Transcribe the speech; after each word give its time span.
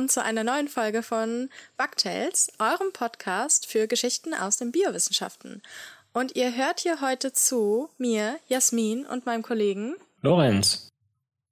willkommen 0.00 0.08
zu 0.08 0.24
einer 0.24 0.44
neuen 0.44 0.68
Folge 0.68 1.02
von 1.02 1.50
Bugtails, 1.76 2.50
eurem 2.58 2.90
Podcast 2.94 3.66
für 3.66 3.86
Geschichten 3.86 4.32
aus 4.32 4.56
den 4.56 4.72
Biowissenschaften. 4.72 5.60
Und 6.14 6.36
ihr 6.36 6.56
hört 6.56 6.80
hier 6.80 7.02
heute 7.02 7.34
zu 7.34 7.90
mir, 7.98 8.36
Jasmin 8.48 9.04
und 9.04 9.26
meinem 9.26 9.42
Kollegen 9.42 9.96
Lorenz. 10.22 10.88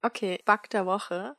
Okay, 0.01 0.39
Bug 0.45 0.67
der 0.71 0.87
Woche. 0.87 1.35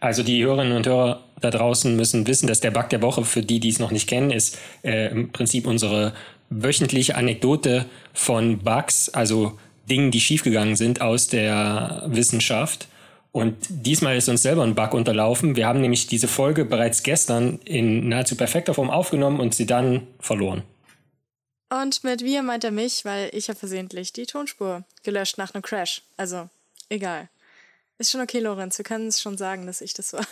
Also 0.00 0.24
die 0.24 0.42
Hörerinnen 0.42 0.76
und 0.76 0.88
Hörer 0.88 1.22
da 1.40 1.50
draußen 1.50 1.94
müssen 1.94 2.26
wissen, 2.26 2.48
dass 2.48 2.58
der 2.58 2.72
Bug 2.72 2.88
der 2.88 3.00
Woche, 3.00 3.24
für 3.24 3.42
die, 3.42 3.60
die 3.60 3.68
es 3.68 3.78
noch 3.78 3.92
nicht 3.92 4.08
kennen, 4.08 4.32
ist 4.32 4.58
äh, 4.82 5.12
im 5.12 5.30
Prinzip 5.30 5.68
unsere 5.68 6.14
wöchentliche 6.48 7.14
Anekdote 7.14 7.86
von 8.12 8.58
Bugs, 8.58 9.08
also 9.08 9.56
Dingen, 9.88 10.10
die 10.10 10.20
schiefgegangen 10.20 10.74
sind 10.74 11.00
aus 11.00 11.28
der 11.28 12.02
Wissenschaft. 12.08 12.88
Und 13.32 13.56
diesmal 13.68 14.16
ist 14.16 14.28
uns 14.28 14.42
selber 14.42 14.64
ein 14.64 14.74
Bug 14.74 14.92
unterlaufen. 14.92 15.54
Wir 15.54 15.66
haben 15.66 15.80
nämlich 15.80 16.08
diese 16.08 16.26
Folge 16.26 16.64
bereits 16.64 17.02
gestern 17.02 17.60
in 17.64 18.08
nahezu 18.08 18.36
perfekter 18.36 18.74
Form 18.74 18.90
aufgenommen 18.90 19.38
und 19.38 19.54
sie 19.54 19.66
dann 19.66 20.06
verloren. 20.18 20.62
Und 21.68 22.02
mit 22.02 22.24
wir 22.24 22.42
meint 22.42 22.64
er 22.64 22.72
mich, 22.72 23.04
weil 23.04 23.30
ich 23.32 23.48
habe 23.48 23.58
versehentlich 23.58 24.12
die 24.12 24.26
Tonspur 24.26 24.82
gelöscht 25.04 25.38
nach 25.38 25.54
einem 25.54 25.62
Crash. 25.62 26.02
Also, 26.16 26.48
egal. 26.88 27.28
Ist 27.98 28.10
schon 28.10 28.20
okay, 28.20 28.40
Lorenz. 28.40 28.78
Wir 28.78 28.84
können 28.84 29.06
es 29.06 29.20
schon 29.20 29.38
sagen, 29.38 29.66
dass 29.66 29.80
ich 29.80 29.94
das 29.94 30.12
war. 30.12 30.26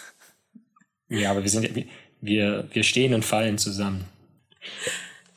Ja, 1.09 1.31
aber 1.31 1.43
wir 1.43 1.51
sind 1.51 1.87
wir, 2.21 2.69
wir 2.73 2.83
stehen 2.83 3.15
und 3.15 3.25
fallen 3.25 3.59
zusammen. 3.59 4.05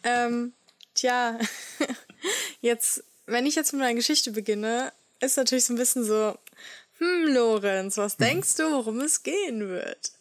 Ähm, 0.03 0.53
tja, 0.95 1.37
jetzt, 2.61 3.03
wenn 3.27 3.45
ich 3.45 3.55
jetzt 3.55 3.71
mit 3.73 3.81
meiner 3.81 3.95
Geschichte 3.95 4.31
beginne, 4.31 4.91
ist 5.19 5.37
natürlich 5.37 5.65
so 5.65 5.73
ein 5.73 5.77
bisschen 5.77 6.03
so, 6.03 6.35
hm, 7.01 7.33
Lorenz, 7.33 7.97
was 7.97 8.13
hm. 8.13 8.25
denkst 8.25 8.55
du, 8.55 8.71
worum 8.71 9.01
es 9.01 9.23
gehen 9.23 9.67
wird? 9.67 10.11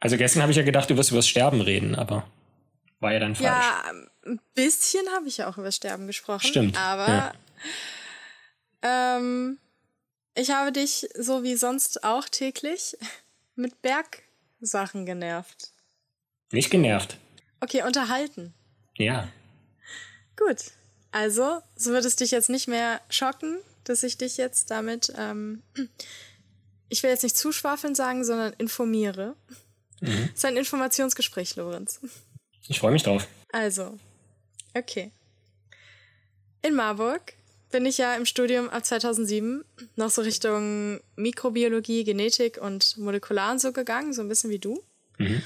Also 0.00 0.18
gestern 0.18 0.42
habe 0.42 0.52
ich 0.52 0.58
ja 0.58 0.62
gedacht, 0.62 0.90
du 0.90 0.98
wirst 0.98 1.10
über 1.10 1.18
das 1.20 1.28
Sterben 1.28 1.62
reden, 1.62 1.94
aber 1.94 2.28
war 3.00 3.14
ja 3.14 3.20
dann 3.20 3.34
falsch. 3.34 3.46
Ja, 3.46 3.84
ein 4.26 4.40
bisschen 4.54 5.08
habe 5.14 5.28
ich 5.28 5.38
ja 5.38 5.48
auch 5.48 5.56
über 5.56 5.66
das 5.66 5.76
Sterben 5.76 6.06
gesprochen. 6.06 6.46
Stimmt. 6.46 6.76
Aber 6.76 7.34
ja. 8.82 9.16
ähm, 9.16 9.58
ich 10.34 10.50
habe 10.50 10.72
dich 10.72 11.08
so 11.18 11.42
wie 11.42 11.56
sonst 11.56 12.04
auch 12.04 12.28
täglich 12.28 12.98
mit 13.54 13.80
Bergsachen 13.80 15.06
genervt. 15.06 15.72
Nicht 16.52 16.70
genervt. 16.70 17.16
Okay, 17.60 17.82
unterhalten. 17.82 18.52
Ja. 18.96 19.28
Gut. 20.36 20.72
Also, 21.12 21.62
so 21.76 21.92
wird 21.92 22.04
es 22.04 22.16
dich 22.16 22.30
jetzt 22.30 22.50
nicht 22.50 22.68
mehr 22.68 23.00
schocken, 23.08 23.58
dass 23.84 24.02
ich 24.02 24.18
dich 24.18 24.36
jetzt 24.36 24.70
damit, 24.70 25.12
ähm, 25.16 25.62
ich 26.88 27.02
will 27.02 27.10
jetzt 27.10 27.22
nicht 27.22 27.36
zuschwafeln 27.36 27.94
sagen, 27.94 28.24
sondern 28.24 28.52
informiere. 28.54 29.36
Mhm. 30.00 30.30
Es 30.32 30.38
ist 30.38 30.44
ein 30.44 30.56
Informationsgespräch, 30.56 31.56
Lorenz. 31.56 32.00
Ich 32.68 32.80
freue 32.80 32.92
mich 32.92 33.02
drauf. 33.02 33.26
Also, 33.52 33.98
okay. 34.74 35.10
In 36.62 36.74
Marburg 36.74 37.34
bin 37.70 37.86
ich 37.86 37.98
ja 37.98 38.14
im 38.14 38.24
Studium 38.24 38.70
ab 38.70 38.84
2007 38.84 39.64
noch 39.96 40.10
so 40.10 40.22
Richtung 40.22 41.00
Mikrobiologie, 41.16 42.04
Genetik 42.04 42.58
und 42.58 42.96
Molekular 42.96 43.52
und 43.52 43.60
so 43.60 43.72
gegangen, 43.72 44.12
so 44.12 44.22
ein 44.22 44.28
bisschen 44.28 44.50
wie 44.50 44.58
du. 44.58 44.82
Mhm. 45.18 45.42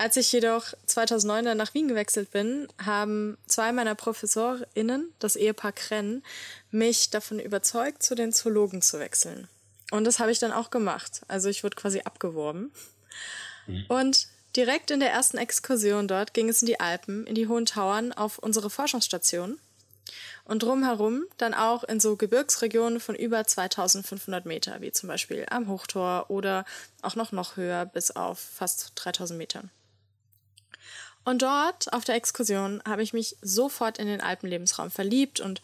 Als 0.00 0.16
ich 0.16 0.32
jedoch 0.32 0.72
2009 0.86 1.44
dann 1.44 1.58
nach 1.58 1.74
Wien 1.74 1.86
gewechselt 1.86 2.30
bin, 2.30 2.68
haben 2.82 3.36
zwei 3.46 3.70
meiner 3.70 3.94
ProfessorInnen, 3.94 5.12
das 5.18 5.36
Ehepaar 5.36 5.72
Krenn, 5.72 6.22
mich 6.70 7.10
davon 7.10 7.38
überzeugt, 7.38 8.02
zu 8.02 8.14
den 8.14 8.32
Zoologen 8.32 8.80
zu 8.80 8.98
wechseln. 8.98 9.46
Und 9.90 10.04
das 10.04 10.18
habe 10.18 10.32
ich 10.32 10.38
dann 10.38 10.52
auch 10.52 10.70
gemacht. 10.70 11.20
Also 11.28 11.50
ich 11.50 11.64
wurde 11.64 11.76
quasi 11.76 12.00
abgeworben. 12.00 12.72
Mhm. 13.66 13.84
Und 13.88 14.28
direkt 14.56 14.90
in 14.90 15.00
der 15.00 15.10
ersten 15.10 15.36
Exkursion 15.36 16.08
dort 16.08 16.32
ging 16.32 16.48
es 16.48 16.62
in 16.62 16.66
die 16.66 16.80
Alpen, 16.80 17.26
in 17.26 17.34
die 17.34 17.48
Hohen 17.48 17.66
Tauern 17.66 18.14
auf 18.14 18.38
unsere 18.38 18.70
Forschungsstation. 18.70 19.58
Und 20.46 20.62
drumherum 20.62 21.24
dann 21.36 21.52
auch 21.52 21.84
in 21.84 22.00
so 22.00 22.16
Gebirgsregionen 22.16 23.00
von 23.00 23.16
über 23.16 23.46
2500 23.46 24.46
Meter, 24.46 24.80
wie 24.80 24.92
zum 24.92 25.10
Beispiel 25.10 25.44
am 25.50 25.68
Hochtor 25.68 26.30
oder 26.30 26.64
auch 27.02 27.16
noch 27.16 27.32
noch 27.32 27.58
höher 27.58 27.84
bis 27.84 28.12
auf 28.12 28.38
fast 28.38 28.92
3000 28.94 29.36
Metern. 29.36 29.70
Und 31.30 31.42
dort 31.42 31.92
auf 31.92 32.04
der 32.04 32.16
Exkursion 32.16 32.82
habe 32.84 33.04
ich 33.04 33.12
mich 33.12 33.36
sofort 33.40 33.98
in 33.98 34.08
den 34.08 34.20
Alpenlebensraum 34.20 34.90
verliebt 34.90 35.38
und 35.38 35.62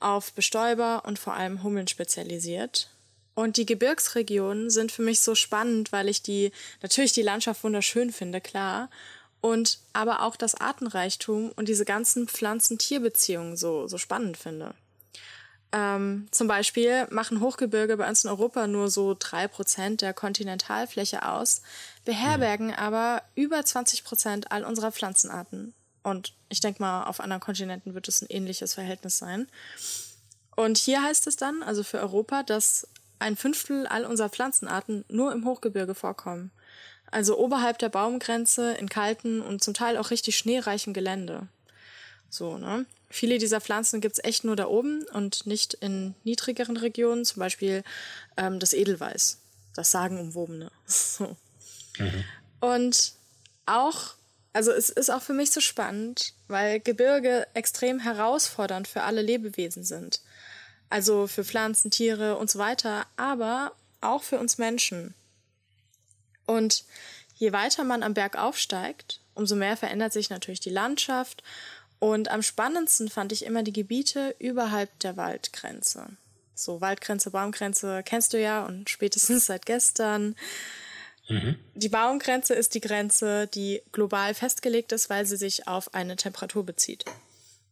auf 0.00 0.32
Bestäuber 0.32 1.04
und 1.06 1.20
vor 1.20 1.34
allem 1.34 1.62
Hummeln 1.62 1.86
spezialisiert. 1.86 2.90
Und 3.36 3.56
die 3.56 3.66
Gebirgsregionen 3.66 4.68
sind 4.68 4.90
für 4.90 5.02
mich 5.02 5.20
so 5.20 5.36
spannend, 5.36 5.92
weil 5.92 6.08
ich 6.08 6.22
die, 6.22 6.50
natürlich 6.82 7.12
die 7.12 7.22
Landschaft 7.22 7.62
wunderschön 7.62 8.10
finde, 8.10 8.40
klar. 8.40 8.90
Und 9.40 9.78
aber 9.92 10.22
auch 10.22 10.34
das 10.34 10.56
Artenreichtum 10.56 11.52
und 11.54 11.68
diese 11.68 11.84
ganzen 11.84 12.26
Pflanzen-Tier-Beziehungen 12.26 13.56
so, 13.56 13.86
so 13.86 13.98
spannend 13.98 14.36
finde. 14.36 14.74
Ähm, 15.76 16.26
zum 16.30 16.48
Beispiel 16.48 17.06
machen 17.10 17.40
Hochgebirge 17.40 17.98
bei 17.98 18.08
uns 18.08 18.24
in 18.24 18.30
Europa 18.30 18.66
nur 18.66 18.88
so 18.88 19.14
drei 19.18 19.46
Prozent 19.46 20.00
der 20.00 20.14
Kontinentalfläche 20.14 21.28
aus, 21.28 21.60
beherbergen 22.06 22.74
aber 22.74 23.22
über 23.34 23.62
20 23.62 24.02
Prozent 24.02 24.52
all 24.52 24.64
unserer 24.64 24.90
Pflanzenarten. 24.90 25.74
Und 26.02 26.32
ich 26.48 26.60
denke 26.60 26.80
mal, 26.80 27.04
auf 27.04 27.20
anderen 27.20 27.42
Kontinenten 27.42 27.92
wird 27.92 28.08
es 28.08 28.22
ein 28.22 28.28
ähnliches 28.30 28.72
Verhältnis 28.72 29.18
sein. 29.18 29.48
Und 30.54 30.78
hier 30.78 31.02
heißt 31.02 31.26
es 31.26 31.36
dann, 31.36 31.62
also 31.62 31.82
für 31.82 32.00
Europa, 32.00 32.42
dass 32.42 32.88
ein 33.18 33.36
Fünftel 33.36 33.86
all 33.86 34.06
unserer 34.06 34.30
Pflanzenarten 34.30 35.04
nur 35.08 35.30
im 35.32 35.44
Hochgebirge 35.44 35.94
vorkommen. 35.94 36.52
Also 37.10 37.36
oberhalb 37.36 37.78
der 37.80 37.90
Baumgrenze 37.90 38.72
in 38.72 38.88
kalten 38.88 39.42
und 39.42 39.62
zum 39.62 39.74
Teil 39.74 39.98
auch 39.98 40.10
richtig 40.10 40.38
schneereichem 40.38 40.94
Gelände. 40.94 41.48
So, 42.30 42.56
ne? 42.56 42.86
Viele 43.16 43.38
dieser 43.38 43.62
Pflanzen 43.62 44.02
gibt's 44.02 44.20
echt 44.22 44.44
nur 44.44 44.56
da 44.56 44.66
oben 44.66 45.06
und 45.14 45.46
nicht 45.46 45.72
in 45.72 46.14
niedrigeren 46.24 46.76
Regionen, 46.76 47.24
zum 47.24 47.40
Beispiel 47.40 47.82
ähm, 48.36 48.60
das 48.60 48.74
Edelweiß, 48.74 49.38
das 49.74 49.90
Sagenumwobene. 49.90 50.70
So. 50.86 51.34
Mhm. 51.96 52.24
Und 52.60 53.12
auch, 53.64 54.16
also 54.52 54.70
es 54.70 54.90
ist 54.90 55.08
auch 55.08 55.22
für 55.22 55.32
mich 55.32 55.50
so 55.50 55.62
spannend, 55.62 56.34
weil 56.46 56.78
Gebirge 56.78 57.46
extrem 57.54 58.00
herausfordernd 58.00 58.86
für 58.86 59.02
alle 59.02 59.22
Lebewesen 59.22 59.82
sind. 59.82 60.20
Also 60.90 61.26
für 61.26 61.42
Pflanzen, 61.42 61.90
Tiere 61.90 62.36
und 62.36 62.50
so 62.50 62.58
weiter, 62.58 63.06
aber 63.16 63.72
auch 64.02 64.24
für 64.24 64.38
uns 64.38 64.58
Menschen. 64.58 65.14
Und 66.44 66.84
je 67.36 67.52
weiter 67.52 67.82
man 67.82 68.02
am 68.02 68.12
Berg 68.12 68.36
aufsteigt, 68.36 69.22
umso 69.34 69.56
mehr 69.56 69.78
verändert 69.78 70.12
sich 70.12 70.28
natürlich 70.28 70.60
die 70.60 70.68
Landschaft 70.68 71.42
und 71.98 72.30
am 72.30 72.42
spannendsten 72.42 73.08
fand 73.08 73.32
ich 73.32 73.44
immer 73.44 73.62
die 73.62 73.72
Gebiete 73.72 74.34
überhalb 74.38 74.98
der 75.00 75.16
Waldgrenze. 75.16 76.06
So 76.54 76.80
Waldgrenze, 76.80 77.30
Baumgrenze 77.30 78.02
kennst 78.04 78.32
du 78.32 78.40
ja 78.40 78.64
und 78.64 78.88
spätestens 78.88 79.46
seit 79.46 79.66
gestern. 79.66 80.36
Mhm. 81.28 81.56
Die 81.74 81.88
Baumgrenze 81.88 82.54
ist 82.54 82.74
die 82.74 82.80
Grenze, 82.80 83.46
die 83.48 83.82
global 83.92 84.34
festgelegt 84.34 84.92
ist, 84.92 85.10
weil 85.10 85.26
sie 85.26 85.36
sich 85.36 85.68
auf 85.68 85.94
eine 85.94 86.16
Temperatur 86.16 86.64
bezieht. 86.64 87.04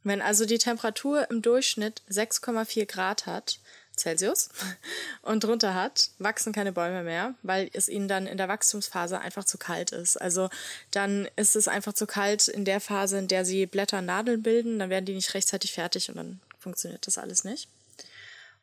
Wenn 0.03 0.21
also 0.21 0.45
die 0.45 0.59
Temperatur 0.59 1.31
im 1.31 1.41
Durchschnitt 1.41 2.03
6,4 2.11 2.85
Grad 2.87 3.27
hat, 3.27 3.59
Celsius 3.97 4.49
und 5.23 5.45
drunter 5.45 5.75
hat, 5.75 6.11
wachsen 6.19 6.53
keine 6.53 6.73
Bäume 6.73 7.03
mehr, 7.03 7.35
weil 7.43 7.71
es 7.73 7.89
ihnen 7.89 8.09
dann 8.09 8.27
in 8.27 8.37
der 8.37 8.49
Wachstumsphase 8.49 9.21
einfach 9.21 9.45
zu 9.45 9.59
kalt 9.59 9.93
ist. 9.93 10.17
Also 10.17 10.51
dann 10.91 11.29
ist 11.37 11.57
es 11.57 11.69
einfach 11.69 11.93
zu 11.93 12.07
kalt 12.07 12.49
in 12.49 12.65
der 12.65 12.81
Phase, 12.81 13.19
in 13.19 13.29
der 13.29 13.45
sie 13.45 13.67
Blätter 13.67 14.03
Nadeln 14.03 14.43
bilden, 14.43 14.79
dann 14.79 14.91
werden 14.91 15.07
die 15.07 15.15
nicht 15.15 15.35
rechtzeitig 15.35 15.73
fertig 15.73 16.09
und 16.09 16.17
dann 16.17 16.41
funktioniert 16.59 17.07
das 17.07 17.19
alles 17.19 17.45
nicht. 17.45 17.69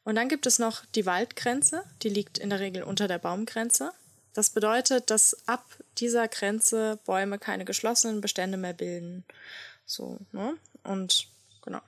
Und 0.04 0.16
dann 0.16 0.30
gibt 0.30 0.45
es 0.45 0.60
noch 0.60 0.83
die 0.95 1.06
Waldgrenze, 1.06 1.83
die 2.01 2.10
liegt 2.10 2.38
in 2.38 2.50
der 2.50 2.60
Regel 2.60 2.83
unter 2.83 3.07
der 3.07 3.19
Baumgrenze. 3.19 3.92
Das 4.33 4.50
bedeutet, 4.50 5.10
dass 5.10 5.38
ab 5.48 5.66
dieser 5.98 6.28
Grenze 6.28 7.00
Bäume 7.06 7.38
keine 7.38 7.66
geschlossenen 7.66 8.22
Bestände 8.22 8.57
mehr 8.57 8.74
bilden. 8.74 9.24
So, 9.86 10.19
ne? 10.31 10.56
Und 10.83 11.28
genau. 11.63 11.81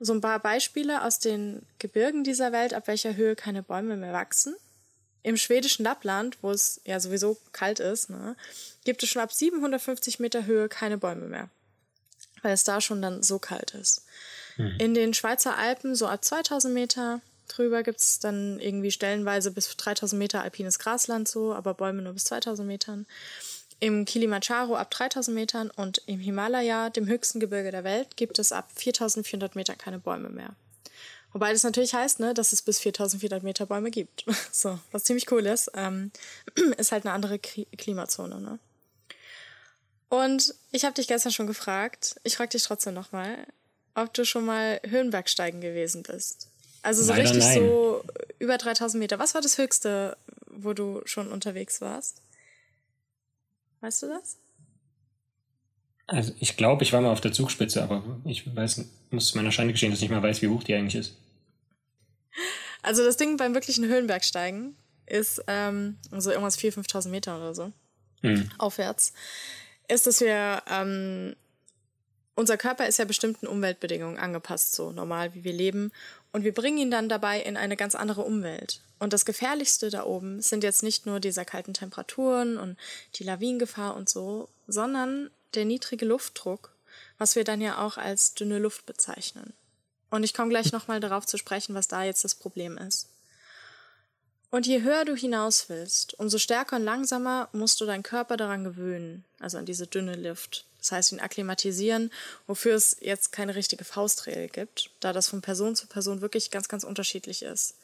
So 0.00 0.12
ein 0.12 0.20
paar 0.20 0.38
Beispiele 0.38 1.02
aus 1.02 1.18
den 1.18 1.62
Gebirgen 1.78 2.24
dieser 2.24 2.52
Welt, 2.52 2.72
ab 2.74 2.86
welcher 2.86 3.16
Höhe 3.16 3.34
keine 3.34 3.62
Bäume 3.62 3.96
mehr 3.96 4.12
wachsen. 4.12 4.54
Im 5.24 5.36
schwedischen 5.36 5.82
Lappland, 5.82 6.38
wo 6.42 6.50
es 6.52 6.80
ja 6.84 7.00
sowieso 7.00 7.36
kalt 7.52 7.80
ist, 7.80 8.08
ne, 8.08 8.36
gibt 8.84 9.02
es 9.02 9.08
schon 9.08 9.22
ab 9.22 9.32
750 9.32 10.20
Meter 10.20 10.46
Höhe 10.46 10.68
keine 10.68 10.98
Bäume 10.98 11.26
mehr, 11.26 11.48
weil 12.42 12.52
es 12.52 12.64
da 12.64 12.80
schon 12.80 13.02
dann 13.02 13.22
so 13.22 13.38
kalt 13.38 13.72
ist. 13.74 14.04
Mhm. 14.56 14.76
In 14.78 14.94
den 14.94 15.14
Schweizer 15.14 15.58
Alpen, 15.58 15.96
so 15.96 16.06
ab 16.06 16.24
2000 16.24 16.72
Meter 16.72 17.20
drüber, 17.48 17.82
gibt 17.82 18.00
es 18.00 18.20
dann 18.20 18.60
irgendwie 18.60 18.92
stellenweise 18.92 19.50
bis 19.50 19.76
3000 19.76 20.18
Meter 20.18 20.42
alpines 20.42 20.78
Grasland 20.78 21.26
so, 21.26 21.52
aber 21.52 21.74
Bäume 21.74 22.02
nur 22.02 22.12
bis 22.12 22.24
2000 22.24 22.66
Metern 22.66 23.06
im 23.80 24.04
Kilimanjaro 24.04 24.76
ab 24.76 24.90
3000 24.90 25.34
Metern 25.34 25.70
und 25.70 26.02
im 26.06 26.18
Himalaya, 26.18 26.90
dem 26.90 27.06
höchsten 27.06 27.40
Gebirge 27.40 27.70
der 27.70 27.84
Welt, 27.84 28.16
gibt 28.16 28.38
es 28.38 28.52
ab 28.52 28.70
4400 28.74 29.54
Metern 29.54 29.78
keine 29.78 29.98
Bäume 29.98 30.30
mehr. 30.30 30.54
Wobei 31.32 31.52
das 31.52 31.62
natürlich 31.62 31.94
heißt, 31.94 32.20
ne, 32.20 32.34
dass 32.34 32.52
es 32.52 32.62
bis 32.62 32.80
4400 32.80 33.42
Meter 33.42 33.66
Bäume 33.66 33.90
gibt. 33.90 34.24
so, 34.52 34.78
was 34.92 35.04
ziemlich 35.04 35.30
cool 35.30 35.46
ist. 35.46 35.70
Ähm, 35.74 36.10
ist 36.78 36.92
halt 36.92 37.04
eine 37.04 37.14
andere 37.14 37.38
Klimazone, 37.38 38.40
ne? 38.40 38.58
Und 40.08 40.54
ich 40.72 40.84
habe 40.84 40.94
dich 40.94 41.06
gestern 41.06 41.32
schon 41.32 41.46
gefragt, 41.46 42.16
ich 42.24 42.36
frage 42.36 42.48
dich 42.50 42.62
trotzdem 42.62 42.94
nochmal, 42.94 43.46
ob 43.94 44.14
du 44.14 44.24
schon 44.24 44.46
mal 44.46 44.80
Höhenbergsteigen 44.86 45.60
gewesen 45.60 46.02
bist. 46.02 46.48
Also 46.80 47.02
so 47.02 47.10
Leider 47.10 47.24
richtig 47.24 47.44
nein. 47.44 47.58
so 47.58 48.02
über 48.38 48.56
3000 48.56 48.98
Meter. 48.98 49.18
Was 49.18 49.34
war 49.34 49.42
das 49.42 49.58
Höchste, 49.58 50.16
wo 50.46 50.72
du 50.72 51.02
schon 51.04 51.30
unterwegs 51.30 51.82
warst? 51.82 52.22
Weißt 53.80 54.02
du 54.02 54.08
das? 54.08 54.38
Also 56.06 56.32
ich 56.40 56.56
glaube, 56.56 56.84
ich 56.84 56.92
war 56.92 57.00
mal 57.00 57.12
auf 57.12 57.20
der 57.20 57.32
Zugspitze, 57.32 57.82
aber 57.82 58.02
ich 58.24 58.54
weiß, 58.54 58.84
muss 59.10 59.34
meiner 59.34 59.52
Scheine 59.52 59.72
gestehen, 59.72 59.90
dass 59.90 60.00
ich 60.00 60.08
nicht 60.08 60.16
mal 60.16 60.22
weiß, 60.22 60.40
wie 60.42 60.48
hoch 60.48 60.64
die 60.64 60.74
eigentlich 60.74 60.94
ist. 60.94 61.16
Also 62.82 63.04
das 63.04 63.16
Ding 63.16 63.36
beim 63.36 63.54
wirklichen 63.54 63.84
Höhenbergsteigen 63.84 64.74
ist 65.06 65.42
ähm, 65.46 65.98
so 66.10 66.30
irgendwas 66.30 66.58
4.000, 66.58 66.88
5.000 66.88 67.08
Meter 67.08 67.36
oder 67.36 67.54
so 67.54 67.72
hm. 68.22 68.50
aufwärts, 68.58 69.12
ist, 69.88 70.06
dass 70.06 70.20
wir 70.20 70.62
ähm, 70.70 71.34
unser 72.34 72.56
Körper 72.56 72.86
ist 72.86 72.98
ja 72.98 73.04
bestimmten 73.04 73.46
Umweltbedingungen 73.46 74.16
angepasst, 74.16 74.74
so 74.74 74.92
normal 74.92 75.34
wie 75.34 75.44
wir 75.44 75.52
leben. 75.52 75.92
Und 76.32 76.44
wir 76.44 76.54
bringen 76.54 76.78
ihn 76.78 76.90
dann 76.90 77.08
dabei 77.08 77.40
in 77.40 77.56
eine 77.56 77.76
ganz 77.76 77.94
andere 77.94 78.22
Umwelt. 78.22 78.80
Und 78.98 79.12
das 79.12 79.24
Gefährlichste 79.24 79.90
da 79.90 80.04
oben 80.04 80.42
sind 80.42 80.64
jetzt 80.64 80.82
nicht 80.82 81.06
nur 81.06 81.20
diese 81.20 81.44
kalten 81.44 81.74
Temperaturen 81.74 82.58
und 82.58 82.76
die 83.14 83.24
Lawinengefahr 83.24 83.94
und 83.94 84.08
so, 84.08 84.48
sondern 84.66 85.30
der 85.54 85.64
niedrige 85.64 86.04
Luftdruck, 86.04 86.72
was 87.16 87.36
wir 87.36 87.44
dann 87.44 87.60
ja 87.60 87.78
auch 87.84 87.96
als 87.96 88.34
dünne 88.34 88.58
Luft 88.58 88.86
bezeichnen. 88.86 89.52
Und 90.10 90.24
ich 90.24 90.34
komme 90.34 90.50
gleich 90.50 90.72
nochmal 90.72 91.00
darauf 91.00 91.26
zu 91.26 91.36
sprechen, 91.36 91.74
was 91.74 91.88
da 91.88 92.02
jetzt 92.02 92.24
das 92.24 92.34
Problem 92.34 92.78
ist. 92.78 93.08
Und 94.50 94.66
je 94.66 94.82
höher 94.82 95.04
du 95.04 95.14
hinaus 95.14 95.68
willst, 95.68 96.18
umso 96.18 96.38
stärker 96.38 96.76
und 96.76 96.84
langsamer 96.84 97.50
musst 97.52 97.80
du 97.80 97.84
deinen 97.84 98.02
Körper 98.02 98.38
daran 98.38 98.64
gewöhnen, 98.64 99.24
also 99.40 99.58
an 99.58 99.66
diese 99.66 99.86
dünne 99.86 100.16
Luft. 100.16 100.64
Das 100.78 100.92
heißt, 100.92 101.12
ihn 101.12 101.20
akklimatisieren, 101.20 102.10
wofür 102.46 102.74
es 102.74 102.96
jetzt 103.00 103.32
keine 103.32 103.54
richtige 103.54 103.84
Faustregel 103.84 104.48
gibt, 104.48 104.90
da 105.00 105.12
das 105.12 105.28
von 105.28 105.42
Person 105.42 105.76
zu 105.76 105.86
Person 105.86 106.22
wirklich 106.22 106.50
ganz, 106.50 106.68
ganz 106.68 106.84
unterschiedlich 106.84 107.42
ist. 107.42 107.74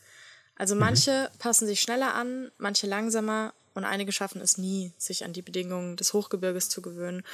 Also 0.56 0.75
mhm. 0.75 0.81
manche 0.81 1.31
mhm. 1.33 1.39
passen 1.39 1.67
sich 1.67 1.81
schneller 1.81 2.15
an, 2.15 2.51
manche 2.59 2.87
langsamer 2.87 3.53
und 3.75 3.85
einige 3.85 4.12
schaffen 4.12 4.41
es 4.41 4.56
nie, 4.56 4.93
sich 4.99 5.25
an 5.25 5.33
die 5.33 5.43
Bedingungen 5.43 5.97
des 5.97 6.12
Hochgebirges 6.12 6.69
zu 6.69 6.81
gewöhnen, 6.81 7.25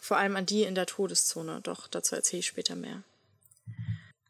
vor 0.00 0.16
allem 0.16 0.36
an 0.36 0.46
die 0.46 0.62
in 0.62 0.74
der 0.74 0.86
Todeszone. 0.86 1.60
Doch 1.62 1.86
dazu 1.86 2.14
erzähle 2.14 2.40
ich 2.40 2.46
später 2.46 2.74
mehr. 2.74 3.02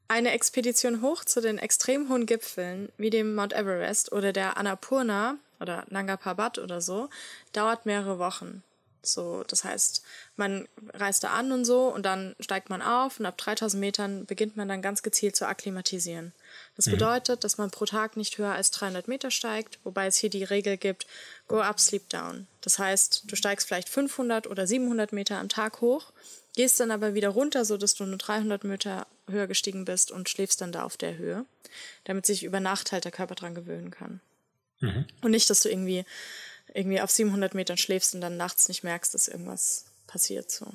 Eine 0.08 0.32
Expedition 0.32 1.00
hoch 1.00 1.24
zu 1.24 1.40
den 1.40 1.56
extrem 1.56 2.10
hohen 2.10 2.26
Gipfeln, 2.26 2.90
wie 2.98 3.10
dem 3.10 3.34
Mount 3.34 3.54
Everest 3.54 4.12
oder 4.12 4.32
der 4.32 4.58
Annapurna 4.58 5.38
oder 5.58 5.86
Nanga 5.88 6.16
Parbat 6.16 6.58
oder 6.58 6.82
so, 6.82 7.08
dauert 7.52 7.86
mehrere 7.86 8.18
Wochen. 8.18 8.62
So, 9.02 9.42
das 9.48 9.64
heißt, 9.64 10.02
man 10.36 10.68
reist 10.94 11.24
da 11.24 11.30
an 11.30 11.50
und 11.50 11.64
so 11.64 11.88
und 11.88 12.04
dann 12.04 12.36
steigt 12.38 12.70
man 12.70 12.82
auf 12.82 13.18
und 13.18 13.26
ab 13.26 13.36
3000 13.36 13.80
Metern 13.80 14.26
beginnt 14.26 14.56
man 14.56 14.68
dann 14.68 14.80
ganz 14.80 15.02
gezielt 15.02 15.34
zu 15.34 15.46
akklimatisieren. 15.46 16.32
Das 16.76 16.86
mhm. 16.86 16.92
bedeutet, 16.92 17.42
dass 17.42 17.58
man 17.58 17.70
pro 17.70 17.84
Tag 17.84 18.16
nicht 18.16 18.38
höher 18.38 18.52
als 18.52 18.70
300 18.70 19.08
Meter 19.08 19.30
steigt, 19.30 19.80
wobei 19.82 20.06
es 20.06 20.16
hier 20.16 20.30
die 20.30 20.44
Regel 20.44 20.76
gibt, 20.76 21.06
go 21.48 21.60
up, 21.60 21.80
sleep 21.80 22.08
down. 22.10 22.46
Das 22.60 22.78
heißt, 22.78 23.24
du 23.26 23.34
steigst 23.34 23.66
vielleicht 23.66 23.88
500 23.88 24.46
oder 24.46 24.66
700 24.66 25.12
Meter 25.12 25.38
am 25.38 25.48
Tag 25.48 25.80
hoch, 25.80 26.12
gehst 26.54 26.78
dann 26.78 26.90
aber 26.90 27.14
wieder 27.14 27.30
runter, 27.30 27.64
so 27.64 27.76
dass 27.76 27.94
du 27.94 28.04
nur 28.04 28.18
300 28.18 28.62
Meter 28.64 29.06
höher 29.28 29.46
gestiegen 29.46 29.84
bist 29.84 30.10
und 30.10 30.28
schläfst 30.28 30.60
dann 30.60 30.72
da 30.72 30.84
auf 30.84 30.96
der 30.96 31.16
Höhe, 31.16 31.44
damit 32.04 32.26
sich 32.26 32.44
über 32.44 32.60
Nacht 32.60 32.92
halt 32.92 33.04
der 33.04 33.12
Körper 33.12 33.34
dran 33.34 33.54
gewöhnen 33.54 33.90
kann. 33.90 34.20
Mhm. 34.80 35.06
Und 35.22 35.30
nicht, 35.30 35.48
dass 35.48 35.62
du 35.62 35.70
irgendwie, 35.70 36.04
irgendwie 36.74 37.00
auf 37.00 37.10
700 37.10 37.54
Metern 37.54 37.76
schläfst 37.76 38.14
und 38.14 38.20
dann 38.20 38.36
nachts 38.36 38.68
nicht 38.68 38.84
merkst, 38.84 39.14
dass 39.14 39.28
irgendwas 39.28 39.84
passiert 40.06 40.50
so. 40.50 40.66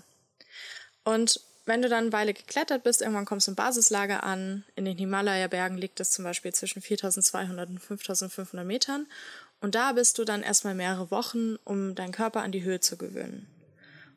Und 1.03 1.41
wenn 1.65 1.81
du 1.81 1.89
dann 1.89 2.05
eine 2.05 2.13
Weile 2.13 2.33
geklettert 2.33 2.83
bist, 2.83 3.01
irgendwann 3.01 3.25
kommst 3.25 3.47
du 3.47 3.51
im 3.51 3.55
Basislager 3.55 4.23
an. 4.23 4.63
In 4.75 4.85
den 4.85 4.97
Himalaya-Bergen 4.97 5.77
liegt 5.77 5.99
es 5.99 6.11
zum 6.11 6.23
Beispiel 6.23 6.53
zwischen 6.53 6.81
4200 6.81 7.69
und 7.69 7.79
5500 7.79 8.65
Metern. 8.65 9.05
Und 9.59 9.75
da 9.75 9.91
bist 9.91 10.17
du 10.17 10.23
dann 10.23 10.43
erstmal 10.43 10.75
mehrere 10.75 11.11
Wochen, 11.11 11.57
um 11.65 11.93
deinen 11.93 12.13
Körper 12.13 12.41
an 12.41 12.53
die 12.53 12.63
Höhe 12.63 12.79
zu 12.79 12.97
gewöhnen. 12.97 13.47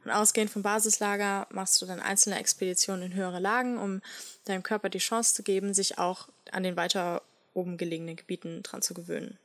Und 0.04 0.12
ausgehend 0.12 0.50
vom 0.50 0.62
Basislager 0.62 1.46
machst 1.50 1.82
du 1.82 1.86
dann 1.86 2.00
einzelne 2.00 2.38
Expeditionen 2.38 3.10
in 3.10 3.14
höhere 3.14 3.40
Lagen, 3.40 3.78
um 3.78 4.00
deinem 4.44 4.62
Körper 4.62 4.88
die 4.88 4.98
Chance 4.98 5.34
zu 5.34 5.42
geben, 5.42 5.74
sich 5.74 5.98
auch 5.98 6.28
an 6.52 6.62
den 6.62 6.76
weiter 6.76 7.22
oben 7.52 7.76
gelegenen 7.78 8.16
Gebieten 8.16 8.62
dran 8.62 8.80
zu 8.80 8.94
gewöhnen. 8.94 9.38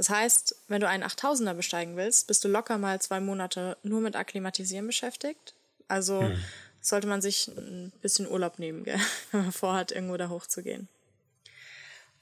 Das 0.00 0.08
heißt, 0.08 0.56
wenn 0.68 0.80
du 0.80 0.88
einen 0.88 1.04
8000er 1.04 1.52
besteigen 1.52 1.96
willst, 1.96 2.26
bist 2.26 2.42
du 2.42 2.48
locker 2.48 2.78
mal 2.78 3.00
zwei 3.02 3.20
Monate 3.20 3.76
nur 3.82 4.00
mit 4.00 4.16
Akklimatisieren 4.16 4.86
beschäftigt. 4.86 5.54
Also 5.88 6.22
hm 6.22 6.42
sollte 6.80 7.06
man 7.06 7.20
sich 7.20 7.48
ein 7.48 7.92
bisschen 8.00 8.28
Urlaub 8.28 8.58
nehmen, 8.58 8.84
gell? 8.84 9.00
wenn 9.32 9.42
man 9.42 9.52
vorhat, 9.52 9.92
irgendwo 9.92 10.16
da 10.16 10.28
hochzugehen. 10.28 10.88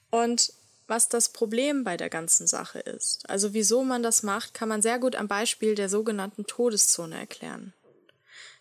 Und 0.09 0.53
was 0.87 1.07
das 1.07 1.29
Problem 1.29 1.83
bei 1.83 1.97
der 1.97 2.09
ganzen 2.09 2.47
Sache 2.47 2.79
ist, 2.79 3.29
also 3.29 3.53
wieso 3.53 3.83
man 3.83 4.01
das 4.01 4.23
macht, 4.23 4.53
kann 4.53 4.69
man 4.69 4.81
sehr 4.81 4.97
gut 4.97 5.15
am 5.15 5.27
Beispiel 5.27 5.75
der 5.75 5.87
sogenannten 5.87 6.47
Todeszone 6.47 7.17
erklären. 7.17 7.73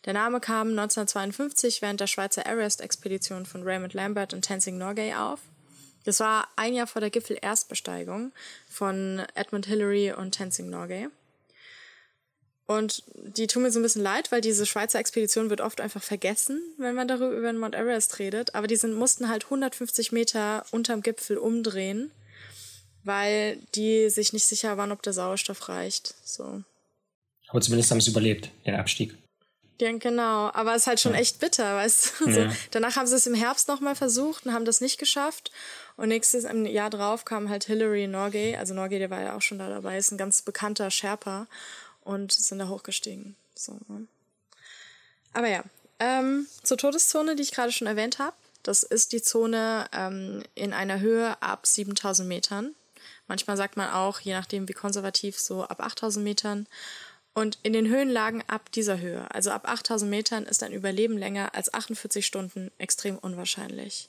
Der 0.04 0.12
Name 0.12 0.40
kam 0.40 0.68
1952 0.68 1.82
während 1.82 2.00
der 2.00 2.06
Schweizer 2.06 2.46
Everest-Expedition 2.46 3.46
von 3.46 3.62
Raymond 3.62 3.94
Lambert 3.94 4.34
und 4.34 4.42
Tenzing 4.42 4.78
Norgay 4.78 5.14
auf. 5.14 5.40
Das 6.08 6.20
war 6.20 6.48
ein 6.56 6.72
Jahr 6.72 6.86
vor 6.86 7.00
der 7.00 7.10
Gipfel-Erstbesteigung 7.10 8.32
von 8.66 9.22
Edmund 9.34 9.66
Hillary 9.66 10.10
und 10.10 10.30
Tenzing 10.30 10.70
Norgay. 10.70 11.08
Und 12.64 13.02
die 13.14 13.46
tun 13.46 13.64
mir 13.64 13.70
so 13.70 13.78
ein 13.78 13.82
bisschen 13.82 14.00
leid, 14.00 14.32
weil 14.32 14.40
diese 14.40 14.64
Schweizer 14.64 15.00
Expedition 15.00 15.50
wird 15.50 15.60
oft 15.60 15.82
einfach 15.82 16.02
vergessen, 16.02 16.62
wenn 16.78 16.94
man 16.94 17.08
darüber 17.08 17.32
über 17.32 17.52
den 17.52 17.58
Mount 17.58 17.74
Everest 17.74 18.20
redet. 18.20 18.54
Aber 18.54 18.66
die 18.66 18.76
sind, 18.76 18.94
mussten 18.94 19.28
halt 19.28 19.44
150 19.44 20.10
Meter 20.10 20.64
unterm 20.70 21.02
Gipfel 21.02 21.36
umdrehen, 21.36 22.10
weil 23.04 23.58
die 23.74 24.08
sich 24.08 24.32
nicht 24.32 24.46
sicher 24.46 24.78
waren, 24.78 24.92
ob 24.92 25.02
der 25.02 25.12
Sauerstoff 25.12 25.68
reicht. 25.68 26.14
So. 26.24 26.62
Aber 27.48 27.60
zumindest 27.60 27.90
haben 27.90 28.00
sie 28.00 28.12
überlebt, 28.12 28.48
den 28.64 28.76
Abstieg. 28.76 29.14
Ja, 29.80 29.92
genau. 29.96 30.50
Aber 30.52 30.74
es 30.74 30.82
ist 30.82 30.86
halt 30.88 31.00
schon 31.00 31.14
ja. 31.14 31.20
echt 31.20 31.38
bitter, 31.38 31.76
weißt 31.76 32.12
du? 32.20 32.30
Ja. 32.30 32.52
danach 32.72 32.96
haben 32.96 33.06
sie 33.06 33.16
es 33.16 33.26
im 33.26 33.34
Herbst 33.34 33.68
nochmal 33.68 33.94
versucht 33.94 34.46
und 34.46 34.52
haben 34.52 34.64
das 34.64 34.80
nicht 34.80 34.98
geschafft. 34.98 35.52
Und 35.96 36.08
nächstes 36.08 36.44
im 36.44 36.66
Jahr 36.66 36.90
drauf 36.90 37.24
kam 37.24 37.48
halt 37.48 37.64
Hillary 37.64 38.06
Norgay. 38.06 38.56
Also 38.56 38.74
Norgay, 38.74 38.98
der 38.98 39.10
war 39.10 39.20
ja 39.20 39.36
auch 39.36 39.42
schon 39.42 39.58
da 39.58 39.68
dabei, 39.68 39.98
ist 39.98 40.10
ein 40.10 40.18
ganz 40.18 40.42
bekannter 40.42 40.90
Sherpa 40.90 41.46
und 42.02 42.32
sind 42.32 42.58
da 42.58 42.68
hochgestiegen. 42.68 43.36
So, 43.54 43.78
ne? 43.88 44.06
Aber 45.32 45.48
ja, 45.48 45.62
ähm, 46.00 46.46
zur 46.62 46.78
Todeszone, 46.78 47.36
die 47.36 47.42
ich 47.42 47.52
gerade 47.52 47.72
schon 47.72 47.86
erwähnt 47.86 48.18
habe. 48.18 48.34
Das 48.62 48.82
ist 48.82 49.12
die 49.12 49.22
Zone 49.22 49.86
ähm, 49.92 50.42
in 50.54 50.72
einer 50.72 51.00
Höhe 51.00 51.40
ab 51.40 51.66
7000 51.66 52.28
Metern. 52.28 52.74
Manchmal 53.26 53.56
sagt 53.56 53.76
man 53.76 53.90
auch, 53.90 54.20
je 54.20 54.32
nachdem 54.32 54.68
wie 54.68 54.72
konservativ, 54.72 55.38
so 55.38 55.64
ab 55.64 55.80
8000 55.80 56.24
Metern. 56.24 56.66
Und 57.34 57.58
in 57.62 57.72
den 57.72 57.88
Höhenlagen 57.88 58.42
ab 58.48 58.72
dieser 58.72 58.98
Höhe, 58.98 59.32
also 59.32 59.50
ab 59.50 59.68
8000 59.68 60.10
Metern, 60.10 60.44
ist 60.44 60.62
ein 60.62 60.72
Überleben 60.72 61.16
länger 61.16 61.54
als 61.54 61.72
48 61.72 62.26
Stunden 62.26 62.70
extrem 62.78 63.16
unwahrscheinlich. 63.16 64.08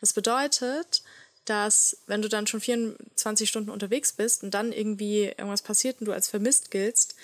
Das 0.00 0.12
bedeutet, 0.12 1.02
dass 1.44 1.98
wenn 2.06 2.22
du 2.22 2.28
dann 2.28 2.46
schon 2.46 2.60
24 2.60 3.48
Stunden 3.48 3.70
unterwegs 3.70 4.12
bist 4.12 4.42
und 4.42 4.54
dann 4.54 4.72
irgendwie 4.72 5.24
irgendwas 5.24 5.62
passiert 5.62 6.00
und 6.00 6.06
du 6.06 6.12
als 6.12 6.28
vermisst 6.28 6.70
giltst, 6.70 7.16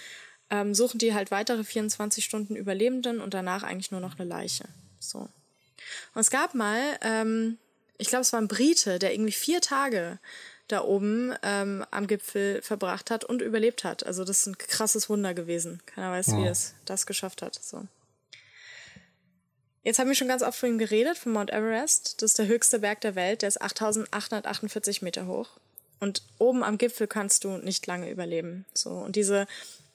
ähm, 0.50 0.75
suchen 0.75 0.99
die 0.99 1.14
halt 1.14 1.30
weitere 1.30 1.64
24 1.64 2.25
Stunden 2.25 2.56
Überlebenden 2.56 3.20
und 3.20 3.34
danach 3.34 3.62
eigentlich 3.62 3.92
nur 3.92 4.00
noch 4.00 4.18
eine 4.18 4.28
Leiche. 4.28 4.64
So. 4.99 5.20
Und 5.20 6.20
es 6.20 6.30
gab 6.30 6.54
mal, 6.54 6.99
ähm, 7.02 7.56
ich 7.99 8.08
glaube, 8.08 8.22
es 8.22 8.32
war 8.32 8.40
ein 8.40 8.49
Brite, 8.49 8.99
der 8.99 9.14
irgendwie 9.14 9.32
vier 9.32 9.60
Tage 9.60 10.18
da 10.73 10.83
oben 10.83 11.35
ähm, 11.43 11.85
am 11.91 12.07
Gipfel 12.07 12.62
verbracht 12.62 13.11
hat 13.11 13.25
und 13.25 13.43
überlebt 13.43 13.85
hat. 13.85 14.05
Also 14.07 14.25
das 14.25 14.41
ist 14.41 14.47
ein 14.47 14.59
krasses 14.59 15.09
Wunder 15.09 15.35
gewesen. 15.35 15.81
Keiner 15.87 16.12
weiß, 16.12 16.29
ja. 16.29 16.39
wie 16.39 16.47
es 16.47 16.75
das 16.85 17.07
geschafft 17.07 17.43
hat. 17.43 17.55
So. 17.55 17.87
Jetzt 19.83 19.99
haben 19.99 20.09
wir 20.09 20.15
schon 20.15 20.29
ganz 20.29 20.43
oft 20.43 20.59
von 20.59 20.69
ihm 20.69 20.79
geredet, 20.79 21.17
von 21.17 21.33
Mount 21.33 21.50
Everest. 21.50 22.21
Das 22.21 22.33
ist 22.33 22.39
der 22.39 22.47
höchste 22.47 22.81
Berg 22.81 23.00
der 23.00 23.15
Welt, 23.15 23.43
der 23.43 23.49
ist 23.49 23.62
8848 23.62 25.03
Meter 25.03 25.27
hoch. 25.27 25.49
Und 26.00 26.23
oben 26.39 26.62
am 26.62 26.79
Gipfel 26.79 27.07
kannst 27.07 27.45
du 27.45 27.59
nicht 27.59 27.87
lange 27.87 28.11
überleben. 28.11 28.67
So. 28.75 28.91
Und 28.91 29.17
diese 29.17 29.47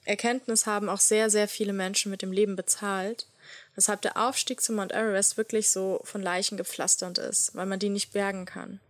Erkenntnis 0.04 0.66
haben 0.66 0.88
auch 0.88 1.00
sehr, 1.00 1.30
sehr 1.30 1.48
viele 1.48 1.72
Menschen 1.72 2.10
mit 2.10 2.22
dem 2.22 2.32
Leben 2.32 2.56
bezahlt. 2.56 3.26
Weshalb 3.74 4.02
der 4.02 4.16
Aufstieg 4.16 4.60
zum 4.60 4.76
Mount 4.76 4.92
Everest 4.92 5.36
wirklich 5.36 5.70
so 5.70 6.00
von 6.04 6.22
Leichen 6.22 6.56
gepflastert 6.56 7.18
ist, 7.18 7.54
weil 7.54 7.66
man 7.66 7.78
die 7.78 7.90
nicht 7.90 8.12
bergen 8.12 8.44
kann. 8.44 8.80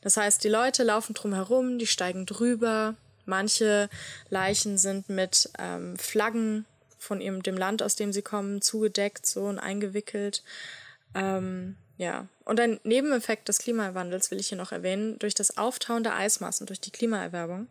Das 0.00 0.16
heißt, 0.16 0.42
die 0.44 0.48
Leute 0.48 0.82
laufen 0.82 1.14
drum 1.14 1.34
herum, 1.34 1.78
die 1.78 1.86
steigen 1.86 2.26
drüber. 2.26 2.94
Manche 3.26 3.88
Leichen 4.28 4.78
sind 4.78 5.08
mit 5.08 5.50
ähm, 5.58 5.96
Flaggen 5.96 6.66
von 6.98 7.20
ihrem, 7.20 7.42
dem 7.42 7.56
Land, 7.56 7.82
aus 7.82 7.96
dem 7.96 8.12
sie 8.12 8.22
kommen, 8.22 8.62
zugedeckt 8.62 9.26
so 9.26 9.44
und 9.44 9.58
eingewickelt. 9.58 10.42
Ähm, 11.14 11.76
ja. 11.96 12.26
Und 12.44 12.60
ein 12.60 12.80
Nebeneffekt 12.82 13.48
des 13.48 13.58
Klimawandels 13.58 14.30
will 14.30 14.40
ich 14.40 14.48
hier 14.48 14.58
noch 14.58 14.72
erwähnen. 14.72 15.18
Durch 15.18 15.34
das 15.34 15.56
Auftauen 15.56 16.02
der 16.02 16.16
Eismassen, 16.16 16.66
durch 16.66 16.80
die 16.80 16.90
Klimaerwärmung, 16.90 17.68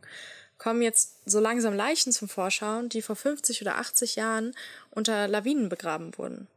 kommen 0.58 0.82
jetzt 0.82 1.16
so 1.26 1.40
langsam 1.40 1.74
Leichen 1.74 2.14
zum 2.14 2.30
Vorschein, 2.30 2.90
die 2.90 3.02
vor 3.02 3.16
50 3.16 3.62
oder 3.62 3.78
80 3.78 4.16
Jahren 4.16 4.56
unter 4.92 5.28
Lawinen 5.28 5.70
begraben 5.70 6.18
wurden. 6.18 6.48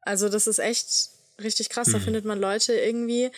Also 0.00 0.28
das 0.28 0.46
ist 0.46 0.58
echt 0.58 1.10
richtig 1.40 1.68
krass. 1.68 1.88
Mhm. 1.88 1.92
Da 1.92 1.98
findet 2.00 2.24
man 2.24 2.40
Leute 2.40 2.72
irgendwie, 2.72 3.30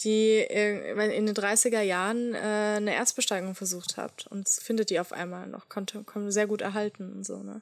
die 0.00 0.38
in 0.40 1.26
den 1.26 1.34
30er 1.34 1.80
Jahren 1.80 2.34
äh, 2.34 2.38
eine 2.76 2.94
Erzbesteigung 2.94 3.54
versucht 3.54 3.96
hat 3.96 4.26
und 4.28 4.48
findet 4.48 4.90
die 4.90 5.00
auf 5.00 5.12
einmal 5.12 5.46
noch, 5.46 5.68
konnte, 5.68 6.02
konnte 6.04 6.32
sehr 6.32 6.46
gut 6.46 6.62
erhalten 6.62 7.12
und 7.12 7.24
so, 7.24 7.38
ne? 7.38 7.60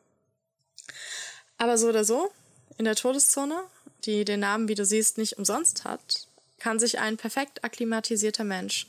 Aber 1.56 1.76
so 1.76 1.88
oder 1.88 2.04
so, 2.04 2.30
in 2.76 2.84
der 2.84 2.94
Todeszone, 2.94 3.60
die 4.04 4.24
den 4.24 4.40
Namen, 4.40 4.68
wie 4.68 4.76
du 4.76 4.84
siehst, 4.84 5.18
nicht 5.18 5.38
umsonst 5.38 5.84
hat, 5.84 6.28
kann 6.58 6.78
sich 6.78 7.00
ein 7.00 7.16
perfekt 7.16 7.64
akklimatisierter 7.64 8.44
Mensch 8.44 8.86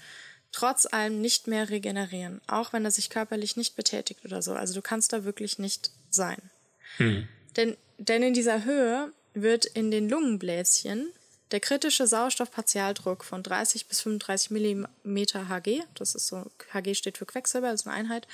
trotz 0.52 0.86
allem 0.86 1.22
nicht 1.22 1.48
mehr 1.48 1.70
regenerieren, 1.70 2.42
auch 2.48 2.74
wenn 2.74 2.86
er 2.86 2.92
sich 2.92 3.10
körperlich 3.10 3.56
nicht 3.56 3.76
betätigt 3.76 4.26
oder 4.26 4.42
so. 4.42 4.54
Also 4.54 4.74
du 4.74 4.82
kannst 4.82 5.14
da 5.14 5.24
wirklich 5.24 5.60
nicht 5.60 5.92
sein. 6.10 6.42
Hm. 6.98 7.28
Denn, 7.56 7.78
denn 7.98 8.24
in 8.24 8.34
dieser 8.34 8.66
Höhe 8.66 9.12
wird 9.34 9.66
in 9.66 9.92
den 9.92 10.10
Lungenbläschen 10.10 11.12
der 11.52 11.60
kritische 11.60 12.08
Sauerstoffpartialdruck 12.08 13.24
von 13.24 13.44
30 13.44 13.88
bis 13.88 14.02
35 14.02 14.52
Millimeter 14.52 15.50
Hg, 15.50 15.84
das 15.96 16.16
ist 16.16 16.28
so, 16.28 16.46
Hg 16.74 16.96
steht 16.96 17.18
für 17.18 17.26
Quecksilber, 17.26 17.72
das 17.72 17.82
ist 17.82 17.88
eine 17.88 17.96
Einheit, 17.96 18.28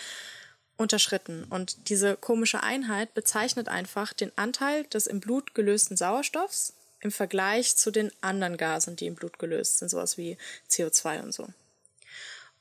unterschritten. 0.78 1.46
Und 1.46 1.90
diese 1.90 2.18
komische 2.18 2.62
Einheit 2.62 3.14
bezeichnet 3.14 3.70
einfach 3.70 4.14
den 4.14 4.38
Anteil 4.38 4.84
des 4.86 5.08
im 5.08 5.22
Blut 5.22 5.56
gelösten 5.56 5.96
Sauerstoffs 5.96 6.74
im 7.00 7.12
Vergleich 7.12 7.76
zu 7.78 7.92
den 7.92 8.12
anderen 8.22 8.58
Gasen, 8.58 8.96
die 8.96 9.06
im 9.06 9.16
Blut 9.16 9.40
gelöst 9.40 9.78
sind, 9.78 9.90
sowas 9.90 10.18
wie 10.18 10.38
CO2 10.70 11.22
und 11.22 11.34
so. 11.34 11.48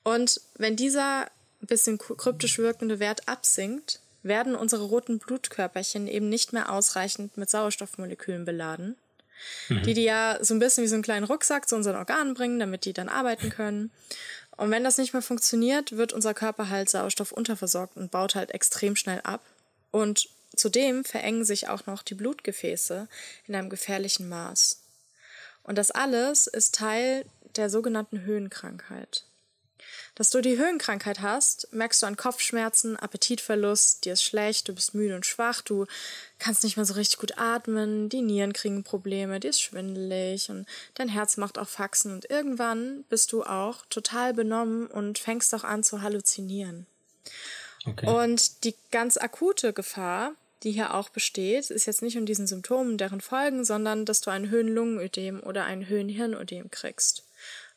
Und 0.04 0.40
wenn 0.56 0.76
dieser 0.76 1.28
bisschen 1.60 1.98
kryptisch 1.98 2.58
wirkende 2.58 2.98
Wert 2.98 3.26
absinkt, 3.26 4.00
werden 4.22 4.54
unsere 4.54 4.84
roten 4.84 5.18
Blutkörperchen 5.18 6.06
eben 6.08 6.28
nicht 6.28 6.52
mehr 6.52 6.70
ausreichend 6.70 7.36
mit 7.36 7.50
Sauerstoffmolekülen 7.50 8.44
beladen, 8.44 8.96
mhm. 9.68 9.82
die 9.82 9.94
die 9.94 10.04
ja 10.04 10.38
so 10.40 10.54
ein 10.54 10.58
bisschen 10.58 10.84
wie 10.84 10.88
so 10.88 10.94
einen 10.94 11.02
kleinen 11.02 11.24
Rucksack 11.24 11.68
zu 11.68 11.76
unseren 11.76 11.96
Organen 11.96 12.34
bringen, 12.34 12.58
damit 12.58 12.84
die 12.84 12.92
dann 12.92 13.08
arbeiten 13.08 13.50
können. 13.50 13.90
Und 14.56 14.70
wenn 14.70 14.84
das 14.84 14.98
nicht 14.98 15.12
mehr 15.12 15.22
funktioniert, 15.22 15.96
wird 15.96 16.12
unser 16.12 16.34
Körper 16.34 16.68
halt 16.68 16.88
Sauerstoff 16.88 17.32
unterversorgt 17.32 17.96
und 17.96 18.10
baut 18.10 18.34
halt 18.34 18.52
extrem 18.52 18.96
schnell 18.96 19.20
ab. 19.22 19.40
Und 19.90 20.28
zudem 20.54 21.04
verengen 21.04 21.44
sich 21.44 21.68
auch 21.68 21.86
noch 21.86 22.02
die 22.02 22.14
Blutgefäße 22.14 23.08
in 23.46 23.54
einem 23.54 23.70
gefährlichen 23.70 24.28
Maß. 24.28 24.80
Und 25.64 25.78
das 25.78 25.90
alles 25.90 26.46
ist 26.46 26.74
Teil 26.74 27.24
der 27.56 27.70
sogenannten 27.70 28.22
Höhenkrankheit. 28.22 29.24
Dass 30.14 30.30
du 30.30 30.40
die 30.40 30.58
Höhenkrankheit 30.58 31.20
hast, 31.20 31.68
merkst 31.72 32.02
du 32.02 32.06
an 32.06 32.16
Kopfschmerzen, 32.16 32.96
Appetitverlust, 32.96 34.04
dir 34.04 34.12
ist 34.12 34.22
schlecht, 34.22 34.68
du 34.68 34.74
bist 34.74 34.94
müde 34.94 35.16
und 35.16 35.26
schwach, 35.26 35.60
du 35.60 35.86
kannst 36.38 36.62
nicht 36.64 36.76
mehr 36.76 36.86
so 36.86 36.94
richtig 36.94 37.18
gut 37.18 37.38
atmen, 37.38 38.08
die 38.08 38.22
Nieren 38.22 38.52
kriegen 38.52 38.84
Probleme, 38.84 39.40
dir 39.40 39.50
ist 39.50 39.60
schwindelig 39.62 40.50
und 40.50 40.66
dein 40.94 41.08
Herz 41.08 41.36
macht 41.36 41.58
auch 41.58 41.68
Faxen 41.68 42.12
und 42.12 42.30
irgendwann 42.30 43.04
bist 43.08 43.32
du 43.32 43.42
auch 43.42 43.84
total 43.90 44.34
benommen 44.34 44.86
und 44.86 45.18
fängst 45.18 45.54
auch 45.54 45.64
an 45.64 45.82
zu 45.82 46.02
halluzinieren. 46.02 46.86
Okay. 47.86 48.06
Und 48.06 48.64
die 48.64 48.74
ganz 48.90 49.16
akute 49.16 49.72
Gefahr, 49.72 50.32
die 50.62 50.72
hier 50.72 50.94
auch 50.94 51.10
besteht, 51.10 51.70
ist 51.70 51.86
jetzt 51.86 52.02
nicht 52.02 52.16
um 52.16 52.24
diesen 52.24 52.46
Symptomen, 52.46 52.96
deren 52.96 53.20
Folgen, 53.20 53.64
sondern 53.64 54.06
dass 54.06 54.22
du 54.22 54.30
ein 54.30 54.48
Höhenlungenödem 54.48 55.42
oder 55.42 55.64
ein 55.64 55.86
Höhenhirnödem 55.86 56.70
kriegst. 56.70 57.24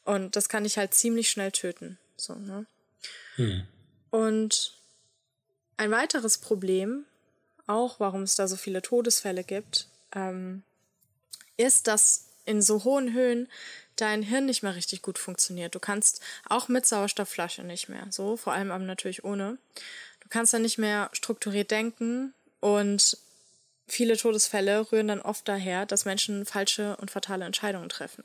Und 0.05 0.38
das 0.38 0.47
kann 0.47 0.63
dich 0.63 0.77
halt 0.77 0.93
ziemlich 0.93 1.29
schnell 1.29 1.51
töten. 1.51 1.97
So, 2.17 2.36
ne? 2.36 2.65
Hm. 3.36 3.67
Und 4.09 4.74
ein 5.77 5.91
weiteres 5.91 6.38
Problem, 6.38 7.05
auch 7.67 8.00
warum 8.00 8.24
es 8.24 8.36
da 8.36 8.47
so 8.47 8.55
viele 8.55 8.81
Todesfälle 8.81 9.43
gibt, 9.43 9.88
ähm, 10.13 10.63
ist, 11.57 11.88
dass 11.88 12.29
in 12.45 12.62
so 12.62 12.83
hohen 12.83 13.13
Höhen 13.13 13.47
dein 13.95 14.24
Hirn 14.24 14.45
nicht 14.45 14.63
mehr 14.63 14.75
richtig 14.75 15.01
gut 15.01 15.17
funktioniert. 15.17 15.75
Du 15.75 15.79
kannst 15.79 16.21
auch 16.47 16.67
mit 16.67 16.86
Sauerstoffflasche 16.86 17.63
nicht 17.63 17.89
mehr, 17.89 18.07
so, 18.09 18.38
vor 18.38 18.53
allem 18.53 18.71
aber 18.71 18.83
natürlich 18.83 19.24
ohne. 19.24 19.57
Du 20.21 20.29
kannst 20.29 20.53
dann 20.53 20.62
nicht 20.62 20.77
mehr 20.77 21.09
strukturiert 21.13 21.71
denken 21.71 22.33
und 22.59 23.17
viele 23.88 24.17
Todesfälle 24.17 24.91
rühren 24.91 25.07
dann 25.07 25.21
oft 25.21 25.47
daher, 25.47 25.86
dass 25.86 26.05
Menschen 26.05 26.45
falsche 26.45 26.95
und 26.97 27.12
fatale 27.12 27.45
Entscheidungen 27.45 27.89
treffen. 27.89 28.24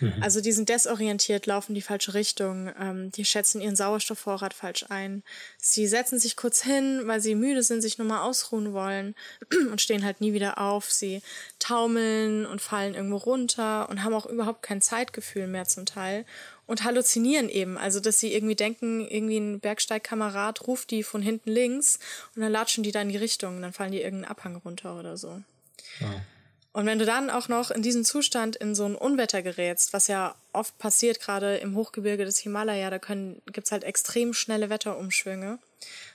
Mhm. 0.00 0.14
Also 0.20 0.40
die 0.40 0.52
sind 0.52 0.68
desorientiert, 0.68 1.46
laufen 1.46 1.74
die 1.74 1.82
falsche 1.82 2.14
Richtung, 2.14 2.70
ähm, 2.78 3.10
die 3.12 3.24
schätzen 3.24 3.60
ihren 3.60 3.76
Sauerstoffvorrat 3.76 4.54
falsch 4.54 4.86
ein. 4.88 5.22
Sie 5.58 5.86
setzen 5.86 6.18
sich 6.18 6.36
kurz 6.36 6.62
hin, 6.62 7.02
weil 7.04 7.20
sie 7.20 7.34
müde 7.34 7.62
sind, 7.62 7.82
sich 7.82 7.98
nur 7.98 8.06
mal 8.06 8.22
ausruhen 8.22 8.72
wollen 8.72 9.14
und 9.70 9.80
stehen 9.80 10.04
halt 10.04 10.20
nie 10.20 10.32
wieder 10.32 10.58
auf. 10.58 10.90
Sie 10.90 11.22
taumeln 11.58 12.46
und 12.46 12.60
fallen 12.60 12.94
irgendwo 12.94 13.16
runter 13.16 13.88
und 13.88 14.02
haben 14.02 14.14
auch 14.14 14.26
überhaupt 14.26 14.62
kein 14.62 14.80
Zeitgefühl 14.80 15.46
mehr 15.46 15.64
zum 15.64 15.86
Teil 15.86 16.24
und 16.66 16.84
halluzinieren 16.84 17.48
eben. 17.48 17.76
Also, 17.76 18.00
dass 18.00 18.18
sie 18.18 18.32
irgendwie 18.32 18.54
denken, 18.54 19.06
irgendwie 19.06 19.38
ein 19.38 19.60
Bergsteigkamerad 19.60 20.66
ruft 20.66 20.90
die 20.90 21.02
von 21.02 21.22
hinten 21.22 21.50
links 21.50 21.98
und 22.34 22.42
dann 22.42 22.52
latschen 22.52 22.82
die 22.82 22.92
da 22.92 23.02
in 23.02 23.08
die 23.08 23.16
Richtung 23.16 23.56
und 23.56 23.62
dann 23.62 23.72
fallen 23.72 23.92
die 23.92 24.00
irgendeinen 24.00 24.30
Abhang 24.30 24.56
runter 24.56 24.98
oder 24.98 25.16
so. 25.16 25.42
Wow. 26.00 26.20
Und 26.72 26.86
wenn 26.86 26.98
du 26.98 27.04
dann 27.04 27.28
auch 27.28 27.48
noch 27.48 27.70
in 27.70 27.82
diesem 27.82 28.04
Zustand 28.04 28.56
in 28.56 28.74
so 28.74 28.86
ein 28.86 28.94
Unwetter 28.94 29.42
gerätst, 29.42 29.92
was 29.92 30.08
ja 30.08 30.34
oft 30.52 30.78
passiert, 30.78 31.20
gerade 31.20 31.56
im 31.58 31.76
Hochgebirge 31.76 32.24
des 32.24 32.38
Himalaya, 32.38 32.88
da 32.88 32.98
können, 32.98 33.42
gibt's 33.46 33.72
halt 33.72 33.84
extrem 33.84 34.32
schnelle 34.32 34.70
Wetterumschwünge. 34.70 35.58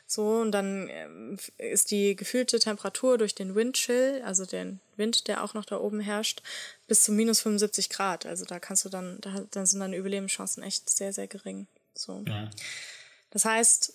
So, 0.08 0.38
und 0.38 0.52
dann 0.52 0.88
ähm, 0.90 1.38
ist 1.58 1.92
die 1.92 2.16
gefühlte 2.16 2.60
Temperatur 2.60 3.18
durch 3.18 3.36
den 3.36 3.54
Windchill, 3.54 4.22
also 4.26 4.46
den 4.46 4.80
Wind, 4.96 5.28
der 5.28 5.44
auch 5.44 5.54
noch 5.54 5.66
da 5.66 5.78
oben 5.78 6.00
herrscht, 6.00 6.42
bis 6.88 7.04
zu 7.04 7.12
minus 7.12 7.42
75 7.42 7.90
Grad. 7.90 8.26
Also 8.26 8.46
da 8.46 8.60
kannst 8.60 8.86
du 8.86 8.90
dann, 8.90 9.20
da, 9.22 9.44
dann 9.52 9.66
sind 9.66 9.82
deine 9.82 9.98
Überlebenschancen 9.98 10.64
echt 10.64 10.90
sehr, 10.90 11.14
sehr 11.14 11.28
gering. 11.28 11.68
So. 11.94 12.24
Ja. 12.26 12.50
Das 13.32 13.46
heißt, 13.46 13.94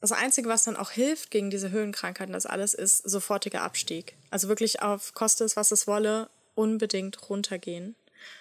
das 0.00 0.12
Einzige, 0.12 0.48
was 0.48 0.64
dann 0.64 0.76
auch 0.76 0.90
hilft 0.90 1.30
gegen 1.30 1.50
diese 1.50 1.70
Höhenkrankheiten, 1.70 2.32
das 2.32 2.46
alles 2.46 2.74
ist 2.74 3.08
sofortiger 3.08 3.62
Abstieg. 3.62 4.14
Also 4.30 4.48
wirklich 4.48 4.82
auf 4.82 5.14
koste 5.14 5.44
es, 5.44 5.56
was 5.56 5.72
es 5.72 5.86
wolle, 5.86 6.28
unbedingt 6.54 7.28
runtergehen, 7.28 7.96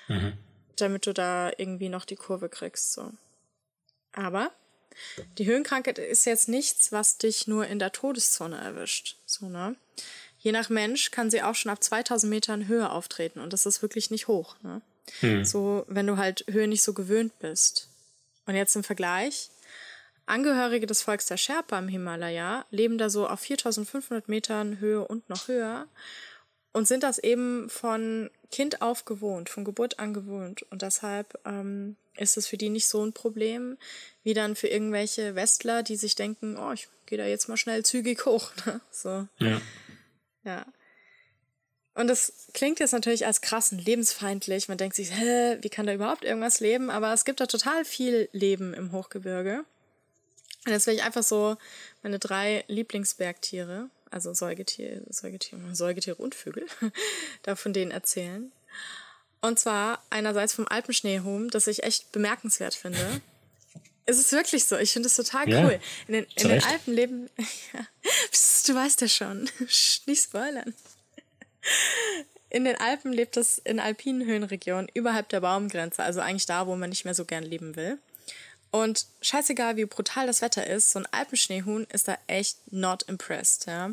mhm. 0.07 0.33
damit 0.75 1.05
du 1.05 1.13
da 1.13 1.51
irgendwie 1.57 1.89
noch 1.89 2.05
die 2.05 2.15
Kurve 2.15 2.49
kriegst. 2.49 2.93
So. 2.93 3.11
Aber 4.13 4.51
die 5.37 5.45
Höhenkrankheit 5.45 5.99
ist 5.99 6.25
jetzt 6.25 6.47
nichts, 6.47 6.91
was 6.91 7.17
dich 7.17 7.47
nur 7.47 7.67
in 7.67 7.79
der 7.79 7.91
Todeszone 7.91 8.57
erwischt. 8.57 9.17
So, 9.25 9.47
ne? 9.49 9.75
Je 10.39 10.51
nach 10.51 10.69
Mensch 10.69 11.11
kann 11.11 11.31
sie 11.31 11.41
auch 11.41 11.55
schon 11.55 11.71
ab 11.71 11.83
2000 11.83 12.29
Metern 12.29 12.67
Höhe 12.67 12.89
auftreten 12.89 13.39
und 13.39 13.53
das 13.53 13.65
ist 13.65 13.81
wirklich 13.81 14.11
nicht 14.11 14.27
hoch. 14.27 14.55
Ne? 14.61 14.81
Mhm. 15.21 15.45
So, 15.45 15.85
wenn 15.87 16.07
du 16.07 16.17
halt 16.17 16.45
Höhe 16.49 16.67
nicht 16.67 16.83
so 16.83 16.93
gewöhnt 16.93 17.37
bist. 17.39 17.89
Und 18.45 18.55
jetzt 18.55 18.75
im 18.75 18.83
Vergleich, 18.83 19.49
Angehörige 20.27 20.85
des 20.85 21.01
Volks 21.01 21.25
der 21.25 21.37
Sherpa 21.37 21.79
im 21.79 21.87
Himalaya 21.87 22.65
leben 22.69 22.97
da 22.97 23.09
so 23.09 23.27
auf 23.27 23.39
4500 23.39 24.27
Metern 24.29 24.79
Höhe 24.79 25.05
und 25.05 25.29
noch 25.29 25.47
höher 25.47 25.87
und 26.73 26.87
sind 26.87 27.03
das 27.03 27.17
eben 27.17 27.69
von 27.69 28.29
Kind 28.51 28.81
auf 28.81 29.05
gewohnt, 29.05 29.49
von 29.49 29.65
Geburt 29.65 29.99
an 29.99 30.13
gewohnt. 30.13 30.63
Und 30.69 30.83
deshalb 30.83 31.39
ähm, 31.45 31.95
ist 32.17 32.37
es 32.37 32.45
für 32.45 32.57
die 32.57 32.69
nicht 32.69 32.87
so 32.87 33.03
ein 33.03 33.13
Problem, 33.13 33.77
wie 34.23 34.33
dann 34.33 34.55
für 34.55 34.67
irgendwelche 34.67 35.33
Westler, 35.35 35.81
die 35.81 35.95
sich 35.95 36.15
denken, 36.15 36.57
oh, 36.57 36.71
ich 36.71 36.87
gehe 37.05 37.17
da 37.17 37.25
jetzt 37.25 37.49
mal 37.49 37.57
schnell 37.57 37.83
zügig 37.83 38.25
hoch. 38.25 38.51
Ne? 38.65 38.81
So. 38.91 39.27
Ja. 39.39 39.61
Ja. 40.43 40.65
Und 41.95 42.07
das 42.07 42.47
klingt 42.53 42.79
jetzt 42.79 42.91
natürlich 42.91 43.25
als 43.25 43.41
krassen 43.41 43.79
lebensfeindlich. 43.79 44.67
Man 44.67 44.77
denkt 44.77 44.95
sich, 44.95 45.11
hä, 45.11 45.57
wie 45.61 45.69
kann 45.69 45.87
da 45.87 45.93
überhaupt 45.93 46.25
irgendwas 46.25 46.59
leben? 46.59 46.91
Aber 46.91 47.11
es 47.11 47.25
gibt 47.25 47.39
da 47.39 47.47
total 47.47 47.85
viel 47.85 48.29
Leben 48.33 48.75
im 48.75 48.91
Hochgebirge. 48.91 49.65
Und 50.65 50.71
jetzt 50.71 50.87
will 50.87 50.95
ich 50.95 51.03
einfach 51.03 51.23
so 51.23 51.57
meine 52.03 52.19
drei 52.19 52.63
Lieblingsbergtiere, 52.67 53.89
also 54.11 54.33
Säugetiere, 54.33 55.01
Säugetiere, 55.09 55.75
Säugetiere 55.75 56.15
und 56.15 56.35
Vögel, 56.35 56.65
da 57.43 57.55
von 57.55 57.73
denen 57.73 57.91
erzählen. 57.91 58.51
Und 59.41 59.59
zwar 59.59 60.03
einerseits 60.09 60.53
vom 60.53 60.67
Alpenschneehuhn, 60.67 61.49
das 61.49 61.67
ich 61.67 61.83
echt 61.83 62.11
bemerkenswert 62.11 62.75
finde. 62.75 63.21
Es 64.09 64.17
ist 64.17 64.31
wirklich 64.31 64.63
so. 64.63 64.77
Ich 64.77 64.93
finde 64.93 65.07
es 65.07 65.17
total 65.17 65.49
ja, 65.49 65.65
cool. 65.65 65.81
In 66.07 66.13
den, 66.13 66.27
in 66.37 66.47
den 66.47 66.63
Alpen 66.63 66.93
leben. 66.93 67.29
ja, 67.73 67.85
du 68.65 68.73
weißt 68.73 69.01
ja 69.01 69.09
schon. 69.09 69.49
Nicht 70.05 70.23
spoilern. 70.23 70.73
In 72.49 72.63
den 72.63 72.77
Alpen 72.77 73.11
lebt 73.11 73.35
es 73.35 73.57
in 73.57 73.81
alpinen 73.81 74.25
Höhenregionen 74.25 74.89
überhalb 74.93 75.27
der 75.27 75.41
Baumgrenze, 75.41 76.03
also 76.03 76.21
eigentlich 76.21 76.45
da, 76.45 76.67
wo 76.67 76.77
man 76.77 76.89
nicht 76.89 77.03
mehr 77.03 77.13
so 77.13 77.25
gern 77.25 77.43
leben 77.43 77.75
will. 77.75 77.99
Und 78.69 79.05
scheißegal, 79.21 79.77
wie 79.77 79.85
brutal 79.85 80.27
das 80.27 80.41
Wetter 80.41 80.67
ist, 80.67 80.91
so 80.91 80.99
ein 80.99 81.07
Alpenschneehuhn 81.11 81.87
ist 81.91 82.07
da 82.07 82.17
echt 82.27 82.57
not 82.71 83.03
impressed, 83.03 83.65
ja. 83.65 83.91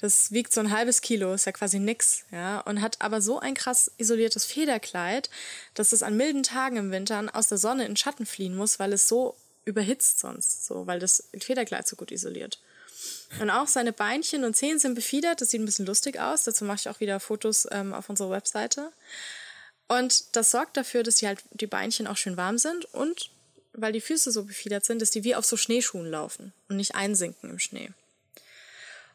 Das 0.00 0.30
wiegt 0.30 0.52
so 0.52 0.60
ein 0.60 0.70
halbes 0.70 1.00
Kilo, 1.00 1.32
ist 1.32 1.46
ja 1.46 1.52
quasi 1.52 1.78
nix, 1.78 2.24
ja. 2.30 2.60
Und 2.60 2.82
hat 2.82 3.00
aber 3.00 3.22
so 3.22 3.40
ein 3.40 3.54
krass 3.54 3.90
isoliertes 3.96 4.44
Federkleid, 4.44 5.30
dass 5.72 5.92
es 5.92 6.02
an 6.02 6.16
milden 6.16 6.42
Tagen 6.42 6.76
im 6.76 6.90
Winter 6.90 7.30
aus 7.32 7.48
der 7.48 7.58
Sonne 7.58 7.86
in 7.86 7.96
Schatten 7.96 8.26
fliehen 8.26 8.54
muss, 8.54 8.78
weil 8.78 8.92
es 8.92 9.08
so 9.08 9.36
überhitzt 9.64 10.20
sonst, 10.20 10.66
so, 10.66 10.86
weil 10.86 11.00
das 11.00 11.28
Federkleid 11.40 11.88
so 11.88 11.96
gut 11.96 12.10
isoliert. 12.10 12.60
Und 13.40 13.50
auch 13.50 13.66
seine 13.68 13.92
Beinchen 13.92 14.44
und 14.44 14.54
Zehen 14.54 14.78
sind 14.78 14.94
befiedert, 14.94 15.40
das 15.40 15.50
sieht 15.50 15.60
ein 15.60 15.66
bisschen 15.66 15.86
lustig 15.86 16.20
aus, 16.20 16.44
dazu 16.44 16.64
mache 16.64 16.76
ich 16.80 16.88
auch 16.88 17.00
wieder 17.00 17.20
Fotos 17.20 17.66
ähm, 17.70 17.94
auf 17.94 18.08
unserer 18.08 18.30
Webseite. 18.30 18.92
Und 19.88 20.36
das 20.36 20.50
sorgt 20.50 20.76
dafür, 20.76 21.02
dass 21.02 21.16
die 21.16 21.26
halt 21.26 21.42
die 21.52 21.66
Beinchen 21.66 22.06
auch 22.06 22.16
schön 22.16 22.36
warm 22.36 22.58
sind 22.58 22.84
und 22.86 23.30
weil 23.76 23.92
die 23.92 24.00
Füße 24.00 24.30
so 24.30 24.44
befiedert 24.44 24.84
sind, 24.84 25.02
dass 25.02 25.10
die 25.10 25.24
wie 25.24 25.34
auf 25.34 25.44
so 25.44 25.56
Schneeschuhen 25.56 26.10
laufen 26.10 26.52
und 26.68 26.76
nicht 26.76 26.94
einsinken 26.94 27.50
im 27.50 27.58
Schnee. 27.58 27.90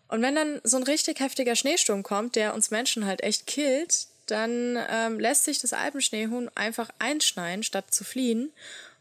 Und 0.08 0.22
wenn 0.22 0.36
dann 0.36 0.60
so 0.64 0.78
ein 0.78 0.84
richtig 0.84 1.20
heftiger 1.20 1.56
Schneesturm 1.56 2.04
kommt, 2.04 2.36
der 2.36 2.54
uns 2.54 2.72
Menschen 2.72 3.06
halt 3.06 3.22
echt 3.22 3.46
killt, 3.46 4.08
dann 4.26 4.78
ähm, 4.90 5.20
lässt 5.20 5.46
sich 5.46 5.60
das 5.60 5.74
Alpenschneehuhn 5.74 6.50
einfach 6.56 6.90
einschneien, 7.00 7.64
statt 7.64 7.94
zu 7.94 8.04
fliehen 8.04 8.52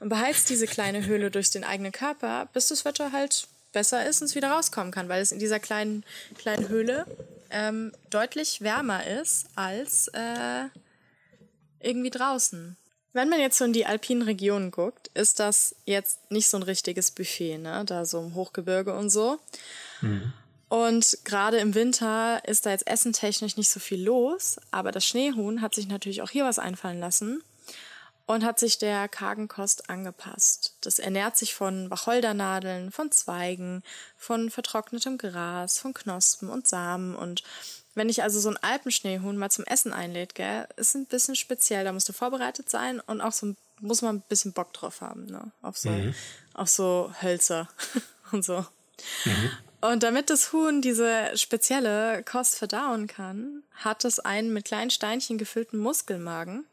und 0.01 0.09
beheizt 0.09 0.49
diese 0.51 0.67
kleine 0.67 1.07
Höhle 1.07 1.31
durch 1.33 1.51
den 1.51 1.65
eigenen 1.65 1.93
Körper, 1.93 2.49
bis 2.53 2.69
das 2.69 2.85
Wetter 2.85 3.13
halt 3.13 3.49
besser 3.73 4.07
ist 4.07 4.21
und 4.21 4.27
es 4.27 4.35
wieder 4.35 4.51
rauskommen 4.51 4.93
kann, 4.93 5.09
weil 5.09 5.21
es 5.21 5.33
in 5.33 5.39
dieser 5.39 5.61
kleinen, 5.61 6.05
kleinen 6.37 6.69
Höhle 6.69 7.07
ähm, 7.51 7.93
deutlich 8.11 8.61
wärmer 8.61 9.07
ist 9.07 9.47
als 9.55 10.09
äh, 10.09 10.65
irgendwie 11.81 12.11
draußen. 12.11 12.77
Wenn 13.19 13.31
man 13.31 13.41
jetzt 13.41 13.59
so 13.59 13.65
in 13.65 13.73
die 13.73 13.85
alpinen 13.85 14.23
Regionen 14.23 14.71
guckt, 14.71 15.11
ist 15.13 15.41
das 15.41 15.75
jetzt 15.87 16.31
nicht 16.31 16.49
so 16.49 16.57
ein 16.57 16.63
richtiges 16.63 17.11
Buffet, 17.11 17.59
ne? 17.59 17.83
Da 17.85 18.05
so 18.05 18.21
im 18.21 18.37
Hochgebirge 18.37 18.95
und 18.95 19.11
so. 19.11 19.41
Mhm. 20.03 20.33
Und 20.69 21.19
gerade 21.25 21.57
im 21.57 21.75
Winter 21.75 22.41
ist 22.47 22.65
da 22.65 22.71
jetzt 22.71 22.87
essentechnisch 22.87 23.57
nicht 23.57 23.71
so 23.71 23.81
viel 23.81 24.05
los, 24.05 24.61
aber 24.71 24.93
das 24.93 25.05
Schneehuhn 25.05 25.63
hat 25.63 25.75
sich 25.75 25.89
natürlich 25.89 26.23
auch 26.23 26.31
hier 26.31 26.45
was 26.45 26.61
einfallen 26.61 27.01
lassen 27.01 27.43
und 28.27 28.45
hat 28.45 28.61
sich 28.61 28.79
der 28.79 29.09
kargen 29.09 29.49
Kost 29.49 29.91
angepasst. 29.91 30.77
Das 30.83 31.01
ernährt 31.01 31.37
sich 31.37 31.55
von 31.55 31.91
Wacholdernadeln, 31.91 32.93
von 32.93 33.11
Zweigen, 33.11 33.83
von 34.17 34.49
vertrocknetem 34.49 35.19
Gras, 35.19 35.81
von 35.81 35.93
Knospen 35.93 36.51
und 36.51 36.69
Samen 36.69 37.17
und 37.17 37.43
wenn 37.99 38.09
ich 38.09 38.23
also 38.23 38.41
so 38.41 38.49
ein 38.49 38.57
Alpenschneehuhn 38.57 39.37
mal 39.37 39.51
zum 39.51 39.65
Essen 39.65 39.93
einlädt, 39.93 40.35
gell, 40.35 40.67
ist 40.77 40.95
ein 40.95 41.07
bisschen 41.07 41.37
speziell. 41.37 41.85
Da 41.85 41.93
musst 41.93 42.09
du 42.09 42.13
vorbereitet 42.13 42.71
sein 42.71 43.01
und 43.01 43.21
auch 43.21 43.33
so 43.33 43.55
muss 43.81 44.03
man 44.03 44.17
ein 44.17 44.23
bisschen 44.29 44.53
Bock 44.53 44.73
drauf 44.73 45.01
haben, 45.01 45.27
ne? 45.27 45.53
Auf 45.63 45.77
so, 45.77 45.91
mhm. 45.91 46.15
auf 46.55 46.69
so 46.69 47.13
Hölzer 47.23 47.69
und 48.33 48.45
so. 48.45 48.65
Mhm. 49.25 49.51
Und 49.81 50.03
damit 50.03 50.31
das 50.31 50.53
Huhn 50.53 50.83
diese 50.83 51.37
spezielle 51.37 52.25
Kost 52.25 52.57
verdauen 52.57 53.07
kann, 53.07 53.63
hat 53.75 54.05
es 54.05 54.19
einen 54.19 54.53
mit 54.53 54.65
kleinen 54.65 54.91
Steinchen 54.91 55.39
gefüllten 55.39 55.79
Muskelmagen, 55.79 56.65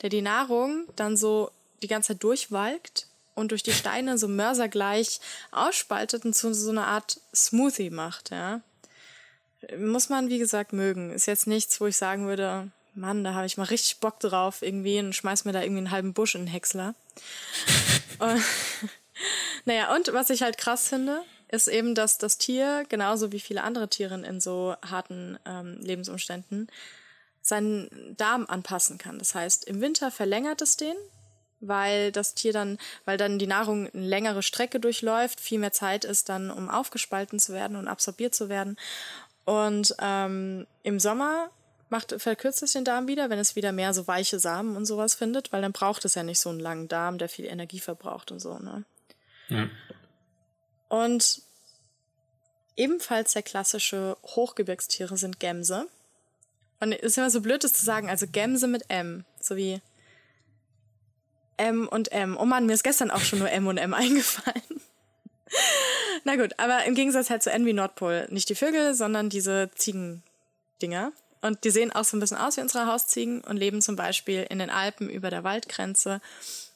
der 0.00 0.08
die 0.08 0.22
Nahrung 0.22 0.86
dann 0.96 1.16
so 1.16 1.50
die 1.82 1.88
ganze 1.88 2.14
Zeit 2.14 2.22
durchwalkt 2.22 3.08
und 3.34 3.50
durch 3.50 3.62
die 3.62 3.72
Steine 3.72 4.16
so 4.16 4.28
mörsergleich 4.28 5.20
ausspaltet 5.50 6.24
und 6.24 6.34
zu 6.34 6.54
so 6.54 6.70
einer 6.70 6.86
Art 6.86 7.20
Smoothie 7.34 7.90
macht, 7.90 8.30
ja. 8.30 8.62
Muss 9.78 10.08
man, 10.08 10.28
wie 10.28 10.38
gesagt, 10.38 10.72
mögen. 10.72 11.10
Ist 11.10 11.26
jetzt 11.26 11.46
nichts, 11.46 11.80
wo 11.80 11.86
ich 11.86 11.96
sagen 11.96 12.26
würde, 12.26 12.70
Mann, 12.94 13.24
da 13.24 13.34
habe 13.34 13.46
ich 13.46 13.56
mal 13.56 13.64
richtig 13.64 13.98
Bock 13.98 14.20
drauf 14.20 14.62
irgendwie 14.62 14.98
und 14.98 15.14
schmeiß 15.14 15.44
mir 15.44 15.52
da 15.52 15.62
irgendwie 15.62 15.78
einen 15.78 15.90
halben 15.90 16.14
Busch 16.14 16.34
in 16.34 16.42
den 16.42 16.48
Häcksler. 16.48 16.94
und, 18.18 18.42
naja, 19.64 19.94
und 19.94 20.12
was 20.12 20.30
ich 20.30 20.42
halt 20.42 20.58
krass 20.58 20.88
finde, 20.88 21.22
ist 21.48 21.68
eben, 21.68 21.94
dass 21.94 22.18
das 22.18 22.38
Tier, 22.38 22.84
genauso 22.88 23.32
wie 23.32 23.40
viele 23.40 23.62
andere 23.62 23.88
Tiere 23.88 24.14
in 24.24 24.40
so 24.40 24.74
harten 24.84 25.38
ähm, 25.44 25.78
Lebensumständen, 25.80 26.68
seinen 27.42 28.16
Darm 28.16 28.46
anpassen 28.46 28.98
kann. 28.98 29.18
Das 29.18 29.34
heißt, 29.34 29.64
im 29.66 29.80
Winter 29.80 30.10
verlängert 30.10 30.62
es 30.62 30.76
den, 30.76 30.96
weil 31.60 32.12
das 32.12 32.34
Tier 32.34 32.52
dann, 32.52 32.78
weil 33.04 33.16
dann 33.16 33.38
die 33.38 33.46
Nahrung 33.46 33.88
eine 33.92 34.06
längere 34.06 34.42
Strecke 34.42 34.80
durchläuft, 34.80 35.40
viel 35.40 35.58
mehr 35.58 35.72
Zeit 35.72 36.04
ist 36.04 36.28
dann, 36.28 36.50
um 36.50 36.68
aufgespalten 36.68 37.38
zu 37.38 37.52
werden 37.52 37.76
und 37.76 37.88
absorbiert 37.88 38.34
zu 38.34 38.48
werden. 38.48 38.76
Und 39.46 39.94
ähm, 40.00 40.66
im 40.82 41.00
Sommer 41.00 41.50
macht, 41.88 42.20
verkürzt 42.20 42.62
es 42.62 42.72
den 42.72 42.84
Darm 42.84 43.06
wieder, 43.06 43.30
wenn 43.30 43.38
es 43.38 43.56
wieder 43.56 43.72
mehr 43.72 43.94
so 43.94 44.06
weiche 44.06 44.38
Samen 44.38 44.76
und 44.76 44.86
sowas 44.86 45.14
findet, 45.14 45.52
weil 45.52 45.62
dann 45.62 45.72
braucht 45.72 46.04
es 46.04 46.14
ja 46.14 46.22
nicht 46.22 46.40
so 46.40 46.50
einen 46.50 46.60
langen 46.60 46.88
Darm, 46.88 47.16
der 47.16 47.28
viel 47.28 47.46
Energie 47.46 47.78
verbraucht 47.78 48.32
und 48.32 48.40
so, 48.40 48.58
ne? 48.58 48.84
Ja. 49.48 49.68
Und 50.88 51.42
ebenfalls 52.76 53.32
sehr 53.32 53.42
klassische 53.42 54.16
Hochgebirgstiere 54.24 55.16
sind 55.16 55.40
Gämse. 55.40 55.86
Und 56.80 56.92
es 56.92 57.02
ist 57.02 57.18
immer 57.18 57.30
so 57.30 57.40
blöd, 57.40 57.64
das 57.64 57.72
zu 57.72 57.84
sagen, 57.84 58.10
also 58.10 58.26
Gämse 58.26 58.66
mit 58.66 58.84
M, 58.88 59.24
so 59.40 59.56
wie 59.56 59.80
M 61.56 61.88
und 61.88 62.12
M. 62.12 62.36
Oh 62.36 62.44
Mann, 62.44 62.66
mir 62.66 62.74
ist 62.74 62.84
gestern 62.84 63.10
auch 63.10 63.20
schon 63.20 63.38
nur 63.38 63.50
M 63.50 63.66
und 63.66 63.78
M 63.78 63.94
eingefallen. 63.94 64.80
Na 66.26 66.34
gut, 66.34 66.58
aber 66.58 66.84
im 66.86 66.96
Gegensatz 66.96 67.30
halt 67.30 67.44
zu 67.44 67.52
Envy 67.52 67.72
Nordpol 67.72 68.26
nicht 68.30 68.48
die 68.48 68.56
Vögel, 68.56 68.94
sondern 68.94 69.30
diese 69.30 69.70
Ziegendinger. 69.76 71.12
Und 71.40 71.62
die 71.62 71.70
sehen 71.70 71.92
auch 71.92 72.02
so 72.02 72.16
ein 72.16 72.20
bisschen 72.20 72.36
aus 72.36 72.56
wie 72.56 72.62
unsere 72.62 72.88
Hausziegen 72.88 73.42
und 73.42 73.56
leben 73.56 73.80
zum 73.80 73.94
Beispiel 73.94 74.44
in 74.50 74.58
den 74.58 74.68
Alpen 74.68 75.08
über 75.08 75.30
der 75.30 75.44
Waldgrenze. 75.44 76.20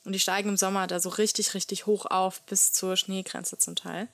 Und 0.04 0.12
die 0.12 0.20
steigen 0.20 0.50
im 0.50 0.56
Sommer 0.56 0.86
da 0.86 1.00
so 1.00 1.08
richtig, 1.08 1.54
richtig 1.54 1.86
hoch 1.86 2.06
auf 2.06 2.42
bis 2.42 2.70
zur 2.70 2.96
Schneegrenze 2.96 3.58
zum 3.58 3.74
Teil. 3.74 4.06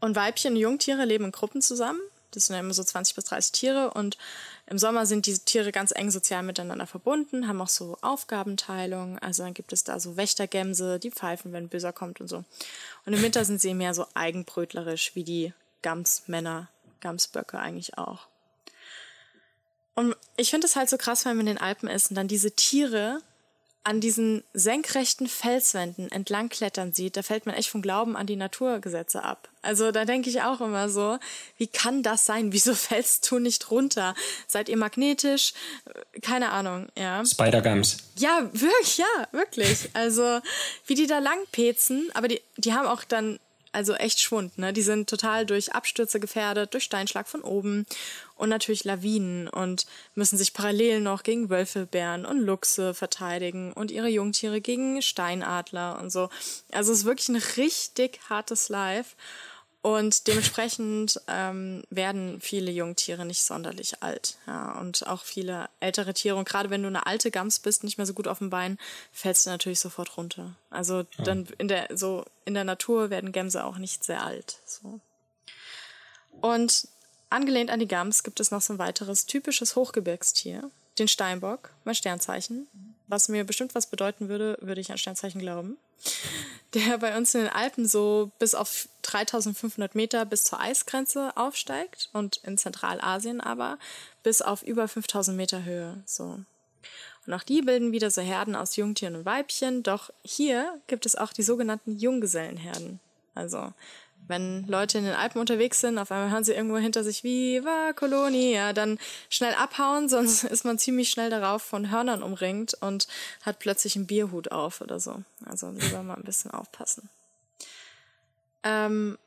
Und 0.00 0.16
Weibchen 0.16 0.54
und 0.54 0.58
Jungtiere 0.58 1.04
leben 1.04 1.26
in 1.26 1.32
Gruppen 1.32 1.60
zusammen. 1.60 2.00
Das 2.30 2.46
sind 2.46 2.54
ja 2.54 2.60
immer 2.60 2.72
so 2.72 2.82
20 2.82 3.14
bis 3.14 3.24
30 3.24 3.52
Tiere 3.52 3.90
und 3.90 4.16
im 4.66 4.78
Sommer 4.78 5.04
sind 5.04 5.26
diese 5.26 5.44
Tiere 5.44 5.70
ganz 5.70 5.92
eng 5.94 6.10
sozial 6.10 6.42
miteinander 6.42 6.86
verbunden, 6.86 7.46
haben 7.46 7.60
auch 7.60 7.68
so 7.68 7.98
Aufgabenteilung. 8.00 9.18
Also 9.18 9.42
dann 9.42 9.52
gibt 9.52 9.72
es 9.72 9.84
da 9.84 10.00
so 10.00 10.16
Wächtergämse, 10.16 10.98
die 10.98 11.10
pfeifen, 11.10 11.52
wenn 11.52 11.68
Böser 11.68 11.92
kommt 11.92 12.20
und 12.22 12.28
so. 12.28 12.44
Und 13.04 13.14
im 13.14 13.22
Winter 13.22 13.44
sind 13.44 13.60
sie 13.60 13.74
mehr 13.74 13.94
so 13.94 14.06
eigenbrötlerisch, 14.14 15.14
wie 15.14 15.24
die 15.24 15.52
Gamsmänner, 15.82 16.68
Gamsböcke 17.00 17.58
eigentlich 17.58 17.98
auch. 17.98 18.28
Und 19.94 20.16
ich 20.36 20.50
finde 20.50 20.66
es 20.66 20.76
halt 20.76 20.88
so 20.88 20.96
krass, 20.96 21.24
wenn 21.24 21.36
man 21.36 21.46
in 21.46 21.54
den 21.54 21.62
Alpen 21.62 21.88
ist 21.88 22.10
und 22.10 22.16
dann 22.16 22.28
diese 22.28 22.52
Tiere 22.52 23.20
an 23.84 24.00
diesen 24.00 24.44
senkrechten 24.54 25.26
Felswänden 25.26 26.10
entlang 26.10 26.48
klettern 26.48 26.92
sieht, 26.92 27.16
da 27.16 27.22
fällt 27.22 27.46
man 27.46 27.54
echt 27.56 27.68
vom 27.68 27.82
Glauben 27.82 28.16
an 28.16 28.26
die 28.26 28.36
Naturgesetze 28.36 29.24
ab. 29.24 29.48
Also 29.60 29.90
da 29.90 30.04
denke 30.04 30.30
ich 30.30 30.42
auch 30.42 30.60
immer 30.60 30.88
so, 30.88 31.18
wie 31.56 31.66
kann 31.66 32.02
das 32.02 32.26
sein? 32.26 32.52
Wieso 32.52 32.74
fällst 32.76 33.30
du 33.30 33.38
nicht 33.38 33.70
runter? 33.70 34.14
Seid 34.46 34.68
ihr 34.68 34.76
magnetisch? 34.76 35.52
Keine 36.20 36.50
Ahnung, 36.50 36.88
ja. 36.96 37.24
Spider-Gums. 37.24 37.98
Ja, 38.16 38.48
wirklich, 38.52 38.98
ja, 38.98 39.28
wirklich. 39.32 39.90
Also 39.94 40.40
wie 40.86 40.94
die 40.94 41.06
da 41.06 41.18
langpezen, 41.18 42.10
aber 42.14 42.28
die, 42.28 42.40
die 42.56 42.74
haben 42.74 42.86
auch 42.86 43.04
dann 43.04 43.38
also 43.72 43.94
echt 43.94 44.20
Schwund, 44.20 44.58
ne? 44.58 44.72
Die 44.72 44.82
sind 44.82 45.08
total 45.08 45.46
durch 45.46 45.74
Abstürze 45.74 46.20
gefährdet, 46.20 46.74
durch 46.74 46.84
Steinschlag 46.84 47.26
von 47.26 47.42
oben 47.42 47.86
und 48.36 48.50
natürlich 48.50 48.84
Lawinen 48.84 49.48
und 49.48 49.86
müssen 50.14 50.36
sich 50.36 50.52
parallel 50.52 51.00
noch 51.00 51.22
gegen 51.22 51.48
Wölfe, 51.48 51.86
Bären 51.86 52.26
und 52.26 52.40
Luchse 52.40 52.92
verteidigen 52.94 53.72
und 53.72 53.90
ihre 53.90 54.08
Jungtiere 54.08 54.60
gegen 54.60 55.00
Steinadler 55.00 55.98
und 56.00 56.10
so. 56.10 56.28
Also 56.70 56.92
es 56.92 57.00
ist 57.00 57.04
wirklich 57.04 57.28
ein 57.30 57.42
richtig 57.56 58.20
hartes 58.28 58.68
Life. 58.68 59.16
Und 59.82 60.28
dementsprechend 60.28 61.20
ähm, 61.26 61.82
werden 61.90 62.40
viele 62.40 62.70
Jungtiere 62.70 63.26
nicht 63.26 63.42
sonderlich 63.42 64.00
alt. 64.00 64.36
Ja, 64.46 64.78
und 64.78 65.08
auch 65.08 65.24
viele 65.24 65.68
ältere 65.80 66.14
Tiere. 66.14 66.36
Und 66.36 66.48
gerade 66.48 66.70
wenn 66.70 66.82
du 66.82 66.88
eine 66.88 67.06
alte 67.06 67.32
Gams 67.32 67.58
bist, 67.58 67.82
nicht 67.82 67.98
mehr 67.98 68.06
so 68.06 68.14
gut 68.14 68.28
auf 68.28 68.38
dem 68.38 68.48
Bein, 68.48 68.78
fällst 69.12 69.44
du 69.44 69.50
natürlich 69.50 69.80
sofort 69.80 70.16
runter. 70.16 70.54
Also 70.70 71.04
dann 71.18 71.48
in 71.58 71.66
der, 71.66 71.88
so 71.96 72.24
in 72.44 72.54
der 72.54 72.62
Natur 72.62 73.10
werden 73.10 73.32
Gämse 73.32 73.64
auch 73.64 73.76
nicht 73.76 74.04
sehr 74.04 74.24
alt. 74.24 74.58
So. 74.66 75.00
Und 76.40 76.86
angelehnt 77.28 77.70
an 77.70 77.80
die 77.80 77.88
Gams 77.88 78.22
gibt 78.22 78.38
es 78.38 78.52
noch 78.52 78.62
so 78.62 78.74
ein 78.74 78.78
weiteres 78.78 79.26
typisches 79.26 79.74
Hochgebirgstier, 79.74 80.70
den 81.00 81.08
Steinbock, 81.08 81.70
mein 81.82 81.96
Sternzeichen. 81.96 82.68
Was 83.12 83.28
mir 83.28 83.44
bestimmt 83.44 83.74
was 83.74 83.88
bedeuten 83.88 84.30
würde, 84.30 84.56
würde 84.62 84.80
ich 84.80 84.90
an 84.90 84.96
Sternzeichen 84.96 85.38
glauben 85.38 85.76
der 86.74 86.96
bei 86.96 87.14
uns 87.14 87.34
in 87.34 87.42
den 87.42 87.50
Alpen 87.50 87.86
so 87.86 88.30
bis 88.38 88.54
auf 88.54 88.88
3500 89.02 89.94
Meter 89.94 90.24
bis 90.24 90.44
zur 90.44 90.58
Eisgrenze 90.58 91.36
aufsteigt 91.36 92.08
und 92.14 92.38
in 92.38 92.56
Zentralasien 92.56 93.42
aber 93.42 93.78
bis 94.22 94.40
auf 94.40 94.62
über 94.62 94.88
5000 94.88 95.36
Meter 95.36 95.62
Höhe. 95.62 96.02
So. 96.06 96.38
Und 97.26 97.34
auch 97.34 97.42
die 97.42 97.60
bilden 97.60 97.92
wieder 97.92 98.10
so 98.10 98.22
Herden 98.22 98.56
aus 98.56 98.76
Jungtieren 98.76 99.16
und 99.16 99.26
Weibchen. 99.26 99.82
Doch 99.82 100.10
hier 100.24 100.80
gibt 100.86 101.04
es 101.04 101.14
auch 101.14 101.34
die 101.34 101.42
sogenannten 101.42 101.98
Junggesellenherden. 101.98 102.98
Also 103.34 103.74
wenn 104.28 104.66
Leute 104.66 104.98
in 104.98 105.04
den 105.04 105.14
Alpen 105.14 105.40
unterwegs 105.40 105.80
sind, 105.80 105.98
auf 105.98 106.10
einmal 106.10 106.30
hören 106.30 106.44
sie 106.44 106.52
irgendwo 106.52 106.76
hinter 106.76 107.04
sich 107.04 107.24
Viva 107.24 107.92
Colonia, 107.94 108.72
dann 108.72 108.98
schnell 109.28 109.54
abhauen, 109.54 110.08
sonst 110.08 110.44
ist 110.44 110.64
man 110.64 110.78
ziemlich 110.78 111.10
schnell 111.10 111.30
darauf 111.30 111.62
von 111.62 111.90
Hörnern 111.90 112.22
umringt 112.22 112.74
und 112.80 113.08
hat 113.42 113.58
plötzlich 113.58 113.96
einen 113.96 114.06
Bierhut 114.06 114.50
auf 114.52 114.80
oder 114.80 115.00
so. 115.00 115.22
Also 115.44 115.70
lieber 115.70 116.02
mal 116.02 116.14
ein 116.14 116.24
bisschen 116.24 116.50
aufpassen. 116.50 117.08
Ähm, 118.62 119.18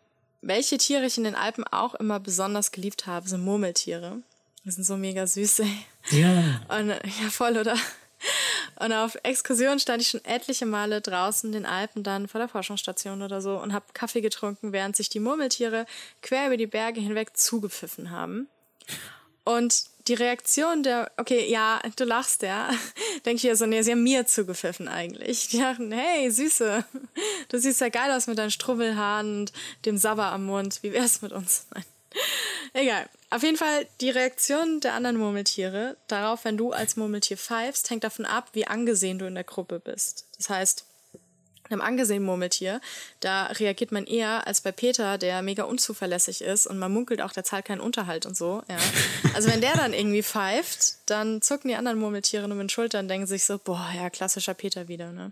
welche 0.42 0.78
Tiere 0.78 1.06
ich 1.06 1.18
in 1.18 1.24
den 1.24 1.36
Alpen 1.36 1.66
auch 1.66 1.96
immer 1.96 2.20
besonders 2.20 2.72
geliebt 2.72 3.08
habe, 3.08 3.28
sind 3.28 3.44
Murmeltiere. 3.44 4.22
Die 4.64 4.72
sind 4.72 4.84
so 4.84 4.98
mega 4.98 5.28
süß, 5.28 5.60
ey. 5.60 5.78
Ja. 6.12 6.62
Und, 6.70 6.90
ja, 6.90 7.30
voll, 7.30 7.58
oder? 7.58 7.76
Und 8.80 8.92
auf 8.92 9.18
Exkursionen 9.24 9.80
stand 9.80 10.02
ich 10.02 10.10
schon 10.10 10.24
etliche 10.26 10.66
Male 10.66 11.02
draußen 11.02 11.50
in 11.50 11.54
den 11.54 11.66
Alpen 11.66 12.04
dann 12.04 12.28
vor 12.28 12.40
der 12.40 12.50
Forschungsstation 12.50 13.22
oder 13.22 13.42
so 13.42 13.58
und 13.58 13.74
habe 13.74 13.86
Kaffee 13.94 14.22
getrunken, 14.22 14.74
während 14.74 14.96
sich 14.96 15.10
die 15.10 15.20
Murmeltiere 15.20 15.86
quer 16.22 16.48
über 16.48 16.58
die 16.58 16.68
Berge 16.68 17.00
hinweg 17.00 17.38
zugepfiffen 17.38 18.12
haben. 18.12 18.48
Und 19.46 19.86
die 20.08 20.14
Reaktion 20.14 20.84
der, 20.84 21.12
okay, 21.18 21.50
ja, 21.50 21.80
du 21.96 22.04
lachst, 22.04 22.42
ja, 22.42 22.70
denke 23.26 23.38
ich 23.38 23.44
ja 23.44 23.56
so, 23.56 23.66
nee, 23.66 23.82
sie 23.82 23.92
haben 23.92 24.04
mir 24.04 24.26
zugepfiffen 24.26 24.88
eigentlich. 24.88 25.48
Die 25.48 25.60
dachten, 25.60 25.92
hey, 25.92 26.30
Süße, 26.30 26.84
du 27.50 27.60
siehst 27.60 27.82
ja 27.82 27.90
geil 27.90 28.12
aus 28.12 28.28
mit 28.28 28.38
deinen 28.38 28.52
Strubbelhaaren 28.52 29.42
und 29.42 29.54
dem 29.86 29.98
Sabber 29.98 30.26
am 30.26 30.46
Mund, 30.46 30.80
wie 30.82 30.94
wär's 30.94 31.22
mit 31.22 31.32
uns? 31.32 31.68
Nein. 31.74 31.86
Egal. 32.74 33.08
Auf 33.30 33.44
jeden 33.44 33.58
Fall, 33.58 33.88
die 34.02 34.10
Reaktion 34.10 34.80
der 34.80 34.94
anderen 34.94 35.18
Murmeltiere 35.18 35.98
darauf, 36.08 36.46
wenn 36.46 36.58
du 36.58 36.72
als 36.72 36.96
Murmeltier 36.96 37.38
pfeifst, 37.38 37.90
hängt 37.90 38.04
davon 38.04 38.26
ab, 38.26 38.50
wie 38.54 38.68
angesehen 38.68 39.20
du 39.20 39.26
in 39.26 39.36
der 39.36 39.44
Gruppe 39.44 39.80
bist. 39.80 40.26
Das 40.38 40.50
heißt, 40.50 40.86
einem 41.70 41.82
angesehenen 41.82 42.26
Murmeltier, 42.26 42.80
da 43.20 43.48
reagiert 43.48 43.92
man 43.92 44.06
eher 44.06 44.46
als 44.48 44.62
bei 44.62 44.72
Peter, 44.72 45.18
der 45.18 45.42
mega 45.42 45.64
unzuverlässig 45.64 46.42
ist 46.42 46.68
und 46.68 46.78
man 46.78 46.94
munkelt 46.94 47.22
auch, 47.22 47.32
der 47.32 47.44
zahlt 47.44 47.66
keinen 47.66 47.82
Unterhalt 47.82 48.26
und 48.26 48.38
so. 48.38 48.62
Ja. 48.68 48.78
Also 49.34 49.50
wenn 49.50 49.62
der 49.62 49.74
dann 49.74 49.94
irgendwie 49.94 50.24
pfeift, 50.24 50.96
dann 51.08 51.42
zucken 51.42 51.70
die 51.70 51.76
anderen 51.76 51.98
Murmeltiere 51.98 52.48
nur 52.48 52.58
mit 52.58 52.66
den 52.66 52.70
Schultern 52.70 53.06
und 53.06 53.10
denken 53.10 53.28
sich 53.28 53.46
so, 53.46 53.58
boah, 53.58 53.90
ja, 53.96 54.10
klassischer 54.10 54.54
Peter 54.54 54.88
wieder. 54.88 55.12
Ne? 55.12 55.32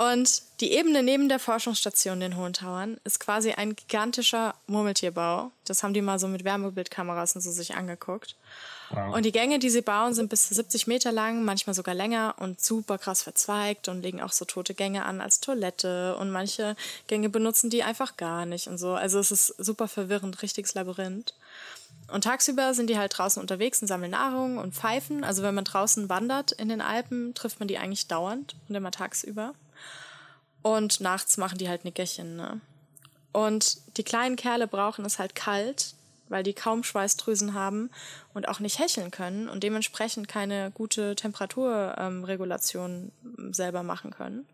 Und 0.00 0.44
die 0.60 0.72
Ebene 0.72 1.02
neben 1.02 1.28
der 1.28 1.38
Forschungsstation 1.38 2.22
in 2.22 2.38
Hohen 2.38 2.54
Tauern 2.54 2.96
ist 3.04 3.20
quasi 3.20 3.52
ein 3.52 3.76
gigantischer 3.76 4.54
Murmeltierbau. 4.66 5.52
Das 5.66 5.82
haben 5.82 5.92
die 5.92 6.00
mal 6.00 6.18
so 6.18 6.26
mit 6.26 6.42
Wärmebildkameras 6.42 7.36
und 7.36 7.42
so 7.42 7.52
sich 7.52 7.74
angeguckt. 7.74 8.34
Wow. 8.88 9.14
Und 9.14 9.26
die 9.26 9.30
Gänge, 9.30 9.58
die 9.58 9.68
sie 9.68 9.82
bauen, 9.82 10.14
sind 10.14 10.30
bis 10.30 10.48
zu 10.48 10.54
70 10.54 10.86
Meter 10.86 11.12
lang, 11.12 11.44
manchmal 11.44 11.74
sogar 11.74 11.94
länger 11.94 12.34
und 12.38 12.62
super 12.62 12.96
krass 12.96 13.22
verzweigt 13.22 13.88
und 13.88 14.00
legen 14.00 14.22
auch 14.22 14.32
so 14.32 14.46
tote 14.46 14.72
Gänge 14.72 15.04
an 15.04 15.20
als 15.20 15.40
Toilette. 15.40 16.16
Und 16.16 16.30
manche 16.30 16.76
Gänge 17.06 17.28
benutzen 17.28 17.68
die 17.68 17.82
einfach 17.82 18.16
gar 18.16 18.46
nicht 18.46 18.68
und 18.68 18.78
so. 18.78 18.94
Also 18.94 19.18
es 19.18 19.30
ist 19.30 19.48
super 19.58 19.86
verwirrend, 19.86 20.40
richtiges 20.40 20.72
Labyrinth. 20.72 21.34
Und 22.10 22.24
tagsüber 22.24 22.72
sind 22.72 22.88
die 22.88 22.96
halt 22.96 23.18
draußen 23.18 23.38
unterwegs 23.38 23.82
und 23.82 23.88
sammeln 23.88 24.12
Nahrung 24.12 24.56
und 24.56 24.74
pfeifen. 24.74 25.24
Also 25.24 25.42
wenn 25.42 25.54
man 25.54 25.66
draußen 25.66 26.08
wandert 26.08 26.52
in 26.52 26.70
den 26.70 26.80
Alpen, 26.80 27.34
trifft 27.34 27.58
man 27.60 27.68
die 27.68 27.76
eigentlich 27.76 28.08
dauernd 28.08 28.56
und 28.66 28.74
immer 28.74 28.92
tagsüber. 28.92 29.52
Und 30.62 31.00
nachts 31.00 31.36
machen 31.36 31.58
die 31.58 31.68
halt 31.68 31.84
Nickerchen, 31.84 32.36
ne? 32.36 32.60
Und 33.32 33.78
die 33.96 34.02
kleinen 34.02 34.36
Kerle 34.36 34.66
brauchen 34.66 35.04
es 35.04 35.18
halt 35.18 35.34
kalt, 35.34 35.94
weil 36.28 36.42
die 36.42 36.52
kaum 36.52 36.82
Schweißdrüsen 36.82 37.54
haben 37.54 37.90
und 38.34 38.48
auch 38.48 38.60
nicht 38.60 38.78
hecheln 38.78 39.10
können 39.10 39.48
und 39.48 39.62
dementsprechend 39.62 40.28
keine 40.28 40.70
gute 40.72 41.16
Temperaturregulation 41.16 43.12
ähm, 43.38 43.54
selber 43.54 43.82
machen 43.82 44.10
können. 44.10 44.46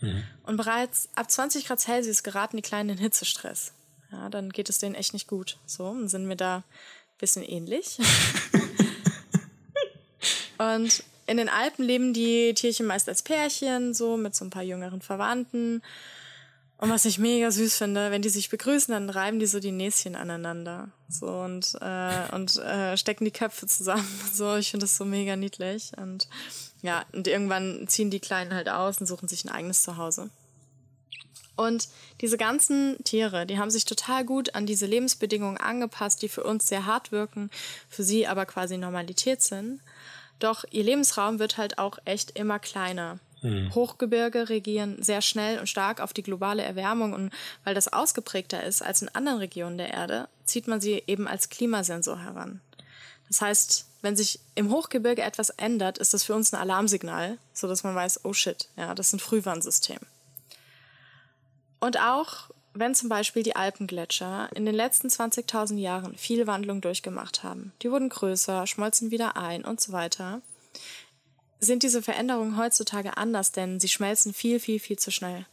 Mhm. 0.00 0.24
Und 0.44 0.56
bereits 0.56 1.08
ab 1.14 1.30
20 1.30 1.66
Grad 1.66 1.80
Celsius 1.80 2.22
geraten 2.22 2.56
die 2.56 2.62
Kleinen 2.62 2.90
in 2.90 2.98
Hitzestress. 2.98 3.72
Ja, 4.10 4.28
dann 4.28 4.50
geht 4.50 4.68
es 4.68 4.78
denen 4.78 4.94
echt 4.94 5.14
nicht 5.14 5.26
gut. 5.26 5.58
So, 5.64 5.86
und 5.86 6.08
sind 6.08 6.26
mir 6.26 6.36
da 6.36 6.56
ein 6.56 7.18
bisschen 7.18 7.42
ähnlich. 7.42 7.98
und 10.58 11.02
in 11.26 11.36
den 11.36 11.48
Alpen 11.48 11.84
leben 11.84 12.12
die 12.12 12.54
Tierchen 12.54 12.86
meist 12.86 13.08
als 13.08 13.22
Pärchen, 13.22 13.94
so 13.94 14.16
mit 14.16 14.34
so 14.34 14.44
ein 14.44 14.50
paar 14.50 14.62
jüngeren 14.62 15.00
Verwandten. 15.00 15.82
Und 16.82 16.90
was 16.90 17.04
ich 17.04 17.18
mega 17.18 17.48
süß 17.48 17.76
finde, 17.76 18.10
wenn 18.10 18.22
die 18.22 18.28
sich 18.28 18.50
begrüßen, 18.50 18.92
dann 18.92 19.08
reiben 19.08 19.38
die 19.38 19.46
so 19.46 19.60
die 19.60 19.70
Näschen 19.70 20.16
aneinander. 20.16 20.88
So 21.08 21.28
und, 21.28 21.76
äh, 21.80 22.34
und 22.34 22.56
äh, 22.56 22.96
stecken 22.96 23.24
die 23.24 23.30
Köpfe 23.30 23.68
zusammen. 23.68 24.04
So, 24.32 24.56
ich 24.56 24.72
finde 24.72 24.84
das 24.84 24.96
so 24.96 25.04
mega 25.04 25.36
niedlich. 25.36 25.92
Und 25.96 26.26
ja, 26.82 27.04
und 27.12 27.28
irgendwann 27.28 27.86
ziehen 27.86 28.10
die 28.10 28.18
Kleinen 28.18 28.52
halt 28.52 28.68
aus 28.68 29.00
und 29.00 29.06
suchen 29.06 29.28
sich 29.28 29.44
ein 29.44 29.50
eigenes 29.50 29.84
Zuhause. 29.84 30.30
Und 31.54 31.88
diese 32.20 32.36
ganzen 32.36 32.96
Tiere, 33.04 33.46
die 33.46 33.58
haben 33.58 33.70
sich 33.70 33.84
total 33.84 34.24
gut 34.24 34.56
an 34.56 34.66
diese 34.66 34.86
Lebensbedingungen 34.86 35.58
angepasst, 35.58 36.20
die 36.22 36.28
für 36.28 36.42
uns 36.42 36.66
sehr 36.66 36.86
hart 36.86 37.12
wirken, 37.12 37.50
für 37.88 38.02
sie 38.02 38.26
aber 38.26 38.44
quasi 38.44 38.76
Normalität 38.76 39.40
sind. 39.40 39.80
Doch 40.42 40.64
ihr 40.72 40.82
Lebensraum 40.82 41.38
wird 41.38 41.56
halt 41.56 41.78
auch 41.78 41.98
echt 42.04 42.32
immer 42.32 42.58
kleiner. 42.58 43.20
Mhm. 43.42 43.72
Hochgebirge 43.74 44.48
regieren 44.48 45.00
sehr 45.00 45.22
schnell 45.22 45.60
und 45.60 45.68
stark 45.68 46.00
auf 46.00 46.12
die 46.12 46.24
globale 46.24 46.62
Erwärmung 46.62 47.12
und 47.12 47.32
weil 47.62 47.74
das 47.74 47.92
ausgeprägter 47.92 48.62
ist 48.64 48.82
als 48.82 49.02
in 49.02 49.08
anderen 49.10 49.38
Regionen 49.38 49.78
der 49.78 49.92
Erde, 49.92 50.28
zieht 50.44 50.66
man 50.66 50.80
sie 50.80 51.02
eben 51.06 51.28
als 51.28 51.48
Klimasensor 51.48 52.18
heran. 52.18 52.60
Das 53.28 53.40
heißt, 53.40 53.86
wenn 54.00 54.16
sich 54.16 54.40
im 54.56 54.70
Hochgebirge 54.70 55.22
etwas 55.22 55.50
ändert, 55.50 55.98
ist 55.98 56.12
das 56.12 56.24
für 56.24 56.34
uns 56.34 56.52
ein 56.52 56.60
Alarmsignal, 56.60 57.38
so 57.52 57.68
dass 57.68 57.84
man 57.84 57.94
weiß, 57.94 58.24
oh 58.24 58.32
shit, 58.32 58.68
ja, 58.76 58.96
das 58.96 59.08
ist 59.08 59.12
ein 59.12 59.20
Frühwarnsystem. 59.20 60.00
Und 61.78 62.00
auch 62.00 62.50
wenn 62.74 62.94
zum 62.94 63.08
Beispiel 63.08 63.42
die 63.42 63.56
Alpengletscher 63.56 64.48
in 64.54 64.64
den 64.64 64.74
letzten 64.74 65.08
20.000 65.08 65.78
Jahren 65.78 66.16
viel 66.16 66.46
Wandlung 66.46 66.80
durchgemacht 66.80 67.42
haben, 67.42 67.72
die 67.82 67.90
wurden 67.90 68.08
größer, 68.08 68.66
schmolzen 68.66 69.10
wieder 69.10 69.36
ein 69.36 69.64
und 69.64 69.80
so 69.80 69.92
weiter, 69.92 70.40
sind 71.60 71.82
diese 71.82 72.02
Veränderungen 72.02 72.56
heutzutage 72.56 73.16
anders, 73.16 73.52
denn 73.52 73.78
sie 73.78 73.88
schmelzen 73.88 74.34
viel, 74.34 74.58
viel, 74.58 74.80
viel 74.80 74.98
zu 74.98 75.10
schnell. 75.10 75.46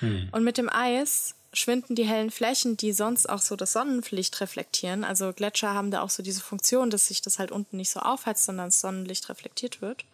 Hm. 0.00 0.28
Und 0.32 0.44
mit 0.44 0.58
dem 0.58 0.68
Eis 0.68 1.34
schwinden 1.52 1.94
die 1.94 2.04
hellen 2.04 2.30
Flächen, 2.30 2.76
die 2.76 2.92
sonst 2.92 3.28
auch 3.28 3.40
so 3.40 3.56
das 3.56 3.72
Sonnenlicht 3.72 4.40
reflektieren. 4.40 5.04
Also 5.04 5.32
Gletscher 5.32 5.72
haben 5.72 5.90
da 5.90 6.02
auch 6.02 6.10
so 6.10 6.22
diese 6.22 6.40
Funktion, 6.40 6.90
dass 6.90 7.08
sich 7.08 7.22
das 7.22 7.38
halt 7.38 7.50
unten 7.50 7.78
nicht 7.78 7.90
so 7.90 8.00
aufheizt, 8.00 8.44
sondern 8.44 8.66
das 8.66 8.80
Sonnenlicht 8.80 9.28
reflektiert 9.28 9.80
wird. 9.80 10.04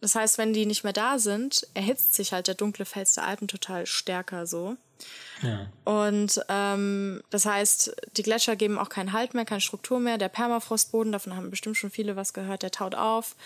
Das 0.00 0.14
heißt, 0.14 0.38
wenn 0.38 0.52
die 0.52 0.66
nicht 0.66 0.84
mehr 0.84 0.92
da 0.92 1.18
sind, 1.18 1.66
erhitzt 1.74 2.14
sich 2.14 2.32
halt 2.32 2.48
der 2.48 2.54
dunkle 2.54 2.84
Fels 2.84 3.14
der 3.14 3.24
Alpen 3.24 3.48
total 3.48 3.86
stärker 3.86 4.46
so. 4.46 4.76
Ja. 5.42 5.70
Und 5.84 6.40
ähm, 6.48 7.22
das 7.30 7.46
heißt, 7.46 7.94
die 8.16 8.22
Gletscher 8.22 8.56
geben 8.56 8.78
auch 8.78 8.88
keinen 8.88 9.12
Halt 9.12 9.34
mehr, 9.34 9.44
keine 9.44 9.60
Struktur 9.60 10.00
mehr. 10.00 10.18
Der 10.18 10.28
Permafrostboden, 10.28 11.12
davon 11.12 11.36
haben 11.36 11.50
bestimmt 11.50 11.76
schon 11.76 11.90
viele 11.90 12.16
was 12.16 12.32
gehört, 12.32 12.62
der 12.62 12.70
taut 12.70 12.94
auf. 12.94 13.36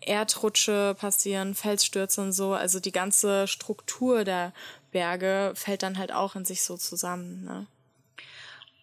Erdrutsche 0.00 0.94
passieren, 0.98 1.54
Felsstürze 1.54 2.20
und 2.20 2.32
so. 2.32 2.52
Also 2.52 2.80
die 2.80 2.92
ganze 2.92 3.46
Struktur 3.46 4.24
der 4.24 4.52
Berge 4.92 5.52
fällt 5.54 5.82
dann 5.82 5.98
halt 5.98 6.12
auch 6.12 6.36
in 6.36 6.44
sich 6.44 6.62
so 6.62 6.76
zusammen. 6.76 7.44
Ne? 7.44 7.66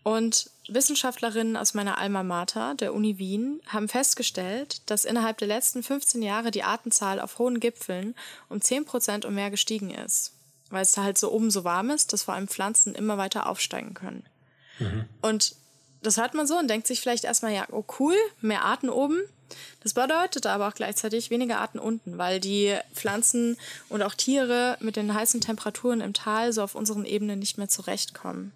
Und 0.03 0.49
Wissenschaftlerinnen 0.67 1.57
aus 1.57 1.73
meiner 1.73 1.97
Alma 1.97 2.23
Mater, 2.23 2.75
der 2.75 2.93
Uni 2.93 3.17
Wien, 3.17 3.61
haben 3.67 3.87
festgestellt, 3.87 4.89
dass 4.89 5.05
innerhalb 5.05 5.37
der 5.37 5.47
letzten 5.47 5.83
15 5.83 6.23
Jahre 6.23 6.49
die 6.49 6.63
Artenzahl 6.63 7.19
auf 7.19 7.37
hohen 7.39 7.59
Gipfeln 7.59 8.15
um 8.49 8.61
10 8.61 8.85
Prozent 8.85 9.25
und 9.25 9.35
mehr 9.35 9.51
gestiegen 9.51 9.91
ist 9.91 10.33
weil 10.71 10.81
es 10.83 10.93
da 10.93 11.03
halt 11.03 11.17
so 11.17 11.31
oben 11.31 11.51
so 11.51 11.63
warm 11.63 11.89
ist, 11.89 12.13
dass 12.13 12.23
vor 12.23 12.33
allem 12.33 12.47
Pflanzen 12.47 12.95
immer 12.95 13.17
weiter 13.17 13.47
aufsteigen 13.47 13.93
können. 13.93 14.25
Mhm. 14.79 15.05
Und 15.21 15.55
das 16.01 16.17
hört 16.17 16.33
man 16.33 16.47
so 16.47 16.57
und 16.57 16.69
denkt 16.69 16.87
sich 16.87 17.01
vielleicht 17.01 17.25
erstmal, 17.25 17.53
ja, 17.53 17.67
oh 17.71 17.83
cool, 17.99 18.15
mehr 18.39 18.63
Arten 18.63 18.89
oben. 18.89 19.21
Das 19.83 19.93
bedeutet 19.93 20.45
aber 20.45 20.69
auch 20.69 20.73
gleichzeitig 20.73 21.29
weniger 21.29 21.59
Arten 21.59 21.77
unten, 21.77 22.17
weil 22.17 22.39
die 22.39 22.77
Pflanzen 22.93 23.57
und 23.89 24.01
auch 24.01 24.15
Tiere 24.15 24.77
mit 24.79 24.95
den 24.95 25.13
heißen 25.13 25.41
Temperaturen 25.41 25.99
im 25.99 26.13
Tal 26.13 26.53
so 26.53 26.63
auf 26.63 26.73
unseren 26.73 27.03
Ebenen 27.03 27.39
nicht 27.39 27.57
mehr 27.57 27.67
zurechtkommen. 27.67 28.53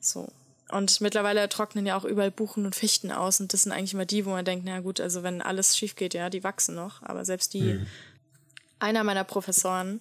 So. 0.00 0.28
Und 0.72 1.02
mittlerweile 1.02 1.50
trocknen 1.50 1.84
ja 1.84 1.98
auch 1.98 2.04
überall 2.04 2.30
Buchen 2.30 2.64
und 2.64 2.74
Fichten 2.74 3.12
aus 3.12 3.40
und 3.40 3.52
das 3.52 3.64
sind 3.64 3.72
eigentlich 3.72 3.92
immer 3.92 4.06
die, 4.06 4.24
wo 4.24 4.30
man 4.30 4.44
denkt, 4.44 4.64
na 4.64 4.80
gut, 4.80 5.00
also 5.00 5.22
wenn 5.22 5.42
alles 5.42 5.76
schief 5.76 5.96
geht, 5.96 6.14
ja, 6.14 6.30
die 6.30 6.42
wachsen 6.42 6.74
noch. 6.74 7.02
Aber 7.02 7.26
selbst 7.26 7.52
die, 7.52 7.74
mhm. 7.74 7.86
einer 8.78 9.04
meiner 9.04 9.24
Professoren 9.24 10.00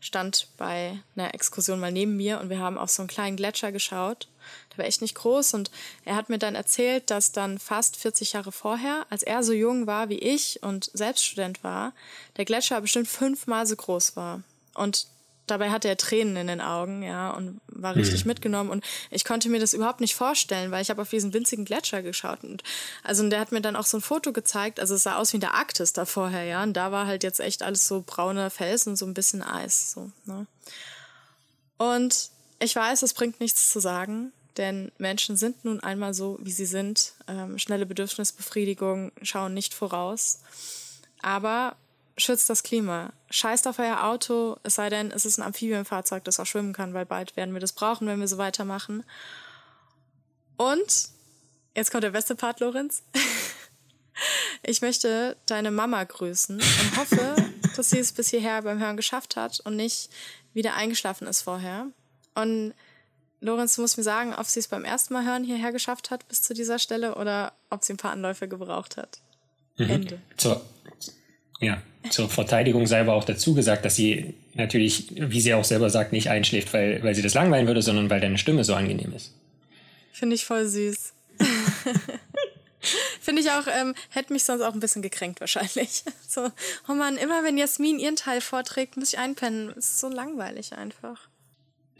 stand 0.00 0.48
bei 0.56 0.98
einer 1.14 1.34
Exkursion 1.34 1.78
mal 1.78 1.92
neben 1.92 2.16
mir 2.16 2.40
und 2.40 2.50
wir 2.50 2.58
haben 2.58 2.78
auf 2.78 2.90
so 2.90 3.02
einen 3.02 3.08
kleinen 3.08 3.36
Gletscher 3.36 3.70
geschaut. 3.70 4.26
Der 4.72 4.78
war 4.78 4.86
echt 4.86 5.02
nicht 5.02 5.14
groß 5.14 5.54
und 5.54 5.70
er 6.04 6.16
hat 6.16 6.30
mir 6.30 6.38
dann 6.38 6.56
erzählt, 6.56 7.10
dass 7.10 7.30
dann 7.30 7.60
fast 7.60 7.96
40 7.96 8.32
Jahre 8.32 8.50
vorher, 8.50 9.06
als 9.10 9.22
er 9.22 9.44
so 9.44 9.52
jung 9.52 9.86
war 9.86 10.08
wie 10.08 10.18
ich 10.18 10.64
und 10.64 10.90
selbst 10.94 11.24
Student 11.24 11.62
war, 11.62 11.92
der 12.36 12.44
Gletscher 12.44 12.80
bestimmt 12.80 13.06
fünfmal 13.06 13.66
so 13.66 13.76
groß 13.76 14.16
war. 14.16 14.42
Und 14.74 15.06
dabei 15.50 15.70
hatte 15.70 15.88
er 15.88 15.96
Tränen 15.96 16.36
in 16.36 16.46
den 16.46 16.60
Augen, 16.60 17.02
ja, 17.02 17.30
und 17.30 17.60
war 17.68 17.96
richtig 17.96 18.24
mhm. 18.24 18.28
mitgenommen. 18.28 18.70
Und 18.70 18.84
ich 19.10 19.24
konnte 19.24 19.48
mir 19.48 19.60
das 19.60 19.74
überhaupt 19.74 20.00
nicht 20.00 20.14
vorstellen, 20.14 20.70
weil 20.70 20.82
ich 20.82 20.90
habe 20.90 21.02
auf 21.02 21.10
diesen 21.10 21.32
winzigen 21.32 21.64
Gletscher 21.64 22.02
geschaut. 22.02 22.44
Und 22.44 22.62
also 23.02 23.22
und 23.22 23.30
der 23.30 23.40
hat 23.40 23.52
mir 23.52 23.60
dann 23.60 23.76
auch 23.76 23.86
so 23.86 23.98
ein 23.98 24.02
Foto 24.02 24.32
gezeigt. 24.32 24.80
Also 24.80 24.94
es 24.94 25.02
sah 25.02 25.16
aus 25.16 25.32
wie 25.32 25.36
in 25.36 25.42
der 25.42 25.54
Arktis 25.54 25.92
da 25.92 26.04
vorher, 26.04 26.44
ja. 26.44 26.62
Und 26.62 26.74
da 26.74 26.92
war 26.92 27.06
halt 27.06 27.22
jetzt 27.22 27.40
echt 27.40 27.62
alles 27.62 27.86
so 27.86 28.02
brauner 28.06 28.50
Fels 28.50 28.86
und 28.86 28.96
so 28.96 29.06
ein 29.06 29.14
bisschen 29.14 29.42
Eis. 29.42 29.92
So, 29.92 30.10
ne? 30.24 30.46
Und 31.76 32.30
ich 32.58 32.74
weiß, 32.74 33.02
es 33.02 33.14
bringt 33.14 33.40
nichts 33.40 33.70
zu 33.70 33.80
sagen, 33.80 34.32
denn 34.56 34.90
Menschen 34.98 35.36
sind 35.36 35.64
nun 35.64 35.80
einmal 35.80 36.12
so, 36.12 36.38
wie 36.42 36.50
sie 36.50 36.66
sind. 36.66 37.12
Ähm, 37.28 37.58
schnelle 37.58 37.86
Bedürfnisbefriedigung 37.86 39.12
schauen 39.22 39.54
nicht 39.54 39.72
voraus. 39.72 40.40
Aber 41.22 41.76
schützt 42.16 42.50
das 42.50 42.62
Klima. 42.62 43.12
Scheißt 43.30 43.68
auf 43.68 43.78
euer 43.78 44.04
Auto, 44.04 44.56
es 44.62 44.76
sei 44.76 44.88
denn, 44.88 45.10
es 45.10 45.26
ist 45.26 45.38
ein 45.38 45.42
Amphibienfahrzeug, 45.42 46.24
das 46.24 46.40
auch 46.40 46.46
schwimmen 46.46 46.72
kann, 46.72 46.94
weil 46.94 47.04
bald 47.04 47.36
werden 47.36 47.52
wir 47.52 47.60
das 47.60 47.72
brauchen, 47.72 48.06
wenn 48.06 48.20
wir 48.20 48.28
so 48.28 48.38
weitermachen. 48.38 49.04
Und 50.56 51.08
jetzt 51.76 51.90
kommt 51.90 52.04
der 52.04 52.10
beste 52.10 52.34
Part, 52.34 52.60
Lorenz. 52.60 53.02
Ich 54.64 54.82
möchte 54.82 55.36
deine 55.46 55.70
Mama 55.70 56.02
grüßen 56.02 56.56
und 56.56 56.96
hoffe, 56.96 57.36
dass 57.76 57.90
sie 57.90 57.98
es 57.98 58.12
bis 58.12 58.30
hierher 58.30 58.62
beim 58.62 58.80
Hören 58.80 58.96
geschafft 58.96 59.36
hat 59.36 59.60
und 59.60 59.76
nicht 59.76 60.10
wieder 60.54 60.74
eingeschlafen 60.74 61.28
ist 61.28 61.42
vorher. 61.42 61.86
Und 62.34 62.74
Lorenz, 63.40 63.76
du 63.76 63.82
musst 63.82 63.96
mir 63.96 64.02
sagen, 64.02 64.34
ob 64.34 64.46
sie 64.46 64.60
es 64.60 64.68
beim 64.68 64.84
ersten 64.84 65.14
Mal 65.14 65.24
hören 65.24 65.44
hierher 65.44 65.72
geschafft 65.72 66.10
hat 66.10 66.26
bis 66.28 66.42
zu 66.42 66.54
dieser 66.54 66.78
Stelle 66.78 67.14
oder 67.14 67.52
ob 67.70 67.84
sie 67.84 67.92
ein 67.92 67.96
paar 67.96 68.10
Anläufe 68.10 68.48
gebraucht 68.48 68.96
hat. 68.96 69.20
Mhm. 69.76 69.90
Ende. 69.90 70.20
Zur, 70.36 70.60
ja, 71.60 71.80
zur 72.10 72.28
Verteidigung 72.28 72.86
sei 72.86 73.00
aber 73.00 73.14
auch 73.14 73.24
dazu 73.24 73.54
gesagt, 73.54 73.84
dass 73.84 73.96
sie 73.96 74.34
natürlich, 74.54 75.08
wie 75.14 75.40
sie 75.40 75.54
auch 75.54 75.64
selber 75.64 75.90
sagt, 75.90 76.12
nicht 76.12 76.30
einschläft, 76.30 76.72
weil, 76.72 77.02
weil 77.02 77.14
sie 77.14 77.22
das 77.22 77.34
langweilen 77.34 77.66
würde, 77.66 77.82
sondern 77.82 78.10
weil 78.10 78.20
deine 78.20 78.38
Stimme 78.38 78.64
so 78.64 78.74
angenehm 78.74 79.12
ist. 79.14 79.32
Finde 80.12 80.34
ich 80.34 80.44
voll 80.44 80.66
süß. 80.66 81.12
Finde 83.20 83.42
ich 83.42 83.50
auch, 83.50 83.66
ähm, 83.66 83.94
hätte 84.10 84.32
mich 84.32 84.44
sonst 84.44 84.62
auch 84.62 84.72
ein 84.72 84.80
bisschen 84.80 85.02
gekränkt 85.02 85.40
wahrscheinlich. 85.40 86.02
So, 86.30 86.50
oh 86.88 86.92
Mann, 86.92 87.16
immer 87.16 87.42
wenn 87.42 87.56
Jasmin 87.56 87.98
ihren 87.98 88.16
Teil 88.16 88.42
vorträgt, 88.42 88.98
muss 88.98 89.14
ich 89.14 89.18
einpennen. 89.18 89.70
Es 89.70 89.88
ist 89.88 90.00
so 90.00 90.08
langweilig 90.08 90.74
einfach. 90.74 91.28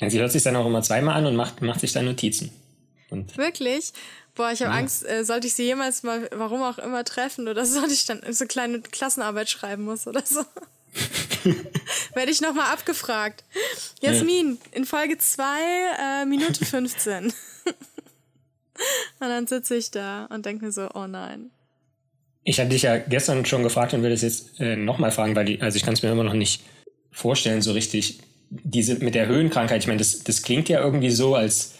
Ja, 0.00 0.10
sie 0.10 0.20
hört 0.20 0.30
sich 0.30 0.42
dann 0.42 0.54
auch 0.54 0.66
immer 0.66 0.82
zweimal 0.82 1.16
an 1.16 1.24
und 1.24 1.34
macht, 1.34 1.62
macht 1.62 1.80
sich 1.80 1.92
dann 1.92 2.04
Notizen. 2.04 2.50
Und 3.10 3.36
Wirklich? 3.36 3.92
Boah, 4.34 4.52
ich 4.52 4.62
habe 4.62 4.72
ja. 4.72 4.78
Angst, 4.78 5.04
äh, 5.06 5.24
sollte 5.24 5.46
ich 5.46 5.54
sie 5.54 5.64
jemals 5.64 6.02
mal, 6.02 6.28
warum 6.32 6.62
auch 6.62 6.78
immer, 6.78 7.04
treffen 7.04 7.48
oder 7.48 7.64
sollte 7.66 7.92
ich 7.92 8.06
dann 8.06 8.22
so 8.32 8.46
kleine 8.46 8.80
Klassenarbeit 8.80 9.50
schreiben 9.50 9.84
muss 9.84 10.06
oder 10.06 10.24
so. 10.24 10.44
Werde 12.14 12.30
ich 12.30 12.40
nochmal 12.40 12.72
abgefragt. 12.72 13.44
Jasmin, 14.00 14.58
ja. 14.60 14.78
in 14.78 14.84
Folge 14.84 15.18
2, 15.18 16.22
äh, 16.22 16.24
Minute 16.24 16.64
15. 16.64 17.26
und 17.66 17.74
dann 19.20 19.46
sitze 19.46 19.76
ich 19.76 19.90
da 19.90 20.26
und 20.26 20.46
denke 20.46 20.66
mir 20.66 20.72
so, 20.72 20.88
oh 20.94 21.06
nein. 21.06 21.50
Ich 22.44 22.58
hatte 22.58 22.70
dich 22.70 22.82
ja 22.82 22.98
gestern 22.98 23.44
schon 23.44 23.62
gefragt 23.62 23.92
und 23.92 24.02
will 24.02 24.10
das 24.10 24.22
jetzt 24.22 24.58
äh, 24.60 24.76
nochmal 24.76 25.10
fragen, 25.10 25.36
weil 25.36 25.44
die, 25.44 25.60
also 25.60 25.76
ich 25.76 25.82
kann 25.82 25.94
es 25.94 26.02
mir 26.02 26.10
immer 26.10 26.24
noch 26.24 26.32
nicht 26.32 26.62
vorstellen 27.10 27.60
so 27.60 27.72
richtig 27.72 28.20
diese 28.50 28.96
mit 28.96 29.14
der 29.14 29.26
Höhenkrankheit, 29.26 29.82
ich 29.82 29.86
meine, 29.86 29.98
das, 29.98 30.20
das 30.20 30.42
klingt 30.42 30.68
ja 30.68 30.80
irgendwie 30.80 31.10
so, 31.10 31.34
als, 31.34 31.74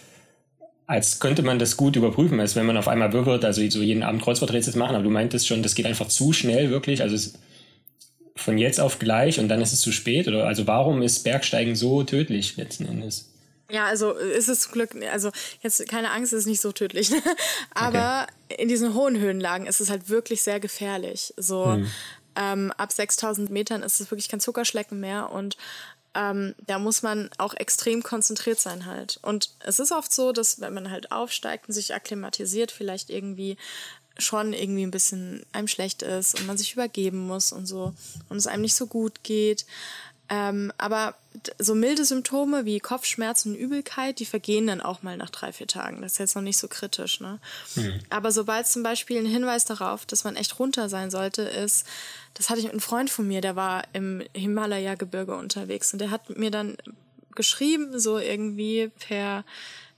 als 0.88 1.20
könnte 1.20 1.42
man 1.42 1.59
das 1.59 1.77
gut 1.77 1.96
überprüfen, 1.96 2.40
als 2.40 2.57
wenn 2.57 2.64
man 2.64 2.79
auf 2.79 2.88
einmal 2.88 3.12
wird, 3.12 3.44
also 3.44 3.61
so 3.68 3.83
jeden 3.83 4.03
Abend 4.03 4.22
Kreuzworträtsel 4.22 4.74
machen, 4.77 4.94
aber 4.94 5.05
du 5.05 5.11
meintest 5.11 5.46
schon, 5.46 5.62
das 5.62 5.74
geht 5.74 5.85
einfach 5.85 6.09
zu 6.09 6.33
schnell 6.33 6.70
wirklich, 6.70 7.03
also 7.03 7.14
es, 7.14 7.35
von 8.35 8.57
jetzt 8.57 8.81
auf 8.81 8.98
gleich 8.98 9.38
und 9.38 9.48
dann 9.48 9.61
ist 9.61 9.74
es 9.74 9.83
zu 9.83 9.92
spät 9.92 10.29
oder 10.29 10.46
also 10.46 10.66
warum 10.66 11.03
ist 11.03 11.24
Bergsteigen 11.24 11.77
so 11.77 12.03
tödlich 12.05 12.57
letzten 12.57 12.87
Endes? 12.87 13.31
Ja, 13.70 13.85
also 13.85 14.12
ist 14.12 14.48
es 14.48 14.61
zum 14.61 14.72
Glück, 14.72 14.96
also 15.12 15.31
jetzt 15.61 15.87
keine 15.90 16.11
Angst, 16.11 16.33
es 16.33 16.40
ist 16.40 16.46
nicht 16.46 16.62
so 16.62 16.72
tödlich, 16.72 17.12
aber 17.74 18.27
okay. 18.48 18.62
in 18.62 18.68
diesen 18.68 18.94
hohen 18.94 19.18
Höhenlagen 19.18 19.66
ist 19.66 19.83
es 19.83 19.90
halt 19.90 20.09
wirklich 20.09 20.40
sehr 20.40 20.59
gefährlich. 20.59 21.35
So 21.37 21.74
hm. 21.74 21.87
ähm, 22.35 22.72
ab 22.79 22.92
6000 22.92 23.51
Metern 23.51 23.83
ist 23.83 24.01
es 24.01 24.11
wirklich 24.11 24.31
kein 24.31 24.40
Zuckerschlecken 24.40 24.98
mehr 24.98 25.31
und 25.33 25.59
ähm, 26.18 26.57
da 26.66 26.81
muss 26.81 27.02
man 27.02 27.31
auch 27.38 27.54
extrem 27.54 28.02
konzentriert 28.02 28.59
sein 28.59 28.87
halt. 28.87 29.20
Und 29.22 29.50
es 29.61 29.78
ist 29.78 29.92
oft 29.92 30.12
so, 30.12 30.33
dass 30.33 30.61
wenn 30.61 30.74
man 30.74 30.90
halt 30.90 31.12
aufsteigt 31.12 31.68
und 31.68 31.74
sich 31.74 31.94
akklimatisiert, 31.94 32.72
vielleicht 32.72 33.09
irgendwie 33.09 33.57
schon 34.18 34.52
irgendwie 34.52 34.83
ein 34.83 34.90
bisschen 34.90 35.46
einem 35.52 35.68
schlecht 35.68 36.02
ist 36.02 36.35
und 36.40 36.48
man 36.48 36.59
sich 36.59 36.72
übergeben 36.72 37.24
muss 37.28 37.52
und 37.52 37.66
so 37.66 37.94
und 38.28 38.37
es 38.37 38.48
einem 38.48 38.62
nicht 38.62 38.74
so 38.74 38.88
gut 38.88 39.22
geht. 39.22 39.64
Ähm, 40.28 40.72
aber 40.78 41.14
so 41.58 41.74
milde 41.74 42.04
Symptome 42.04 42.64
wie 42.64 42.80
Kopfschmerzen 42.80 43.52
und 43.52 43.58
Übelkeit, 43.58 44.18
die 44.18 44.26
vergehen 44.26 44.66
dann 44.66 44.80
auch 44.80 45.02
mal 45.02 45.16
nach 45.16 45.30
drei, 45.30 45.52
vier 45.52 45.66
Tagen. 45.66 46.02
Das 46.02 46.12
ist 46.12 46.18
jetzt 46.18 46.34
noch 46.34 46.42
nicht 46.42 46.58
so 46.58 46.68
kritisch. 46.68 47.20
Ne? 47.20 47.38
Mhm. 47.76 48.00
Aber 48.10 48.32
sobald 48.32 48.66
zum 48.66 48.82
Beispiel 48.82 49.18
ein 49.18 49.26
Hinweis 49.26 49.64
darauf, 49.64 50.04
dass 50.04 50.24
man 50.24 50.36
echt 50.36 50.58
runter 50.58 50.88
sein 50.88 51.10
sollte, 51.10 51.42
ist, 51.42 51.86
das 52.34 52.50
hatte 52.50 52.60
ich 52.60 52.64
mit 52.64 52.72
einem 52.72 52.80
Freund 52.80 53.10
von 53.10 53.26
mir, 53.26 53.40
der 53.40 53.56
war 53.56 53.84
im 53.92 54.22
Himalaya-Gebirge 54.34 55.36
unterwegs 55.36 55.92
und 55.92 56.00
der 56.00 56.10
hat 56.10 56.36
mir 56.36 56.50
dann 56.50 56.76
geschrieben, 57.34 57.98
so 57.98 58.18
irgendwie 58.18 58.90
per 58.98 59.44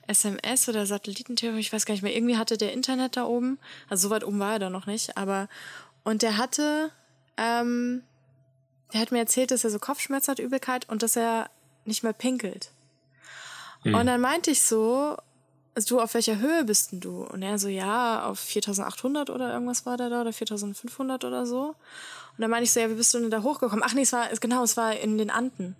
SMS 0.07 0.69
oder 0.69 0.87
Satellitentelefon, 0.87 1.59
ich 1.59 1.73
weiß 1.73 1.87
gar 1.87 1.95
nicht 1.95 2.03
mehr, 2.03 2.15
irgendwie 2.15 2.37
hatte 2.37 2.59
der 2.59 2.73
Internet 2.73 3.17
da 3.17 3.25
oben, 3.25 3.59
also 3.89 4.09
so 4.09 4.15
weit 4.15 4.25
oben 4.25 4.39
war 4.39 4.55
er 4.55 4.59
da 4.59 4.71
noch 4.71 4.87
nicht, 4.87 5.17
aber 5.17 5.49
und 6.03 6.23
der 6.23 6.37
hatte 6.37 6.91
ähm, 7.37 8.03
der 8.93 9.01
hat 9.01 9.13
mir 9.13 9.19
erzählt, 9.19 9.51
dass 9.51 9.65
er 9.65 9.71
so 9.71 9.79
Kopfschmerzen 9.79 10.33
hat, 10.33 10.39
Übelkeit 10.39 10.89
und 10.89 11.03
dass 11.03 11.17
er 11.17 11.51
nicht 11.85 12.03
mehr 12.03 12.13
pinkelt. 12.13 12.71
Hm. 13.83 13.95
Und 13.95 14.07
dann 14.07 14.21
meinte 14.21 14.51
ich 14.51 14.63
so, 14.63 15.17
also 15.75 15.97
du, 15.97 16.03
auf 16.03 16.15
welcher 16.15 16.39
Höhe 16.39 16.65
bist 16.65 16.93
denn 16.93 17.01
du? 17.01 17.23
Und 17.25 17.43
er 17.43 17.59
so, 17.59 17.69
ja, 17.69 18.25
auf 18.27 18.39
4800 18.41 19.31
oder 19.31 19.53
irgendwas 19.53 19.87
war 19.87 19.97
der 19.97 20.11
da 20.11 20.21
oder 20.21 20.33
4500 20.33 21.25
oder 21.25 21.47
so. 21.47 21.69
Und 21.69 22.41
dann 22.41 22.51
meinte 22.51 22.65
ich 22.65 22.73
so, 22.73 22.81
ja, 22.81 22.91
wie 22.91 22.95
bist 22.95 23.15
du 23.15 23.19
denn 23.19 23.31
da 23.31 23.43
hochgekommen? 23.43 23.85
Ach 23.85 23.95
nee, 23.95 24.03
es 24.03 24.13
war, 24.13 24.29
genau, 24.41 24.63
es 24.63 24.77
war 24.77 24.97
in 24.97 25.19
den 25.19 25.31
Anden. 25.31 25.77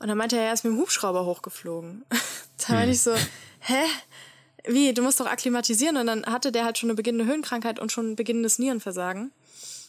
Und 0.00 0.08
dann 0.08 0.18
meinte 0.18 0.36
er, 0.36 0.44
er 0.44 0.52
ist 0.52 0.64
mit 0.64 0.72
dem 0.72 0.78
Hubschrauber 0.78 1.24
hochgeflogen. 1.24 2.04
da 2.58 2.68
hm. 2.68 2.74
meinte 2.74 2.92
ich 2.92 3.00
so, 3.00 3.14
hä? 3.60 3.82
Wie, 4.66 4.94
du 4.94 5.02
musst 5.02 5.20
doch 5.20 5.26
akklimatisieren. 5.26 5.96
Und 5.96 6.06
dann 6.06 6.26
hatte 6.26 6.52
der 6.52 6.64
halt 6.64 6.78
schon 6.78 6.90
eine 6.90 6.96
beginnende 6.96 7.26
Höhenkrankheit 7.26 7.78
und 7.78 7.92
schon 7.92 8.12
ein 8.12 8.16
beginnendes 8.16 8.58
Nierenversagen. 8.58 9.32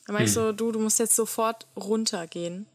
Dann 0.05 0.13
meinte 0.13 0.25
hm. 0.25 0.27
ich 0.27 0.33
so, 0.33 0.51
du, 0.51 0.71
du 0.71 0.79
musst 0.79 0.99
jetzt 0.99 1.15
sofort 1.15 1.67
runtergehen. 1.75 2.67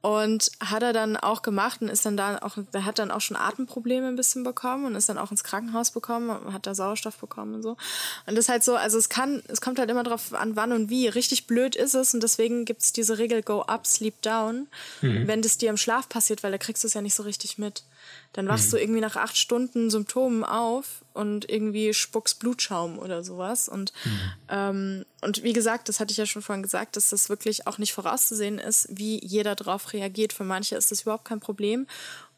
Und 0.00 0.50
hat 0.60 0.82
er 0.82 0.92
dann 0.92 1.16
auch 1.16 1.40
gemacht 1.40 1.80
und 1.80 1.88
ist 1.88 2.04
dann 2.04 2.18
da 2.18 2.36
auch, 2.42 2.58
der 2.74 2.84
hat 2.84 2.98
dann 2.98 3.10
auch 3.10 3.22
schon 3.22 3.38
Atemprobleme 3.38 4.06
ein 4.06 4.16
bisschen 4.16 4.44
bekommen 4.44 4.84
und 4.84 4.94
ist 4.96 5.08
dann 5.08 5.16
auch 5.16 5.30
ins 5.30 5.44
Krankenhaus 5.44 5.92
bekommen, 5.92 6.52
hat 6.52 6.66
da 6.66 6.74
Sauerstoff 6.74 7.16
bekommen 7.16 7.54
und 7.54 7.62
so. 7.62 7.70
Und 8.26 8.34
das 8.34 8.40
ist 8.40 8.48
halt 8.50 8.64
so, 8.64 8.76
also 8.76 8.98
es 8.98 9.08
kann, 9.08 9.42
es 9.48 9.62
kommt 9.62 9.78
halt 9.78 9.90
immer 9.90 10.02
drauf 10.02 10.34
an, 10.34 10.56
wann 10.56 10.72
und 10.72 10.90
wie. 10.90 11.08
Richtig 11.08 11.46
blöd 11.46 11.74
ist 11.74 11.94
es 11.94 12.12
und 12.12 12.22
deswegen 12.22 12.66
gibt's 12.66 12.92
diese 12.92 13.16
Regel 13.16 13.42
Go 13.42 13.62
up, 13.62 13.86
sleep 13.86 14.20
down, 14.20 14.66
mhm. 15.00 15.26
wenn 15.26 15.40
das 15.40 15.56
dir 15.56 15.70
im 15.70 15.78
Schlaf 15.78 16.06
passiert, 16.10 16.42
weil 16.42 16.52
da 16.52 16.58
kriegst 16.58 16.84
du 16.84 16.88
es 16.88 16.92
ja 16.92 17.00
nicht 17.00 17.14
so 17.14 17.22
richtig 17.22 17.56
mit. 17.56 17.82
Dann 18.34 18.48
wachst 18.48 18.66
mhm. 18.66 18.70
du 18.72 18.82
irgendwie 18.82 19.00
nach 19.00 19.16
acht 19.16 19.36
Stunden 19.36 19.90
Symptomen 19.90 20.44
auf 20.44 21.04
und 21.14 21.48
irgendwie 21.48 21.94
spuckst 21.94 22.40
Blutschaum 22.40 22.98
oder 22.98 23.22
sowas. 23.22 23.68
Und, 23.68 23.92
mhm. 24.04 24.20
ähm, 24.48 25.04
und 25.22 25.42
wie 25.44 25.52
gesagt, 25.52 25.88
das 25.88 26.00
hatte 26.00 26.10
ich 26.10 26.18
ja 26.18 26.26
schon 26.26 26.42
vorhin 26.42 26.62
gesagt, 26.62 26.96
dass 26.96 27.10
das 27.10 27.28
wirklich 27.28 27.66
auch 27.68 27.78
nicht 27.78 27.94
vorauszusehen 27.94 28.58
ist, 28.58 28.88
wie 28.90 29.24
jeder 29.24 29.54
darauf 29.54 29.92
reagiert. 29.92 30.32
Für 30.32 30.44
manche 30.44 30.76
ist 30.76 30.90
das 30.90 31.02
überhaupt 31.02 31.24
kein 31.24 31.40
Problem. 31.40 31.86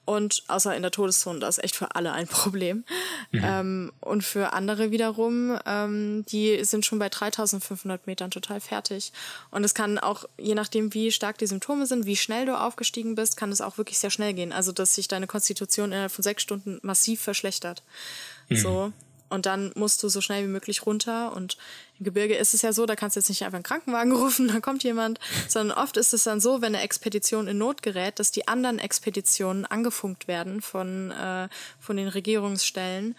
Und 0.06 0.44
außer 0.46 0.74
in 0.74 0.82
der 0.82 0.92
Todeszone, 0.92 1.40
das 1.40 1.58
ist 1.58 1.64
echt 1.64 1.76
für 1.76 1.96
alle 1.96 2.12
ein 2.12 2.28
Problem. 2.28 2.84
Mhm. 3.32 3.42
Ähm, 3.44 3.92
und 4.00 4.22
für 4.22 4.52
andere 4.52 4.92
wiederum, 4.92 5.58
ähm, 5.66 6.24
die 6.26 6.64
sind 6.64 6.86
schon 6.86 7.00
bei 7.00 7.08
3500 7.08 8.06
Metern 8.06 8.30
total 8.30 8.60
fertig. 8.60 9.12
Und 9.50 9.64
es 9.64 9.74
kann 9.74 9.98
auch, 9.98 10.24
je 10.38 10.54
nachdem, 10.54 10.94
wie 10.94 11.10
stark 11.10 11.38
die 11.38 11.48
Symptome 11.48 11.86
sind, 11.86 12.06
wie 12.06 12.16
schnell 12.16 12.46
du 12.46 12.58
aufgestiegen 12.58 13.16
bist, 13.16 13.36
kann 13.36 13.50
es 13.50 13.60
auch 13.60 13.78
wirklich 13.78 13.98
sehr 13.98 14.10
schnell 14.10 14.32
gehen. 14.32 14.52
Also, 14.52 14.70
dass 14.70 14.94
sich 14.94 15.08
deine 15.08 15.26
Konstitution 15.26 15.90
innerhalb 15.90 16.12
von 16.12 16.22
sechs 16.22 16.42
Stunden 16.42 16.78
massiv 16.82 17.20
verschlechtert. 17.20 17.82
Mhm. 18.48 18.56
So. 18.56 18.92
Und 19.28 19.46
dann 19.46 19.72
musst 19.74 20.02
du 20.02 20.08
so 20.08 20.20
schnell 20.20 20.44
wie 20.44 20.50
möglich 20.50 20.86
runter. 20.86 21.34
Und 21.34 21.56
im 21.98 22.04
Gebirge 22.04 22.36
ist 22.36 22.54
es 22.54 22.62
ja 22.62 22.72
so, 22.72 22.86
da 22.86 22.96
kannst 22.96 23.16
du 23.16 23.20
jetzt 23.20 23.28
nicht 23.28 23.44
einfach 23.44 23.56
einen 23.56 23.64
Krankenwagen 23.64 24.12
rufen, 24.16 24.48
da 24.48 24.60
kommt 24.60 24.84
jemand, 24.84 25.18
sondern 25.48 25.76
oft 25.76 25.96
ist 25.96 26.12
es 26.12 26.24
dann 26.24 26.40
so, 26.40 26.60
wenn 26.60 26.74
eine 26.74 26.84
Expedition 26.84 27.48
in 27.48 27.58
Not 27.58 27.82
gerät, 27.82 28.18
dass 28.18 28.30
die 28.30 28.48
anderen 28.48 28.78
Expeditionen 28.78 29.64
angefunkt 29.64 30.28
werden 30.28 30.60
von, 30.60 31.10
äh, 31.10 31.48
von 31.80 31.96
den 31.96 32.08
Regierungsstellen. 32.08 33.16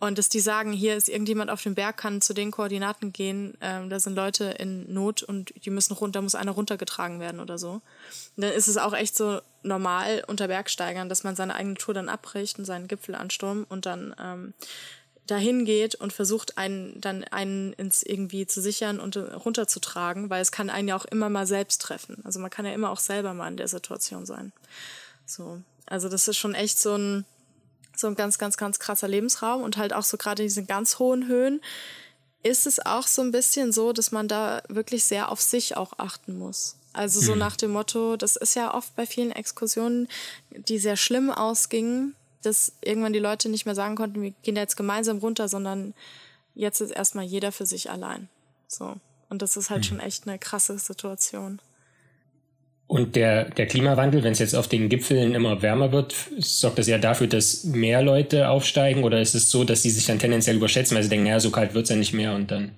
Und 0.00 0.16
dass 0.16 0.28
die 0.28 0.38
sagen, 0.38 0.72
hier 0.72 0.96
ist 0.96 1.08
irgendjemand 1.08 1.50
auf 1.50 1.62
dem 1.62 1.74
Berg, 1.74 1.96
kann 1.96 2.20
zu 2.20 2.32
den 2.32 2.52
Koordinaten 2.52 3.12
gehen, 3.12 3.58
ähm, 3.60 3.90
da 3.90 3.98
sind 3.98 4.14
Leute 4.14 4.44
in 4.44 4.92
Not 4.92 5.24
und 5.24 5.52
die 5.64 5.70
müssen 5.70 5.94
runter, 5.94 6.22
muss 6.22 6.36
einer 6.36 6.52
runtergetragen 6.52 7.18
werden 7.18 7.40
oder 7.40 7.58
so. 7.58 7.70
Und 7.72 7.82
dann 8.36 8.52
ist 8.52 8.68
es 8.68 8.76
auch 8.76 8.94
echt 8.94 9.16
so 9.16 9.40
normal 9.64 10.22
unter 10.28 10.46
Bergsteigern, 10.46 11.08
dass 11.08 11.24
man 11.24 11.34
seine 11.34 11.56
eigene 11.56 11.74
Tour 11.74 11.94
dann 11.94 12.08
abbricht 12.08 12.60
und 12.60 12.64
seinen 12.64 12.86
Gipfel 12.86 13.16
anstürmt 13.16 13.68
und 13.68 13.86
dann 13.86 14.14
ähm, 14.22 14.54
dahin 15.28 15.64
geht 15.64 15.94
und 15.94 16.12
versucht, 16.12 16.58
einen 16.58 17.00
dann 17.00 17.22
einen 17.24 17.72
ins 17.74 18.02
irgendwie 18.02 18.46
zu 18.46 18.60
sichern 18.60 18.98
und 18.98 19.16
runterzutragen, 19.16 20.30
weil 20.30 20.42
es 20.42 20.52
kann 20.52 20.70
einen 20.70 20.88
ja 20.88 20.96
auch 20.96 21.04
immer 21.04 21.28
mal 21.28 21.46
selbst 21.46 21.82
treffen. 21.82 22.20
Also 22.24 22.40
man 22.40 22.50
kann 22.50 22.66
ja 22.66 22.72
immer 22.72 22.90
auch 22.90 22.98
selber 22.98 23.34
mal 23.34 23.48
in 23.48 23.56
der 23.56 23.68
Situation 23.68 24.26
sein. 24.26 24.52
So, 25.26 25.60
also 25.86 26.08
das 26.08 26.26
ist 26.28 26.36
schon 26.36 26.54
echt 26.54 26.78
so 26.80 26.96
ein 26.96 27.24
so 27.94 28.06
ein 28.06 28.14
ganz, 28.14 28.38
ganz, 28.38 28.56
ganz 28.56 28.78
krasser 28.78 29.08
Lebensraum 29.08 29.62
und 29.62 29.76
halt 29.76 29.92
auch 29.92 30.04
so 30.04 30.16
gerade 30.16 30.42
in 30.42 30.48
diesen 30.48 30.66
ganz 30.66 30.98
hohen 30.98 31.26
Höhen 31.26 31.60
ist 32.42 32.66
es 32.66 32.84
auch 32.84 33.06
so 33.06 33.22
ein 33.22 33.32
bisschen 33.32 33.72
so, 33.72 33.92
dass 33.92 34.12
man 34.12 34.28
da 34.28 34.62
wirklich 34.68 35.04
sehr 35.04 35.30
auf 35.30 35.40
sich 35.40 35.76
auch 35.76 35.94
achten 35.98 36.38
muss. 36.38 36.76
Also 36.92 37.20
so 37.20 37.32
mhm. 37.32 37.38
nach 37.38 37.56
dem 37.56 37.72
Motto, 37.72 38.16
das 38.16 38.36
ist 38.36 38.54
ja 38.54 38.74
oft 38.74 38.94
bei 38.96 39.06
vielen 39.06 39.32
Exkursionen, 39.32 40.08
die 40.50 40.78
sehr 40.78 40.96
schlimm 40.96 41.30
ausgingen, 41.30 42.14
dass 42.42 42.72
irgendwann 42.82 43.12
die 43.12 43.18
Leute 43.18 43.48
nicht 43.48 43.66
mehr 43.66 43.74
sagen 43.74 43.96
konnten, 43.96 44.22
wir 44.22 44.32
gehen 44.42 44.54
da 44.54 44.60
jetzt 44.60 44.76
gemeinsam 44.76 45.18
runter, 45.18 45.48
sondern 45.48 45.94
jetzt 46.54 46.80
ist 46.80 46.90
erstmal 46.90 47.24
jeder 47.24 47.52
für 47.52 47.66
sich 47.66 47.90
allein. 47.90 48.28
So. 48.66 48.96
Und 49.28 49.42
das 49.42 49.56
ist 49.56 49.70
halt 49.70 49.80
mhm. 49.80 49.84
schon 49.84 50.00
echt 50.00 50.28
eine 50.28 50.38
krasse 50.38 50.78
Situation. 50.78 51.60
Und 52.86 53.16
der, 53.16 53.50
der 53.50 53.66
Klimawandel, 53.66 54.24
wenn 54.24 54.32
es 54.32 54.38
jetzt 54.38 54.54
auf 54.54 54.66
den 54.66 54.88
Gipfeln 54.88 55.34
immer 55.34 55.60
wärmer 55.60 55.92
wird, 55.92 56.14
sorgt 56.38 56.78
das 56.78 56.86
ja 56.86 56.96
dafür, 56.96 57.26
dass 57.26 57.64
mehr 57.64 58.00
Leute 58.00 58.48
aufsteigen? 58.48 59.04
Oder 59.04 59.20
ist 59.20 59.34
es 59.34 59.50
so, 59.50 59.64
dass 59.64 59.82
sie 59.82 59.90
sich 59.90 60.06
dann 60.06 60.18
tendenziell 60.18 60.56
überschätzen, 60.56 60.96
weil 60.96 61.02
sie 61.02 61.10
denken, 61.10 61.26
naja, 61.26 61.38
so 61.38 61.50
kalt 61.50 61.74
wird 61.74 61.84
es 61.84 61.90
ja 61.90 61.96
nicht 61.96 62.14
mehr 62.14 62.34
und 62.34 62.50
dann. 62.50 62.70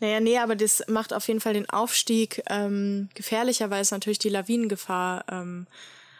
Naja, 0.00 0.18
nee, 0.18 0.38
aber 0.38 0.56
das 0.56 0.82
macht 0.88 1.12
auf 1.12 1.28
jeden 1.28 1.40
Fall 1.40 1.52
den 1.52 1.68
Aufstieg 1.68 2.42
ähm, 2.48 3.10
gefährlicher, 3.14 3.68
weil 3.68 3.82
es 3.82 3.90
natürlich 3.90 4.18
die 4.18 4.30
Lawinengefahr 4.30 5.26
ähm, 5.30 5.66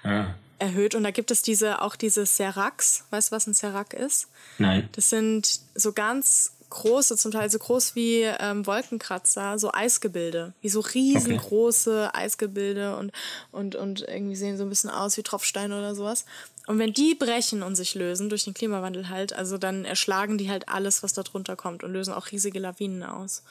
ah. 0.05 0.27
Erhöht. 0.63 0.95
Und 0.95 1.03
da 1.03 1.11
gibt 1.11 1.31
es 1.31 1.43
diese 1.43 1.83
auch 1.83 1.97
diese 1.97 2.25
Seracs. 2.25 3.05
Weißt 3.11 3.31
du, 3.31 3.37
was 3.37 3.47
ein 3.47 3.55
Serac 3.55 3.93
ist? 3.93 4.29
Nein. 4.59 4.89
Das 4.93 5.11
sind 5.11 5.61
so 5.75 5.93
ganz 5.93 6.53
große, 6.71 7.19
zum 7.19 7.33
Teil 7.33 7.51
so 7.51 7.59
groß 7.59 7.95
wie 7.95 8.23
ähm, 8.23 8.67
Wolkenkratzer, 8.67 9.59
so 9.59 9.71
Eisgebilde, 9.73 10.55
wie 10.63 10.71
so 10.71 10.81
riesengroße 10.81 12.09
okay. 12.09 12.19
Eisgebilde 12.25 12.97
und, 12.97 13.13
und, 13.51 13.75
und 13.75 14.01
irgendwie 14.09 14.37
sehen 14.37 14.57
so 14.57 14.63
ein 14.63 14.71
bisschen 14.71 14.89
aus 14.89 15.19
wie 15.19 15.23
Tropfsteine 15.23 15.77
oder 15.77 15.95
sowas. 15.95 16.25
Und 16.67 16.79
wenn 16.79 16.95
die 16.95 17.15
brechen 17.15 17.63
und 17.63 17.77
sich 17.77 17.95
lösen, 17.95 18.31
durch 18.31 18.45
den 18.45 18.55
Klimawandel 18.55 19.11
halt, 19.11 19.35
also 19.35 19.59
dann 19.59 19.85
erschlagen 19.85 20.39
die 20.39 20.51
halt 20.51 20.69
alles, 20.71 21.03
was 21.03 21.13
da 21.13 21.23
drunter 21.23 21.57
kommt 21.57 21.85
und 21.85 21.93
lösen 21.93 22.15
auch 22.15 22.31
riesige 22.31 22.59
Lawinen 22.59 23.03
aus. 23.03 23.43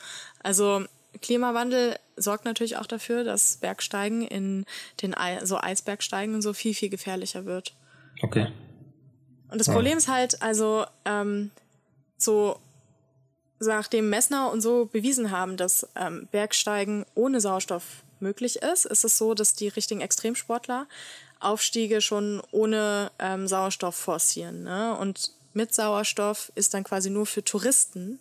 Also 0.42 0.86
Klimawandel 1.22 1.98
sorgt 2.16 2.46
natürlich 2.46 2.78
auch 2.78 2.86
dafür, 2.86 3.24
dass 3.24 3.58
Bergsteigen 3.58 4.22
in 4.22 4.66
den 5.02 5.16
Ei 5.16 5.46
so 5.46 5.58
Eisbergsteigen 5.60 6.36
und 6.36 6.42
so 6.42 6.54
viel, 6.54 6.74
viel 6.74 6.90
gefährlicher 6.90 7.46
wird. 7.46 7.74
Okay. 8.22 8.48
Und 9.50 9.60
das 9.60 9.68
Problem 9.68 9.98
ist 9.98 10.08
halt, 10.08 10.42
also 10.42 10.86
ähm, 11.06 11.52
so 12.18 12.60
nachdem 13.60 14.10
Messner 14.10 14.52
und 14.52 14.62
so 14.62 14.86
bewiesen 14.86 15.32
haben, 15.32 15.58
dass 15.58 15.88
ähm, 15.96 16.28
Bergsteigen 16.32 17.06
ohne 17.16 17.42
Sauerstoff 17.42 18.04
möglich 18.20 18.58
ist, 18.58 18.86
ist 18.86 19.04
es 19.04 19.18
so, 19.18 19.34
dass 19.34 19.54
die 19.54 19.68
richtigen 19.68 20.02
Extremsportler 20.02 20.88
Aufstiege 21.40 22.02
schon 22.02 22.42
ohne 22.52 23.12
ähm, 23.20 23.48
Sauerstoff 23.48 23.96
forcieren. 23.96 24.64
Ne? 24.64 24.96
Und 24.96 25.32
mit 25.54 25.74
Sauerstoff 25.74 26.52
ist 26.56 26.74
dann 26.74 26.84
quasi 26.84 27.10
nur 27.10 27.26
für 27.26 27.44
Touristen. 27.44 28.20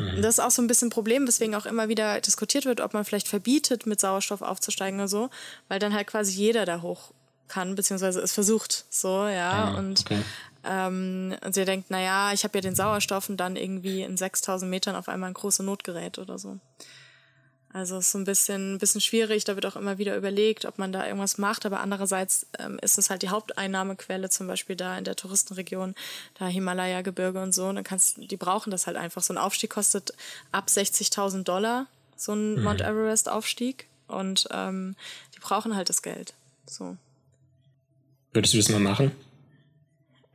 Mhm. 0.00 0.22
Das 0.22 0.38
ist 0.38 0.40
auch 0.40 0.50
so 0.50 0.62
ein 0.62 0.66
bisschen 0.66 0.88
ein 0.88 0.92
Problem, 0.92 1.26
weswegen 1.26 1.54
auch 1.54 1.66
immer 1.66 1.88
wieder 1.88 2.20
diskutiert 2.20 2.64
wird, 2.64 2.80
ob 2.80 2.94
man 2.94 3.04
vielleicht 3.04 3.28
verbietet, 3.28 3.86
mit 3.86 4.00
Sauerstoff 4.00 4.42
aufzusteigen 4.42 4.98
oder 4.98 5.08
so, 5.08 5.30
weil 5.68 5.78
dann 5.78 5.94
halt 5.94 6.06
quasi 6.06 6.32
jeder 6.32 6.64
da 6.64 6.82
hoch 6.82 7.12
kann, 7.48 7.74
beziehungsweise 7.74 8.20
es 8.20 8.32
versucht, 8.32 8.86
so, 8.90 9.26
ja. 9.26 9.72
Ah, 9.74 9.78
und 9.78 10.00
okay. 10.00 10.22
Ähm, 10.62 11.34
und 11.44 11.54
sie 11.54 11.64
denkt, 11.64 11.90
naja, 11.90 12.32
ich 12.32 12.44
habe 12.44 12.58
ja 12.58 12.62
den 12.62 12.74
Sauerstoff 12.74 13.28
und 13.28 13.38
dann 13.38 13.56
irgendwie 13.56 14.02
in 14.02 14.16
6000 14.16 14.70
Metern 14.70 14.94
auf 14.94 15.08
einmal 15.08 15.30
ein 15.30 15.34
großes 15.34 15.64
Notgerät 15.64 16.18
oder 16.18 16.38
so. 16.38 16.58
Also 17.72 17.98
es 17.98 18.06
ist 18.06 18.12
so 18.12 18.18
ein 18.18 18.24
bisschen, 18.24 18.74
ein 18.74 18.78
bisschen 18.78 19.00
schwierig. 19.00 19.44
Da 19.44 19.54
wird 19.54 19.64
auch 19.64 19.76
immer 19.76 19.98
wieder 19.98 20.16
überlegt, 20.16 20.64
ob 20.64 20.78
man 20.78 20.92
da 20.92 21.06
irgendwas 21.06 21.38
macht. 21.38 21.66
Aber 21.66 21.80
andererseits 21.80 22.46
ähm, 22.58 22.78
ist 22.82 22.98
es 22.98 23.10
halt 23.10 23.22
die 23.22 23.28
Haupteinnahmequelle, 23.28 24.28
zum 24.28 24.48
Beispiel 24.48 24.74
da 24.74 24.98
in 24.98 25.04
der 25.04 25.14
Touristenregion, 25.14 25.94
da 26.38 26.46
Himalaya-Gebirge 26.46 27.40
und 27.40 27.54
so. 27.54 27.68
Und 27.68 27.76
dann 27.76 27.84
kannst, 27.84 28.16
die 28.18 28.36
brauchen 28.36 28.70
das 28.70 28.86
halt 28.86 28.96
einfach. 28.96 29.22
So 29.22 29.32
ein 29.32 29.38
Aufstieg 29.38 29.70
kostet 29.70 30.12
ab 30.50 30.66
60.000 30.68 31.44
Dollar, 31.44 31.86
so 32.16 32.32
ein 32.32 32.56
mhm. 32.56 32.64
Mount 32.64 32.80
Everest-Aufstieg. 32.80 33.86
Und 34.08 34.48
ähm, 34.50 34.96
die 35.36 35.40
brauchen 35.40 35.76
halt 35.76 35.88
das 35.88 36.02
Geld. 36.02 36.34
So. 36.66 36.96
Würdest 38.32 38.54
du 38.54 38.58
das 38.58 38.68
mal 38.68 38.80
machen? 38.80 39.12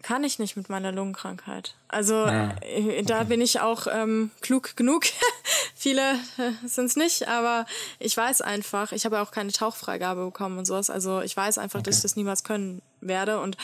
Kann 0.06 0.24
ich 0.24 0.38
nicht 0.38 0.56
mit 0.56 0.70
meiner 0.70 0.92
Lungenkrankheit. 0.92 1.74
Also 1.88 2.14
ah, 2.14 2.54
okay. 2.58 3.02
da 3.08 3.24
bin 3.24 3.42
ich 3.42 3.60
auch 3.60 3.88
ähm, 3.90 4.30
klug 4.42 4.76
genug. 4.76 5.06
Viele 5.76 6.14
äh, 6.38 6.68
sind 6.68 6.86
es 6.86 6.96
nicht, 6.96 7.28
aber 7.28 7.66
ich 7.98 8.16
weiß 8.16 8.42
einfach, 8.42 8.92
ich 8.92 9.06
habe 9.06 9.20
auch 9.20 9.32
keine 9.32 9.52
Tauchfreigabe 9.52 10.26
bekommen 10.26 10.60
und 10.60 10.66
sowas. 10.66 10.92
Also 10.92 11.22
ich 11.22 11.36
weiß 11.36 11.58
einfach, 11.58 11.80
okay. 11.80 11.90
dass 11.90 11.98
ich 11.98 12.02
das 12.04 12.16
niemals 12.16 12.44
können 12.44 12.84
werde 13.02 13.40
und 13.40 13.58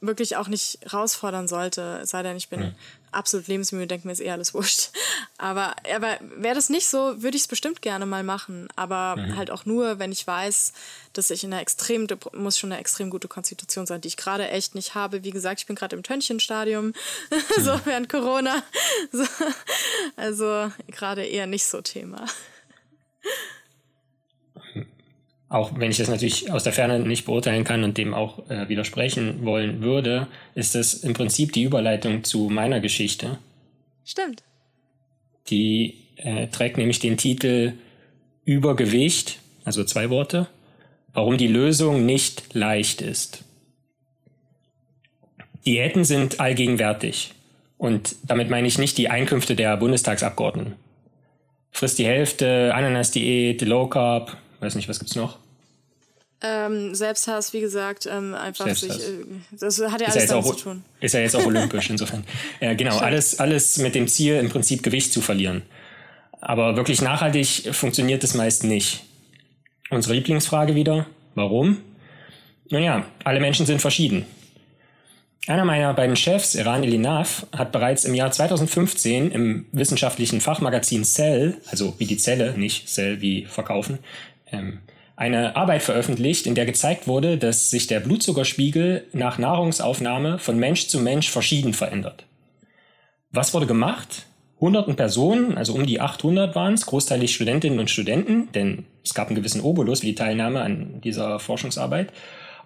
wirklich 0.00 0.36
auch 0.36 0.48
nicht 0.48 0.78
herausfordern 0.82 1.48
sollte, 1.48 2.00
es 2.02 2.10
sei 2.10 2.22
denn, 2.22 2.36
ich 2.36 2.48
bin 2.48 2.60
mhm. 2.60 2.74
absolut 3.12 3.46
lebensmüde, 3.46 3.86
denke 3.86 4.06
mir, 4.06 4.12
ist 4.12 4.20
eh 4.20 4.30
alles 4.30 4.54
wurscht. 4.54 4.90
Aber, 5.38 5.74
aber 5.92 6.18
wäre 6.36 6.54
das 6.54 6.70
nicht 6.70 6.86
so, 6.86 7.20
würde 7.20 7.36
ich 7.36 7.42
es 7.42 7.48
bestimmt 7.48 7.82
gerne 7.82 8.06
mal 8.06 8.22
machen. 8.22 8.68
Aber 8.76 9.16
mhm. 9.16 9.36
halt 9.36 9.50
auch 9.50 9.66
nur, 9.66 9.98
wenn 9.98 10.12
ich 10.12 10.24
weiß, 10.24 10.72
dass 11.12 11.30
ich 11.30 11.42
in 11.42 11.52
einer 11.52 11.60
extrem, 11.60 12.06
muss 12.32 12.56
schon 12.56 12.70
eine 12.70 12.80
extrem 12.80 13.10
gute 13.10 13.26
Konstitution 13.26 13.84
sein, 13.84 14.00
die 14.00 14.08
ich 14.08 14.16
gerade 14.16 14.48
echt 14.48 14.74
nicht 14.76 14.94
habe. 14.94 15.24
Wie 15.24 15.32
gesagt, 15.32 15.60
ich 15.60 15.66
bin 15.66 15.74
gerade 15.74 15.96
im 15.96 16.04
Tönchenstadium, 16.04 16.86
mhm. 17.30 17.62
so 17.62 17.78
während 17.84 18.08
Corona. 18.08 18.62
So, 19.12 19.24
also 20.16 20.72
gerade 20.88 21.24
eher 21.24 21.46
nicht 21.46 21.66
so 21.66 21.80
Thema 21.80 22.26
auch 25.54 25.70
wenn 25.76 25.90
ich 25.92 25.98
das 25.98 26.08
natürlich 26.08 26.50
aus 26.50 26.64
der 26.64 26.72
Ferne 26.72 26.98
nicht 26.98 27.26
beurteilen 27.26 27.62
kann 27.62 27.84
und 27.84 27.96
dem 27.96 28.12
auch 28.12 28.50
äh, 28.50 28.68
widersprechen 28.68 29.44
wollen 29.44 29.82
würde, 29.82 30.26
ist 30.56 30.74
das 30.74 30.94
im 30.94 31.14
Prinzip 31.14 31.52
die 31.52 31.62
Überleitung 31.62 32.24
zu 32.24 32.48
meiner 32.50 32.80
Geschichte. 32.80 33.38
Stimmt. 34.04 34.42
Die 35.48 35.94
äh, 36.16 36.48
trägt 36.48 36.76
nämlich 36.76 36.98
den 36.98 37.16
Titel 37.16 37.74
Übergewicht, 38.44 39.38
also 39.64 39.84
zwei 39.84 40.10
Worte, 40.10 40.48
warum 41.12 41.38
die 41.38 41.46
Lösung 41.46 42.04
nicht 42.04 42.52
leicht 42.52 43.00
ist. 43.00 43.44
Diäten 45.64 46.04
sind 46.04 46.40
allgegenwärtig. 46.40 47.32
Und 47.78 48.16
damit 48.26 48.50
meine 48.50 48.66
ich 48.66 48.78
nicht 48.78 48.98
die 48.98 49.08
Einkünfte 49.08 49.54
der 49.54 49.76
Bundestagsabgeordneten. 49.76 50.74
Frisst 51.70 51.98
die 52.00 52.06
Hälfte, 52.06 52.72
Ananas-Diät, 52.74 53.62
Low 53.62 53.86
Carb, 53.86 54.36
weiß 54.58 54.74
nicht, 54.74 54.88
was 54.88 54.98
gibt's 54.98 55.14
noch? 55.14 55.43
Ähm, 56.46 56.94
Selbsthass, 56.94 57.54
wie 57.54 57.60
gesagt, 57.60 58.06
ähm, 58.06 58.34
einfach 58.34 58.66
Selbsthass. 58.66 58.96
sich, 58.96 59.08
äh, 59.08 59.24
das 59.58 59.80
hat 59.80 60.00
ja 60.02 60.08
alles 60.08 60.26
damit 60.26 60.44
zu 60.44 60.56
tun. 60.56 60.84
Ist 61.00 61.14
ja 61.14 61.20
jetzt 61.20 61.34
auch 61.34 61.46
olympisch 61.46 61.88
insofern. 61.88 62.24
Ja, 62.60 62.74
genau, 62.74 62.98
alles, 62.98 63.40
alles 63.40 63.78
mit 63.78 63.94
dem 63.94 64.08
Ziel, 64.08 64.34
im 64.36 64.50
Prinzip 64.50 64.82
Gewicht 64.82 65.10
zu 65.10 65.22
verlieren. 65.22 65.62
Aber 66.42 66.76
wirklich 66.76 67.00
nachhaltig 67.00 67.74
funktioniert 67.74 68.22
das 68.22 68.34
meist 68.34 68.64
nicht. 68.64 69.04
Unsere 69.88 70.14
Lieblingsfrage 70.14 70.74
wieder, 70.74 71.06
warum? 71.34 71.78
Naja, 72.68 73.06
alle 73.24 73.40
Menschen 73.40 73.64
sind 73.64 73.80
verschieden. 73.80 74.26
Einer 75.46 75.64
meiner 75.64 75.94
beiden 75.94 76.16
Chefs, 76.16 76.54
Iran 76.54 76.82
Elinaf, 76.82 77.46
hat 77.52 77.72
bereits 77.72 78.04
im 78.04 78.14
Jahr 78.14 78.30
2015 78.30 79.30
im 79.30 79.66
wissenschaftlichen 79.72 80.42
Fachmagazin 80.42 81.04
Cell, 81.04 81.58
also 81.70 81.94
wie 81.98 82.06
die 82.06 82.18
Zelle, 82.18 82.52
nicht 82.58 82.88
Cell 82.88 83.22
wie 83.22 83.46
verkaufen, 83.46 83.98
ähm, 84.52 84.80
eine 85.16 85.56
Arbeit 85.56 85.82
veröffentlicht, 85.82 86.46
in 86.46 86.54
der 86.54 86.66
gezeigt 86.66 87.06
wurde, 87.06 87.38
dass 87.38 87.70
sich 87.70 87.86
der 87.86 88.00
Blutzuckerspiegel 88.00 89.06
nach 89.12 89.38
Nahrungsaufnahme 89.38 90.38
von 90.38 90.58
Mensch 90.58 90.88
zu 90.88 90.98
Mensch 90.98 91.30
verschieden 91.30 91.72
verändert. 91.72 92.26
Was 93.30 93.54
wurde 93.54 93.66
gemacht? 93.66 94.26
Hunderten 94.60 94.96
Personen, 94.96 95.56
also 95.56 95.74
um 95.74 95.86
die 95.86 96.00
800 96.00 96.54
waren 96.54 96.74
es, 96.74 96.86
großteilig 96.86 97.34
Studentinnen 97.34 97.78
und 97.78 97.90
Studenten, 97.90 98.50
denn 98.52 98.86
es 99.04 99.14
gab 99.14 99.28
einen 99.28 99.36
gewissen 99.36 99.60
Obolus 99.60 100.00
für 100.00 100.06
die 100.06 100.14
Teilnahme 100.14 100.62
an 100.62 101.00
dieser 101.02 101.38
Forschungsarbeit, 101.38 102.12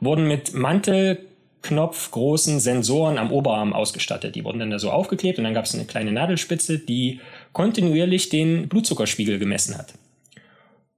wurden 0.01 0.29
mit 0.29 0.55
Mantelknopfgroßen 0.55 2.61
Sensoren 2.61 3.19
am 3.19 3.33
Oberarm 3.33 3.73
ausgestattet. 3.73 4.37
Die 4.37 4.45
wurden 4.45 4.61
dann 4.61 4.71
da 4.71 4.79
so 4.79 4.91
aufgeklebt 4.91 5.39
und 5.39 5.45
dann 5.45 5.55
gab 5.55 5.65
es 5.65 5.75
eine 5.75 5.87
kleine 5.87 6.13
Nadelspitze, 6.13 6.79
die 6.79 7.21
kontinuierlich 7.53 8.29
den 8.29 8.69
Blutzuckerspiegel 8.69 9.39
gemessen 9.39 9.77
hat. 9.77 9.95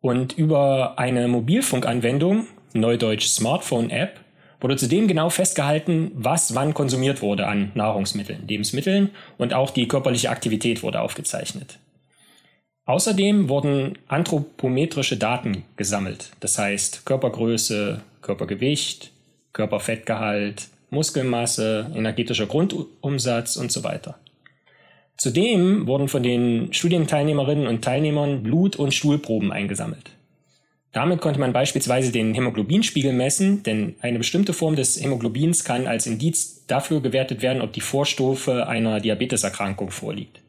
Und 0.00 0.36
über 0.38 0.98
eine 0.98 1.28
Mobilfunkanwendung, 1.28 2.46
neudeutsch 2.72 3.26
Smartphone-App, 3.28 4.20
wurde 4.60 4.76
zudem 4.76 5.08
genau 5.08 5.30
festgehalten, 5.30 6.12
was 6.14 6.54
wann 6.54 6.74
konsumiert 6.74 7.22
wurde 7.22 7.46
an 7.46 7.72
Nahrungsmitteln, 7.74 8.46
Lebensmitteln 8.46 9.10
und 9.38 9.54
auch 9.54 9.70
die 9.70 9.88
körperliche 9.88 10.30
Aktivität 10.30 10.82
wurde 10.82 11.00
aufgezeichnet. 11.00 11.78
Außerdem 12.84 13.48
wurden 13.48 13.98
anthropometrische 14.08 15.16
Daten 15.16 15.64
gesammelt, 15.76 16.32
das 16.40 16.58
heißt 16.58 17.06
Körpergröße, 17.06 18.02
Körpergewicht, 18.20 19.12
Körperfettgehalt, 19.52 20.68
Muskelmasse, 20.90 21.90
energetischer 21.94 22.46
Grundumsatz 22.46 23.56
und 23.56 23.70
so 23.70 23.84
weiter. 23.84 24.18
Zudem 25.20 25.86
wurden 25.86 26.08
von 26.08 26.22
den 26.22 26.72
Studienteilnehmerinnen 26.72 27.66
und 27.66 27.84
Teilnehmern 27.84 28.42
Blut- 28.42 28.76
und 28.76 28.94
Stuhlproben 28.94 29.52
eingesammelt. 29.52 30.12
Damit 30.92 31.20
konnte 31.20 31.38
man 31.38 31.52
beispielsweise 31.52 32.10
den 32.10 32.32
Hämoglobinspiegel 32.32 33.12
messen, 33.12 33.62
denn 33.62 33.96
eine 34.00 34.16
bestimmte 34.16 34.54
Form 34.54 34.76
des 34.76 34.98
Hämoglobins 34.98 35.62
kann 35.62 35.86
als 35.86 36.06
Indiz 36.06 36.64
dafür 36.68 37.02
gewertet 37.02 37.42
werden, 37.42 37.60
ob 37.60 37.74
die 37.74 37.82
Vorstufe 37.82 38.66
einer 38.66 38.98
Diabeteserkrankung 38.98 39.90
vorliegt. 39.90 40.40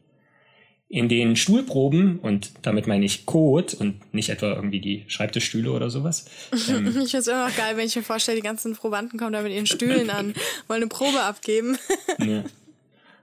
In 0.88 1.10
den 1.10 1.36
Stuhlproben, 1.36 2.18
und 2.20 2.52
damit 2.62 2.86
meine 2.86 3.04
ich 3.04 3.26
Kot 3.26 3.74
und 3.74 4.14
nicht 4.14 4.30
etwa 4.30 4.54
irgendwie 4.54 4.80
die 4.80 5.04
Schreibtischstühle 5.06 5.70
oder 5.70 5.90
sowas. 5.90 6.24
Ähm, 6.70 6.86
ich 7.04 7.10
finde 7.10 7.18
es 7.18 7.26
immer 7.26 7.46
noch 7.46 7.56
geil, 7.56 7.76
wenn 7.76 7.84
ich 7.84 7.96
mir 7.96 8.02
vorstelle, 8.02 8.36
die 8.36 8.42
ganzen 8.42 8.74
Probanden 8.74 9.18
kommen 9.18 9.34
da 9.34 9.42
mit 9.42 9.52
ihren 9.52 9.66
Stühlen 9.66 10.08
an, 10.08 10.32
wollen 10.66 10.80
eine 10.80 10.88
Probe 10.88 11.20
abgeben. 11.20 11.76
ja. 12.18 12.44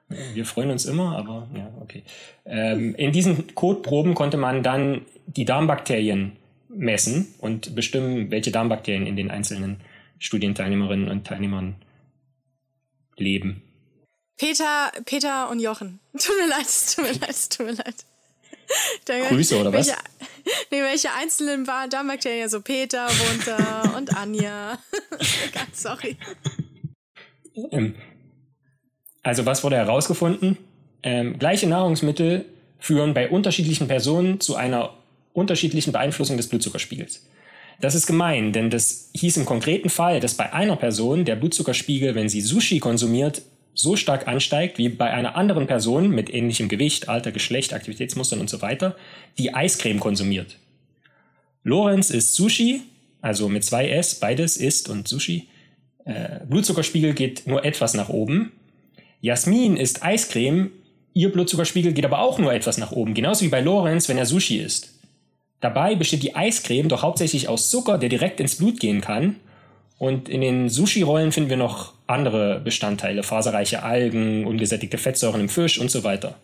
Wir 0.10 0.46
freuen 0.46 0.72
uns 0.72 0.86
immer, 0.86 1.18
aber 1.18 1.48
ja, 1.56 1.72
okay. 1.82 2.04
Ähm, 2.46 2.96
in 2.96 3.12
diesen 3.12 3.54
Kotproben 3.54 4.16
konnte 4.16 4.38
man 4.38 4.64
dann 4.64 5.06
die 5.28 5.46
Darmbakterien 5.46 6.34
messen 6.70 7.28
und 7.40 7.76
bestimmen, 7.76 8.32
welche 8.32 8.52
Darmbakterien 8.52 9.06
in 9.06 9.16
den 9.16 9.30
einzelnen 9.30 9.82
Studienteilnehmerinnen 10.18 11.10
und 11.10 11.28
Teilnehmern 11.28 11.76
leben. 13.18 13.62
Peter, 14.38 14.92
Peter 15.06 15.50
und 15.50 15.60
Jochen. 15.60 16.00
Tut 16.18 16.36
mir 16.40 16.48
leid, 16.48 16.66
tut 16.96 17.06
mir 17.06 17.12
leid, 17.12 17.50
tut 17.50 17.66
mir 17.66 17.74
leid. 17.74 18.06
Denke, 19.08 19.30
Grüße 19.30 19.60
oder 19.60 19.74
welche, 19.74 19.92
was? 19.92 20.00
Nee, 20.72 20.82
welche 20.82 21.12
einzelnen 21.14 21.66
Darmbakterien, 21.66 22.50
so 22.50 22.62
Peter 22.62 23.08
wohnt 23.08 23.48
da 23.48 23.98
und 23.98 24.16
Anja. 24.16 24.78
Ganz 25.54 25.82
sorry. 25.82 26.18
Ähm, 27.72 27.96
also 29.30 29.46
was 29.46 29.64
wurde 29.64 29.76
herausgefunden? 29.76 30.58
Ähm, 31.04 31.38
gleiche 31.38 31.68
Nahrungsmittel 31.68 32.46
führen 32.80 33.14
bei 33.14 33.30
unterschiedlichen 33.30 33.88
Personen 33.88 34.40
zu 34.40 34.56
einer 34.56 34.96
unterschiedlichen 35.34 35.94
Beeinflussung 35.94 36.36
des 36.36 36.50
Blutzuckerspiegels. 36.50 37.28
Das 37.80 37.94
ist 37.94 38.08
gemein, 38.08 38.54
denn 38.54 38.72
das 38.72 39.12
hieß 39.14 39.38
im 39.38 39.46
konkreten 39.46 39.90
Fall, 39.90 40.20
dass 40.20 40.34
bei 40.34 40.52
einer 40.52 40.76
Person 40.78 41.26
der 41.26 41.36
Blutzuckerspiegel, 41.36 42.16
wenn 42.16 42.28
sie 42.28 42.42
Sushi 42.42 42.80
konsumiert, 42.80 43.44
so 43.76 43.96
stark 43.96 44.28
ansteigt 44.28 44.80
wie 44.80 44.90
bei 44.90 45.12
einer 45.12 45.36
anderen 45.36 45.68
Person 45.68 46.10
mit 46.10 46.34
ähnlichem 46.34 46.68
Gewicht, 46.68 47.08
Alter, 47.08 47.32
Geschlecht, 47.32 47.72
Aktivitätsmustern 47.72 48.40
und 48.40 48.50
so 48.50 48.64
weiter, 48.64 48.96
die 49.38 49.54
Eiscreme 49.54 50.00
konsumiert. 50.00 50.58
Lorenz 51.64 52.10
isst 52.10 52.34
Sushi, 52.34 52.82
also 53.22 53.48
mit 53.48 53.64
zwei 53.64 53.90
S, 53.90 54.16
beides 54.16 54.58
isst 54.58 54.90
und 54.90 55.08
Sushi. 55.08 55.48
Äh, 56.06 56.40
Blutzuckerspiegel 56.50 57.14
geht 57.14 57.46
nur 57.46 57.64
etwas 57.64 57.94
nach 57.94 58.10
oben. 58.10 58.54
Jasmin 59.22 59.78
isst 59.78 60.04
Eiscreme, 60.04 60.72
ihr 61.14 61.32
Blutzuckerspiegel 61.32 61.94
geht 61.94 62.06
aber 62.06 62.20
auch 62.20 62.40
nur 62.40 62.54
etwas 62.54 62.78
nach 62.78 62.92
oben, 62.92 63.14
genauso 63.14 63.44
wie 63.44 63.50
bei 63.50 63.62
Lorenz, 63.62 64.08
wenn 64.08 64.18
er 64.18 64.26
Sushi 64.26 64.58
isst. 64.60 64.94
Dabei 65.60 65.96
besteht 65.96 66.24
die 66.24 66.36
Eiscreme 66.36 66.88
doch 66.88 67.02
hauptsächlich 67.02 67.50
aus 67.50 67.70
Zucker, 67.70 67.98
der 67.98 68.10
direkt 68.10 68.40
ins 68.40 68.56
Blut 68.56 68.80
gehen 68.80 69.02
kann. 69.02 69.36
Und 69.98 70.30
in 70.30 70.40
den 70.40 70.70
Sushi-Rollen 70.70 71.34
finden 71.34 71.50
wir 71.50 71.58
noch 71.58 71.94
andere 72.08 72.62
Bestandteile, 72.62 73.24
faserreiche 73.24 73.84
Algen, 73.84 74.46
ungesättigte 74.46 74.98
Fettsäuren 74.98 75.42
im 75.42 75.50
Fisch 75.50 75.78
und 75.78 75.92
so 75.92 76.06
weiter. 76.06 76.36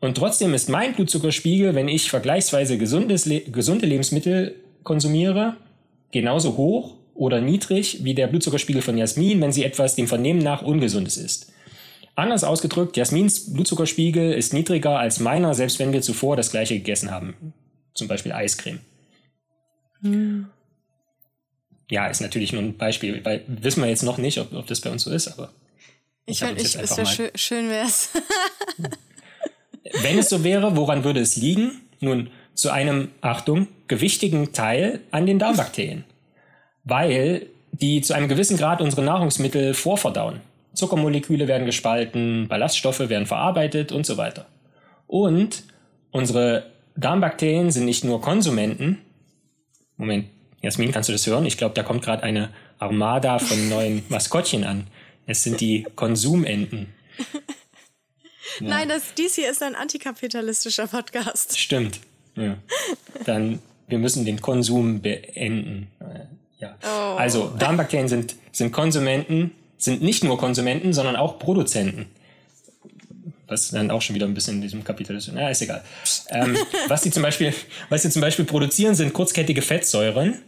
Und 0.00 0.16
trotzdem 0.16 0.54
ist 0.54 0.70
mein 0.70 0.94
Blutzuckerspiegel, 0.94 1.74
wenn 1.74 1.88
ich 1.88 2.10
vergleichsweise 2.10 2.78
gesundes, 2.78 3.28
gesunde 3.52 3.86
Lebensmittel 3.86 4.56
konsumiere, 4.82 5.56
genauso 6.10 6.56
hoch 6.56 6.94
oder 7.14 7.42
niedrig 7.42 8.02
wie 8.02 8.14
der 8.14 8.26
Blutzuckerspiegel 8.26 8.80
von 8.80 8.96
Jasmin, 8.96 9.40
wenn 9.42 9.52
sie 9.52 9.64
etwas 9.64 9.94
dem 9.94 10.08
Vernehmen 10.08 10.40
nach 10.40 10.62
Ungesundes 10.62 11.18
ist. 11.18 11.51
Anders 12.22 12.44
ausgedrückt, 12.44 12.96
Jasmins 12.96 13.52
Blutzuckerspiegel 13.52 14.32
ist 14.32 14.52
niedriger 14.52 14.98
als 14.98 15.18
meiner, 15.20 15.54
selbst 15.54 15.78
wenn 15.78 15.92
wir 15.92 16.02
zuvor 16.02 16.36
das 16.36 16.50
gleiche 16.50 16.74
gegessen 16.74 17.10
haben 17.10 17.52
zum 17.94 18.08
Beispiel 18.08 18.32
Eiscreme. 18.32 18.80
Hm. 20.00 20.46
Ja, 21.90 22.06
ist 22.06 22.20
natürlich 22.20 22.52
nur 22.52 22.62
ein 22.62 22.76
Beispiel, 22.76 23.24
weil 23.24 23.44
wissen 23.46 23.82
wir 23.82 23.88
jetzt 23.88 24.02
noch 24.02 24.18
nicht, 24.18 24.38
ob, 24.38 24.52
ob 24.52 24.66
das 24.66 24.80
bei 24.80 24.90
uns 24.90 25.02
so 25.02 25.10
ist, 25.10 25.28
aber. 25.28 25.52
Ich, 26.24 26.40
ich, 26.40 26.56
ich 26.56 26.76
es 26.76 26.96
wäre 26.96 27.06
schön, 27.06 27.30
schön 27.34 27.68
wär's. 27.68 28.10
Wenn 30.00 30.18
es 30.18 30.28
so 30.28 30.44
wäre, 30.44 30.76
woran 30.76 31.04
würde 31.04 31.20
es 31.20 31.36
liegen? 31.36 31.82
Nun, 32.00 32.30
zu 32.54 32.70
einem, 32.70 33.10
Achtung, 33.20 33.68
gewichtigen 33.88 34.52
Teil 34.52 35.00
an 35.10 35.26
den 35.26 35.38
Darmbakterien. 35.38 36.04
Weil 36.84 37.48
die 37.72 38.00
zu 38.00 38.14
einem 38.14 38.28
gewissen 38.28 38.56
Grad 38.56 38.80
unsere 38.80 39.02
Nahrungsmittel 39.02 39.74
vorverdauen. 39.74 40.40
Zuckermoleküle 40.74 41.48
werden 41.48 41.66
gespalten, 41.66 42.48
Ballaststoffe 42.48 43.00
werden 43.00 43.26
verarbeitet 43.26 43.92
und 43.92 44.06
so 44.06 44.16
weiter. 44.16 44.46
Und 45.06 45.64
unsere 46.10 46.70
Darmbakterien 46.96 47.70
sind 47.70 47.84
nicht 47.84 48.04
nur 48.04 48.20
Konsumenten. 48.20 48.98
Moment, 49.96 50.26
Jasmin, 50.62 50.92
kannst 50.92 51.08
du 51.08 51.12
das 51.12 51.26
hören? 51.26 51.44
Ich 51.44 51.58
glaube, 51.58 51.74
da 51.74 51.82
kommt 51.82 52.02
gerade 52.02 52.22
eine 52.22 52.50
Armada 52.78 53.38
von 53.38 53.68
neuen 53.68 54.02
Maskottchen 54.08 54.64
an. 54.64 54.86
Es 55.26 55.42
sind 55.42 55.60
die 55.60 55.86
Konsumenten. 55.94 56.92
Ja. 57.18 57.24
Nein, 58.68 58.88
das, 58.88 59.14
dies 59.14 59.34
hier 59.34 59.50
ist 59.50 59.62
ein 59.62 59.74
antikapitalistischer 59.74 60.86
Podcast. 60.86 61.58
Stimmt. 61.58 62.00
Ja. 62.36 62.56
Dann, 63.24 63.60
wir 63.88 63.98
müssen 63.98 64.24
den 64.24 64.40
Konsum 64.40 65.00
beenden. 65.00 65.88
Ja. 66.58 66.76
Oh. 66.82 67.16
Also, 67.16 67.52
Darmbakterien 67.58 68.08
sind, 68.08 68.36
sind 68.52 68.72
Konsumenten, 68.72 69.52
sind 69.84 70.02
nicht 70.02 70.24
nur 70.24 70.38
Konsumenten, 70.38 70.92
sondern 70.92 71.16
auch 71.16 71.38
Produzenten 71.38 72.06
was 73.52 73.70
dann 73.70 73.90
auch 73.90 74.02
schon 74.02 74.16
wieder 74.16 74.26
ein 74.26 74.34
bisschen 74.34 74.56
in 74.56 74.62
diesem 74.62 74.82
Kapitel 74.82 75.14
ist. 75.14 75.30
Na, 75.32 75.50
ist 75.50 75.62
egal. 75.62 75.84
Ähm, 76.30 76.56
was 76.88 77.02
die 77.02 77.10
zum 77.10 77.22
Beispiel, 77.22 77.54
was 77.88 78.02
sie 78.02 78.10
zum 78.10 78.22
Beispiel 78.22 78.44
produzieren, 78.44 78.96
sind 78.96 79.12
kurzkettige 79.12 79.62
Fettsäuren. 79.62 80.40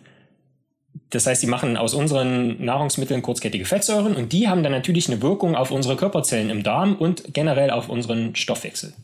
Das 1.10 1.26
heißt, 1.26 1.42
sie 1.42 1.46
machen 1.46 1.76
aus 1.76 1.94
unseren 1.94 2.64
Nahrungsmitteln 2.64 3.22
kurzkettige 3.22 3.64
Fettsäuren 3.64 4.16
und 4.16 4.32
die 4.32 4.48
haben 4.48 4.62
dann 4.64 4.72
natürlich 4.72 5.08
eine 5.08 5.22
Wirkung 5.22 5.54
auf 5.54 5.70
unsere 5.70 5.96
Körperzellen 5.96 6.50
im 6.50 6.62
Darm 6.64 6.96
und 6.96 7.32
generell 7.32 7.70
auf 7.70 7.88
unseren 7.88 8.34
Stoffwechsel. 8.34 8.94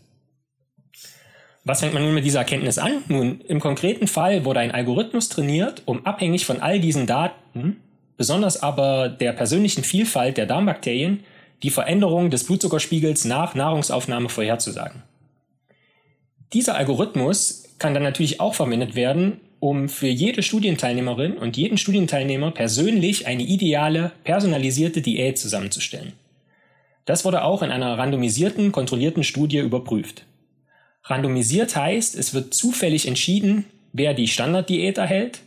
Was 1.64 1.80
fängt 1.80 1.92
man 1.92 2.02
nun 2.02 2.14
mit 2.14 2.24
dieser 2.24 2.40
Erkenntnis 2.40 2.78
an? 2.78 3.04
Nun, 3.08 3.42
im 3.42 3.60
konkreten 3.60 4.06
Fall 4.06 4.44
wurde 4.44 4.60
ein 4.60 4.70
Algorithmus 4.70 5.28
trainiert, 5.28 5.82
um 5.84 6.06
abhängig 6.06 6.46
von 6.46 6.60
all 6.60 6.80
diesen 6.80 7.06
Daten, 7.06 7.76
besonders 8.20 8.62
aber 8.62 9.08
der 9.08 9.32
persönlichen 9.32 9.82
Vielfalt 9.82 10.36
der 10.36 10.44
Darmbakterien, 10.44 11.20
die 11.62 11.70
Veränderung 11.70 12.28
des 12.28 12.44
Blutzuckerspiegels 12.44 13.24
nach 13.24 13.54
Nahrungsaufnahme 13.54 14.28
vorherzusagen. 14.28 15.02
Dieser 16.52 16.74
Algorithmus 16.74 17.64
kann 17.78 17.94
dann 17.94 18.02
natürlich 18.02 18.38
auch 18.38 18.52
verwendet 18.52 18.94
werden, 18.94 19.40
um 19.58 19.88
für 19.88 20.08
jede 20.08 20.42
Studienteilnehmerin 20.42 21.38
und 21.38 21.56
jeden 21.56 21.78
Studienteilnehmer 21.78 22.50
persönlich 22.50 23.26
eine 23.26 23.42
ideale, 23.42 24.12
personalisierte 24.22 25.00
Diät 25.00 25.38
zusammenzustellen. 25.38 26.12
Das 27.06 27.24
wurde 27.24 27.42
auch 27.42 27.62
in 27.62 27.70
einer 27.70 27.96
randomisierten, 27.96 28.70
kontrollierten 28.70 29.24
Studie 29.24 29.60
überprüft. 29.60 30.26
Randomisiert 31.04 31.74
heißt, 31.74 32.16
es 32.16 32.34
wird 32.34 32.52
zufällig 32.52 33.08
entschieden, 33.08 33.64
wer 33.94 34.12
die 34.12 34.28
Standarddiät 34.28 34.98
erhält 34.98 35.40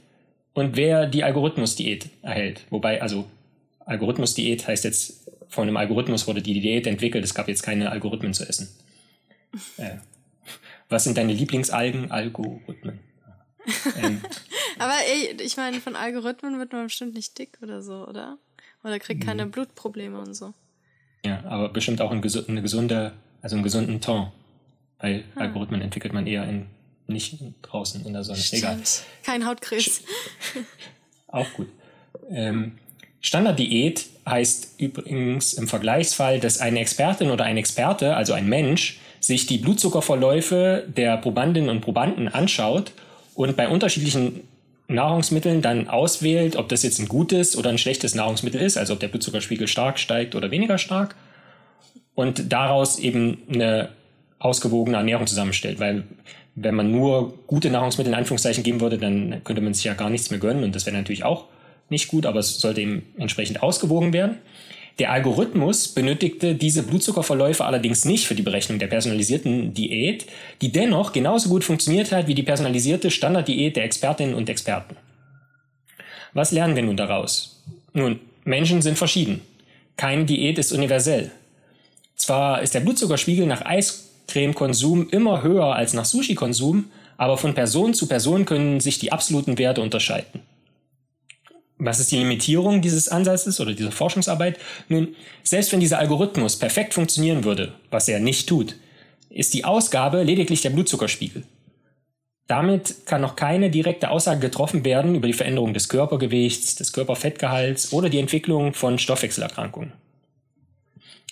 und 0.53 0.75
wer 0.75 1.07
die 1.07 1.23
Algorithmusdiät 1.23 2.09
erhält. 2.21 2.65
Wobei, 2.69 3.01
also 3.01 3.25
Algorithmusdiät 3.85 4.67
heißt 4.67 4.83
jetzt 4.83 5.29
von 5.49 5.67
einem 5.67 5.77
Algorithmus 5.77 6.27
wurde 6.27 6.41
die 6.41 6.59
Diät 6.59 6.87
entwickelt. 6.87 7.23
Es 7.23 7.33
gab 7.33 7.47
jetzt 7.47 7.61
keine 7.61 7.91
Algorithmen 7.91 8.33
zu 8.33 8.47
essen. 8.47 8.69
Äh, 9.77 9.97
was 10.89 11.03
sind 11.03 11.15
deine 11.15 11.31
Lieblingsalgen? 11.31 12.09
Algorithmen. 12.09 12.99
Ähm, 14.01 14.19
Aber 14.79 14.93
ey, 15.07 15.37
ich 15.43 15.57
meine, 15.57 15.79
von 15.79 15.95
Algorithmen 15.95 16.57
wird 16.57 16.73
man 16.73 16.85
bestimmt 16.85 17.13
nicht 17.13 17.37
dick 17.37 17.59
oder 17.61 17.83
so, 17.83 18.07
oder? 18.07 18.39
Oder 18.83 18.97
kriegt 18.97 19.23
keine 19.23 19.45
Blutprobleme 19.45 20.19
und 20.19 20.33
so. 20.33 20.55
Ja, 21.23 21.43
aber 21.45 21.69
bestimmt 21.69 22.01
auch 22.01 22.11
eine 22.11 22.19
gesunde, 22.21 23.13
also 23.41 23.55
einen 23.55 23.63
gesunden 23.63 24.01
Ton. 24.01 24.31
Weil 24.99 25.23
hm. 25.33 25.41
Algorithmen 25.41 25.81
entwickelt 25.81 26.13
man 26.13 26.25
eher 26.27 26.47
in, 26.47 26.65
nicht 27.13 27.37
draußen 27.61 28.05
in 28.05 28.13
der 28.13 28.23
Sonne. 28.23 28.39
Stimmt. 28.39 28.63
Egal. 28.63 28.79
Kein 29.23 29.45
Hautkrebs. 29.45 30.01
auch 31.27 31.51
gut. 31.53 31.67
Ähm, 32.29 32.73
Standarddiät 33.21 34.05
heißt 34.27 34.75
übrigens 34.77 35.53
im 35.53 35.67
Vergleichsfall, 35.67 36.39
dass 36.39 36.59
eine 36.59 36.79
Expertin 36.79 37.31
oder 37.31 37.45
ein 37.45 37.57
Experte, 37.57 38.15
also 38.15 38.33
ein 38.33 38.47
Mensch, 38.47 38.99
sich 39.19 39.45
die 39.45 39.57
Blutzuckerverläufe 39.57 40.85
der 40.87 41.17
Probandinnen 41.17 41.69
und 41.69 41.81
Probanden 41.81 42.27
anschaut 42.27 42.91
und 43.35 43.55
bei 43.55 43.69
unterschiedlichen 43.69 44.41
Nahrungsmitteln 44.89 45.61
dann 45.61 45.87
auswählt, 45.87 46.57
ob 46.57 46.67
das 46.67 46.83
jetzt 46.83 46.99
ein 46.99 47.07
gutes 47.07 47.55
oder 47.55 47.69
ein 47.69 47.77
schlechtes 47.77 48.15
Nahrungsmittel 48.15 48.61
ist, 48.61 48.77
also 48.77 48.93
ob 48.93 48.99
der 48.99 49.07
Blutzuckerspiegel 49.07 49.67
stark 49.67 49.97
steigt 49.97 50.35
oder 50.35 50.51
weniger 50.51 50.77
stark 50.77 51.15
und 52.15 52.51
daraus 52.51 52.99
eben 52.99 53.37
eine 53.51 53.89
ausgewogene 54.39 54.97
Ernährung 54.97 55.25
zusammenstellt, 55.25 55.79
weil 55.79 56.03
wenn 56.55 56.75
man 56.75 56.91
nur 56.91 57.33
gute 57.47 57.69
Nahrungsmittel 57.69 58.13
in 58.13 58.17
Anführungszeichen 58.17 58.63
geben 58.63 58.81
würde, 58.81 58.97
dann 58.97 59.41
könnte 59.43 59.61
man 59.61 59.73
sich 59.73 59.85
ja 59.85 59.93
gar 59.93 60.09
nichts 60.09 60.29
mehr 60.29 60.39
gönnen 60.39 60.63
und 60.63 60.75
das 60.75 60.85
wäre 60.85 60.95
natürlich 60.95 61.23
auch 61.23 61.45
nicht 61.89 62.07
gut, 62.07 62.25
aber 62.25 62.39
es 62.39 62.59
sollte 62.59 62.81
eben 62.81 63.03
entsprechend 63.17 63.63
ausgewogen 63.63 64.13
werden. 64.13 64.37
Der 64.99 65.11
Algorithmus 65.11 65.87
benötigte 65.87 66.53
diese 66.53 66.83
Blutzuckerverläufe 66.83 67.65
allerdings 67.65 68.05
nicht 68.05 68.27
für 68.27 68.35
die 68.35 68.43
Berechnung 68.43 68.77
der 68.77 68.87
personalisierten 68.87 69.73
Diät, 69.73 70.27
die 70.61 70.71
dennoch 70.71 71.13
genauso 71.13 71.49
gut 71.49 71.63
funktioniert 71.63 72.11
hat 72.11 72.27
wie 72.27 72.35
die 72.35 72.43
personalisierte 72.43 73.09
Standarddiät 73.09 73.75
der 73.75 73.85
Expertinnen 73.85 74.35
und 74.35 74.49
Experten. 74.49 74.95
Was 76.33 76.51
lernen 76.51 76.75
wir 76.75 76.83
nun 76.83 76.97
daraus? 76.97 77.63
Nun, 77.93 78.19
Menschen 78.43 78.83
sind 78.83 78.97
verschieden. 78.97 79.41
Keine 79.97 80.25
Diät 80.25 80.59
ist 80.59 80.71
universell. 80.71 81.31
Zwar 82.15 82.61
ist 82.61 82.75
der 82.75 82.81
Blutzuckerspiegel 82.81 83.47
nach 83.47 83.65
Eis 83.65 84.12
Eiscreme-Konsum 84.27 85.09
immer 85.09 85.43
höher 85.43 85.75
als 85.75 85.93
nach 85.93 86.05
Sushi-Konsum, 86.05 86.85
aber 87.17 87.37
von 87.37 87.53
Person 87.53 87.93
zu 87.93 88.07
Person 88.07 88.45
können 88.45 88.79
sich 88.79 88.99
die 88.99 89.11
absoluten 89.11 89.57
Werte 89.57 89.81
unterscheiden. 89.81 90.41
Was 91.77 91.99
ist 91.99 92.11
die 92.11 92.17
Limitierung 92.17 92.81
dieses 92.81 93.09
Ansatzes 93.09 93.59
oder 93.59 93.73
dieser 93.73 93.91
Forschungsarbeit? 93.91 94.57
Nun, 94.87 95.15
selbst 95.43 95.71
wenn 95.71 95.79
dieser 95.79 95.99
Algorithmus 95.99 96.57
perfekt 96.57 96.93
funktionieren 96.93 97.43
würde, 97.43 97.73
was 97.91 98.07
er 98.07 98.19
nicht 98.19 98.47
tut, 98.47 98.75
ist 99.29 99.53
die 99.53 99.65
Ausgabe 99.65 100.23
lediglich 100.23 100.61
der 100.61 100.69
Blutzuckerspiegel. 100.69 101.43
Damit 102.47 103.05
kann 103.05 103.21
noch 103.21 103.35
keine 103.35 103.69
direkte 103.69 104.09
Aussage 104.09 104.39
getroffen 104.41 104.85
werden 104.85 105.15
über 105.15 105.27
die 105.27 105.33
Veränderung 105.33 105.73
des 105.73 105.89
Körpergewichts, 105.89 106.75
des 106.75 106.93
Körperfettgehalts 106.93 107.93
oder 107.93 108.09
die 108.09 108.19
Entwicklung 108.19 108.73
von 108.73 108.99
Stoffwechselerkrankungen. 108.99 109.93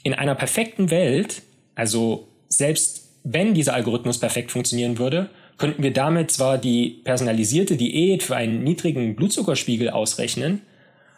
In 0.03 0.13
einer 0.13 0.35
perfekten 0.35 0.89
Welt, 0.89 1.43
also 1.75 2.27
selbst 2.51 3.09
wenn 3.23 3.53
dieser 3.53 3.73
Algorithmus 3.73 4.19
perfekt 4.19 4.51
funktionieren 4.51 4.97
würde, 4.97 5.29
könnten 5.57 5.83
wir 5.83 5.93
damit 5.93 6.31
zwar 6.31 6.57
die 6.57 7.01
personalisierte 7.03 7.77
Diät 7.77 8.23
für 8.23 8.35
einen 8.35 8.63
niedrigen 8.63 9.15
Blutzuckerspiegel 9.15 9.89
ausrechnen, 9.89 10.61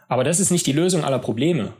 aber 0.08 0.24
das 0.24 0.40
ist 0.40 0.52
nicht 0.52 0.68
die 0.68 0.74
Lösung 0.74 1.04
aller 1.04 1.20
Probleme. 1.20 1.74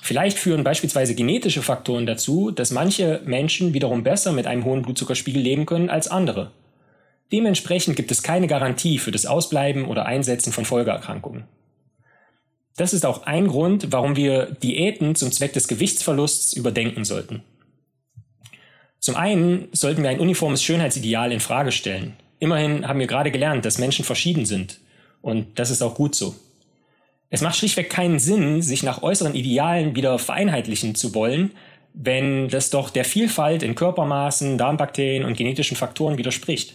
Vielleicht 0.00 0.38
führen 0.38 0.64
beispielsweise 0.64 1.14
genetische 1.14 1.60
Faktoren 1.60 2.06
dazu, 2.06 2.50
dass 2.50 2.70
manche 2.70 3.20
Menschen 3.26 3.74
wiederum 3.74 4.04
besser 4.04 4.32
mit 4.32 4.46
einem 4.46 4.64
hohen 4.64 4.82
Blutzuckerspiegel 4.82 5.42
leben 5.42 5.66
können 5.66 5.90
als 5.90 6.08
andere. 6.08 6.52
Dementsprechend 7.32 7.96
gibt 7.96 8.10
es 8.10 8.22
keine 8.22 8.46
Garantie 8.46 8.98
für 8.98 9.10
das 9.10 9.26
Ausbleiben 9.26 9.84
oder 9.84 10.06
Einsetzen 10.06 10.52
von 10.52 10.64
Folgeerkrankungen. 10.64 11.44
Das 12.76 12.94
ist 12.94 13.04
auch 13.04 13.24
ein 13.24 13.48
Grund, 13.48 13.88
warum 13.90 14.14
wir 14.14 14.56
Diäten 14.62 15.16
zum 15.16 15.32
Zweck 15.32 15.52
des 15.52 15.66
Gewichtsverlusts 15.66 16.52
überdenken 16.52 17.04
sollten. 17.04 17.42
Zum 19.00 19.16
einen 19.16 19.68
sollten 19.72 20.02
wir 20.02 20.10
ein 20.10 20.20
uniformes 20.20 20.62
Schönheitsideal 20.62 21.32
in 21.32 21.40
Frage 21.40 21.72
stellen. 21.72 22.16
Immerhin 22.40 22.86
haben 22.86 23.00
wir 23.00 23.06
gerade 23.06 23.30
gelernt, 23.30 23.64
dass 23.64 23.78
Menschen 23.78 24.04
verschieden 24.04 24.44
sind. 24.44 24.78
Und 25.22 25.58
das 25.58 25.70
ist 25.70 25.82
auch 25.82 25.94
gut 25.94 26.14
so. 26.14 26.34
Es 27.30 27.42
macht 27.42 27.56
schlichtweg 27.56 27.90
keinen 27.90 28.18
Sinn, 28.18 28.62
sich 28.62 28.82
nach 28.82 29.02
äußeren 29.02 29.34
Idealen 29.34 29.94
wieder 29.94 30.18
vereinheitlichen 30.18 30.94
zu 30.94 31.14
wollen, 31.14 31.52
wenn 31.92 32.48
das 32.48 32.70
doch 32.70 32.90
der 32.90 33.04
Vielfalt 33.04 33.62
in 33.62 33.74
Körpermaßen, 33.74 34.56
Darmbakterien 34.56 35.24
und 35.24 35.36
genetischen 35.36 35.76
Faktoren 35.76 36.16
widerspricht. 36.16 36.74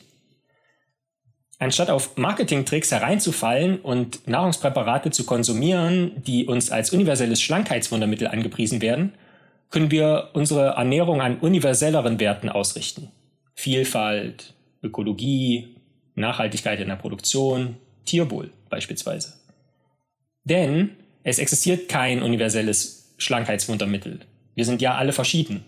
Anstatt 1.59 1.89
auf 1.89 2.17
Marketingtricks 2.17 2.91
hereinzufallen 2.91 3.79
und 3.79 4.27
Nahrungspräparate 4.27 5.11
zu 5.11 5.25
konsumieren, 5.25 6.21
die 6.27 6.45
uns 6.45 6.71
als 6.71 6.91
universelles 6.91 7.41
Schlankheitswundermittel 7.41 8.27
angepriesen 8.27 8.81
werden, 8.81 9.13
können 9.73 9.89
wir 9.89 10.29
unsere 10.33 10.75
Ernährung 10.75 11.19
an 11.19 11.39
universelleren 11.39 12.19
Werten 12.19 12.47
ausrichten. 12.47 13.11
Vielfalt, 13.55 14.53
Ökologie, 14.83 15.77
Nachhaltigkeit 16.13 16.79
in 16.79 16.89
der 16.89 16.95
Produktion, 16.95 17.77
Tierwohl 18.05 18.51
beispielsweise. 18.69 19.33
Denn 20.43 20.91
es 21.23 21.39
existiert 21.39 21.89
kein 21.89 22.21
universelles 22.21 23.15
Schlankheitswundermittel. 23.17 24.19
Wir 24.53 24.65
sind 24.65 24.79
ja 24.79 24.93
alle 24.93 25.11
verschieden. 25.11 25.65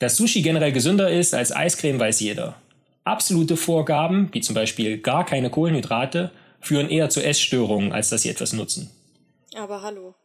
Dass 0.00 0.16
Sushi 0.16 0.42
generell 0.42 0.72
gesünder 0.72 1.08
ist 1.08 1.34
als 1.34 1.54
Eiscreme, 1.54 2.00
weiß 2.00 2.18
jeder. 2.18 2.60
Absolute 3.04 3.56
Vorgaben, 3.56 4.28
wie 4.32 4.40
zum 4.40 4.56
Beispiel 4.56 4.98
gar 4.98 5.24
keine 5.24 5.50
Kohlenhydrate, 5.50 6.32
führen 6.60 6.90
eher 6.90 7.10
zu 7.10 7.22
Essstörungen, 7.22 7.92
als 7.92 8.08
dass 8.08 8.22
sie 8.22 8.30
etwas 8.30 8.52
nutzen. 8.52 8.90
Aber 9.54 9.82
hallo. 9.82 10.16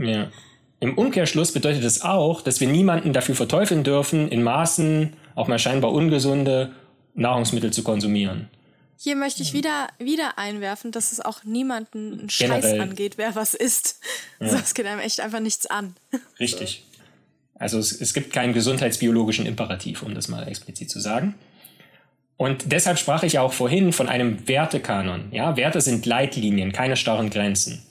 ja. 0.00 0.30
Im 0.80 0.98
Umkehrschluss 0.98 1.52
bedeutet 1.52 1.84
es 1.84 2.02
auch, 2.02 2.42
dass 2.42 2.60
wir 2.60 2.68
niemanden 2.68 3.12
dafür 3.12 3.34
verteufeln 3.34 3.84
dürfen, 3.84 4.28
in 4.28 4.42
Maßen 4.42 5.14
auch 5.34 5.48
mal 5.48 5.58
scheinbar 5.58 5.92
ungesunde 5.92 6.72
Nahrungsmittel 7.14 7.72
zu 7.72 7.82
konsumieren. 7.82 8.48
Hier 8.96 9.16
möchte 9.16 9.42
ich 9.42 9.52
wieder, 9.52 9.88
wieder 9.98 10.38
einwerfen, 10.38 10.92
dass 10.92 11.12
es 11.12 11.20
auch 11.20 11.44
niemanden 11.44 12.20
einen 12.20 12.30
Scheiß 12.30 12.62
Generell. 12.62 12.80
angeht, 12.80 13.18
wer 13.18 13.34
was 13.34 13.54
isst. 13.54 14.00
Ja. 14.40 14.46
Es 14.46 14.74
geht 14.74 14.86
einem 14.86 15.00
echt 15.00 15.20
einfach 15.20 15.40
nichts 15.40 15.66
an. 15.66 15.94
Richtig. 16.40 16.84
Also 17.56 17.78
es, 17.78 17.92
es 17.92 18.14
gibt 18.14 18.32
keinen 18.32 18.52
gesundheitsbiologischen 18.52 19.46
Imperativ, 19.46 20.02
um 20.02 20.14
das 20.14 20.28
mal 20.28 20.46
explizit 20.48 20.90
zu 20.90 21.00
sagen. 21.00 21.34
Und 22.36 22.72
deshalb 22.72 22.98
sprach 22.98 23.22
ich 23.22 23.34
ja 23.34 23.42
auch 23.42 23.52
vorhin 23.52 23.92
von 23.92 24.08
einem 24.08 24.48
Wertekanon. 24.48 25.28
Ja, 25.30 25.56
Werte 25.56 25.80
sind 25.80 26.04
Leitlinien, 26.04 26.72
keine 26.72 26.96
starren 26.96 27.30
Grenzen. 27.30 27.82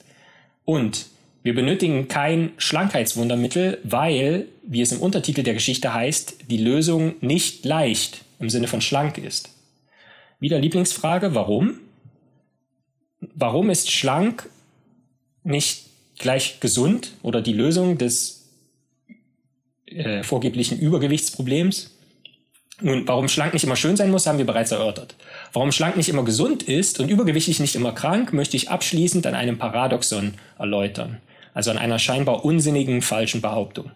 Und 0.64 1.06
wir 1.44 1.54
benötigen 1.54 2.08
kein 2.08 2.52
Schlankheitswundermittel, 2.56 3.78
weil, 3.84 4.46
wie 4.66 4.80
es 4.80 4.92
im 4.92 5.00
Untertitel 5.00 5.42
der 5.42 5.52
Geschichte 5.52 5.92
heißt, 5.92 6.50
die 6.50 6.56
Lösung 6.56 7.16
nicht 7.20 7.66
leicht 7.66 8.24
im 8.40 8.48
Sinne 8.48 8.66
von 8.66 8.80
schlank 8.80 9.18
ist. 9.18 9.50
Wieder 10.40 10.58
Lieblingsfrage, 10.58 11.34
warum? 11.34 11.80
Warum 13.34 13.68
ist 13.68 13.90
schlank 13.90 14.48
nicht 15.42 15.84
gleich 16.18 16.60
gesund 16.60 17.12
oder 17.22 17.42
die 17.42 17.52
Lösung 17.52 17.98
des 17.98 18.48
äh, 19.84 20.22
vorgeblichen 20.22 20.78
Übergewichtsproblems? 20.78 21.90
Nun, 22.80 23.06
warum 23.06 23.28
schlank 23.28 23.52
nicht 23.52 23.64
immer 23.64 23.76
schön 23.76 23.96
sein 23.96 24.10
muss, 24.10 24.26
haben 24.26 24.38
wir 24.38 24.46
bereits 24.46 24.72
erörtert. 24.72 25.14
Warum 25.52 25.72
schlank 25.72 25.98
nicht 25.98 26.08
immer 26.08 26.24
gesund 26.24 26.62
ist 26.62 27.00
und 27.00 27.10
übergewichtig 27.10 27.60
nicht 27.60 27.76
immer 27.76 27.92
krank, 27.92 28.32
möchte 28.32 28.56
ich 28.56 28.70
abschließend 28.70 29.26
an 29.26 29.34
einem 29.34 29.58
Paradoxon 29.58 30.34
erläutern, 30.58 31.20
also 31.54 31.70
an 31.70 31.78
einer 31.78 31.98
scheinbar 31.98 32.44
unsinnigen 32.44 33.00
falschen 33.00 33.40
Behauptung. 33.40 33.90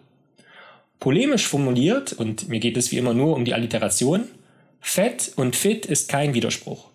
Polemisch 0.99 1.45
formuliert, 1.45 2.13
und 2.13 2.49
mir 2.49 2.59
geht 2.59 2.77
es 2.77 2.91
wie 2.91 2.97
immer 2.97 3.13
nur 3.13 3.35
um 3.35 3.45
die 3.45 3.53
Alliteration, 3.53 4.23
Fett 4.81 5.33
und 5.35 5.55
fit 5.55 5.85
ist 5.85 6.09
kein 6.09 6.33
Widerspruch. 6.33 6.89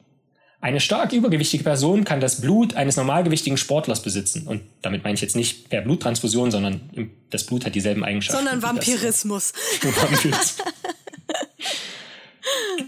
Eine 0.61 0.81
stark 0.81 1.13
übergewichtige 1.13 1.63
Person 1.63 2.05
kann 2.05 2.21
das 2.21 2.41
Blut 2.41 2.75
eines 2.75 2.97
normalgewichtigen 2.97 3.59
Sportlers 3.59 4.03
besitzen. 4.03 4.47
Und 4.47 4.63
damit 4.81 5.05
meine 5.05 5.15
ich 5.15 5.21
jetzt 5.21 5.37
nicht 5.37 5.69
per 5.69 5.83
Bluttransfusion, 5.83 6.51
sondern 6.51 6.81
das 7.29 7.45
Blut 7.45 7.67
hat 7.67 7.75
dieselben 7.75 8.03
Eigenschaften. 8.03 8.43
Sondern 8.43 8.63
Vampirismus. 8.63 9.53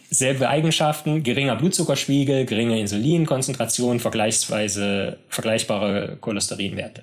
selbe 0.08 0.48
Eigenschaften, 0.48 1.22
geringer 1.22 1.56
Blutzuckerspiegel, 1.56 2.46
geringe 2.46 2.80
Insulinkonzentration, 2.80 4.00
vergleichsweise 4.00 5.18
vergleichbare 5.28 6.16
Cholesterinwerte. 6.18 7.02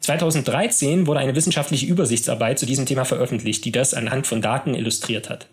2013 0.00 1.06
wurde 1.06 1.20
eine 1.20 1.34
wissenschaftliche 1.34 1.86
Übersichtsarbeit 1.86 2.58
zu 2.58 2.66
diesem 2.66 2.86
Thema 2.86 3.04
veröffentlicht, 3.04 3.64
die 3.64 3.72
das 3.72 3.94
anhand 3.94 4.26
von 4.26 4.42
Daten 4.42 4.74
illustriert 4.74 5.28
hat. 5.28 5.46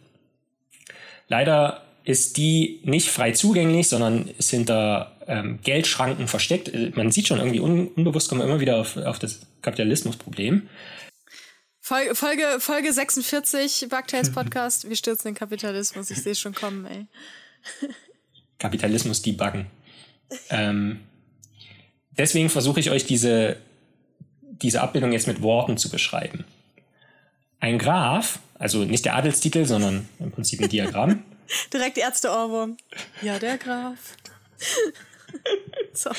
Leider 1.27 1.81
ist 2.03 2.37
die 2.37 2.81
nicht 2.83 3.09
frei 3.09 3.31
zugänglich, 3.31 3.87
sondern 3.87 4.27
ist 4.37 4.51
hinter 4.51 5.15
ähm, 5.27 5.59
Geldschranken 5.63 6.27
versteckt. 6.27 6.71
Man 6.95 7.11
sieht 7.11 7.27
schon 7.27 7.39
irgendwie 7.39 7.59
un 7.59 7.87
unbewusst 7.87 8.29
kommen 8.29 8.41
wir 8.41 8.45
immer 8.45 8.59
wieder 8.59 8.77
auf, 8.77 8.95
auf 8.97 9.17
das 9.19 9.41
Kapitalismusproblem. 9.61 10.69
Folge, 11.81 12.15
Folge, 12.15 12.57
Folge 12.59 12.93
46, 12.93 13.87
Bugtails 13.89 14.31
Podcast. 14.31 14.89
Wir 14.89 14.95
stürzen 14.95 15.29
den 15.29 15.35
Kapitalismus. 15.35 16.09
Ich 16.09 16.21
sehe 16.21 16.31
es 16.31 16.39
schon 16.39 16.53
kommen, 16.53 16.85
ey. 16.85 17.05
Kapitalismus 18.59 19.21
debuggen. 19.21 19.67
ähm, 20.49 21.01
deswegen 22.17 22.49
versuche 22.49 22.79
ich 22.79 22.91
euch 22.91 23.05
diese, 23.05 23.57
diese 24.61 24.81
Abbildung 24.81 25.11
jetzt 25.11 25.27
mit 25.27 25.41
Worten 25.41 25.77
zu 25.77 25.89
beschreiben. 25.89 26.45
Ein 27.59 27.77
Graph, 27.77 28.39
also 28.59 28.83
nicht 28.83 29.05
der 29.05 29.15
Adelstitel, 29.15 29.65
sondern 29.65 30.07
im 30.19 30.31
Prinzip 30.31 30.61
ein 30.61 30.69
Diagramm. 30.69 31.23
Direkt 31.73 31.97
Ärzte-Ohrwurm. 31.97 32.77
Ja, 33.21 33.39
der 33.39 33.57
Graph. 33.57 34.15
Sorry. 35.93 36.15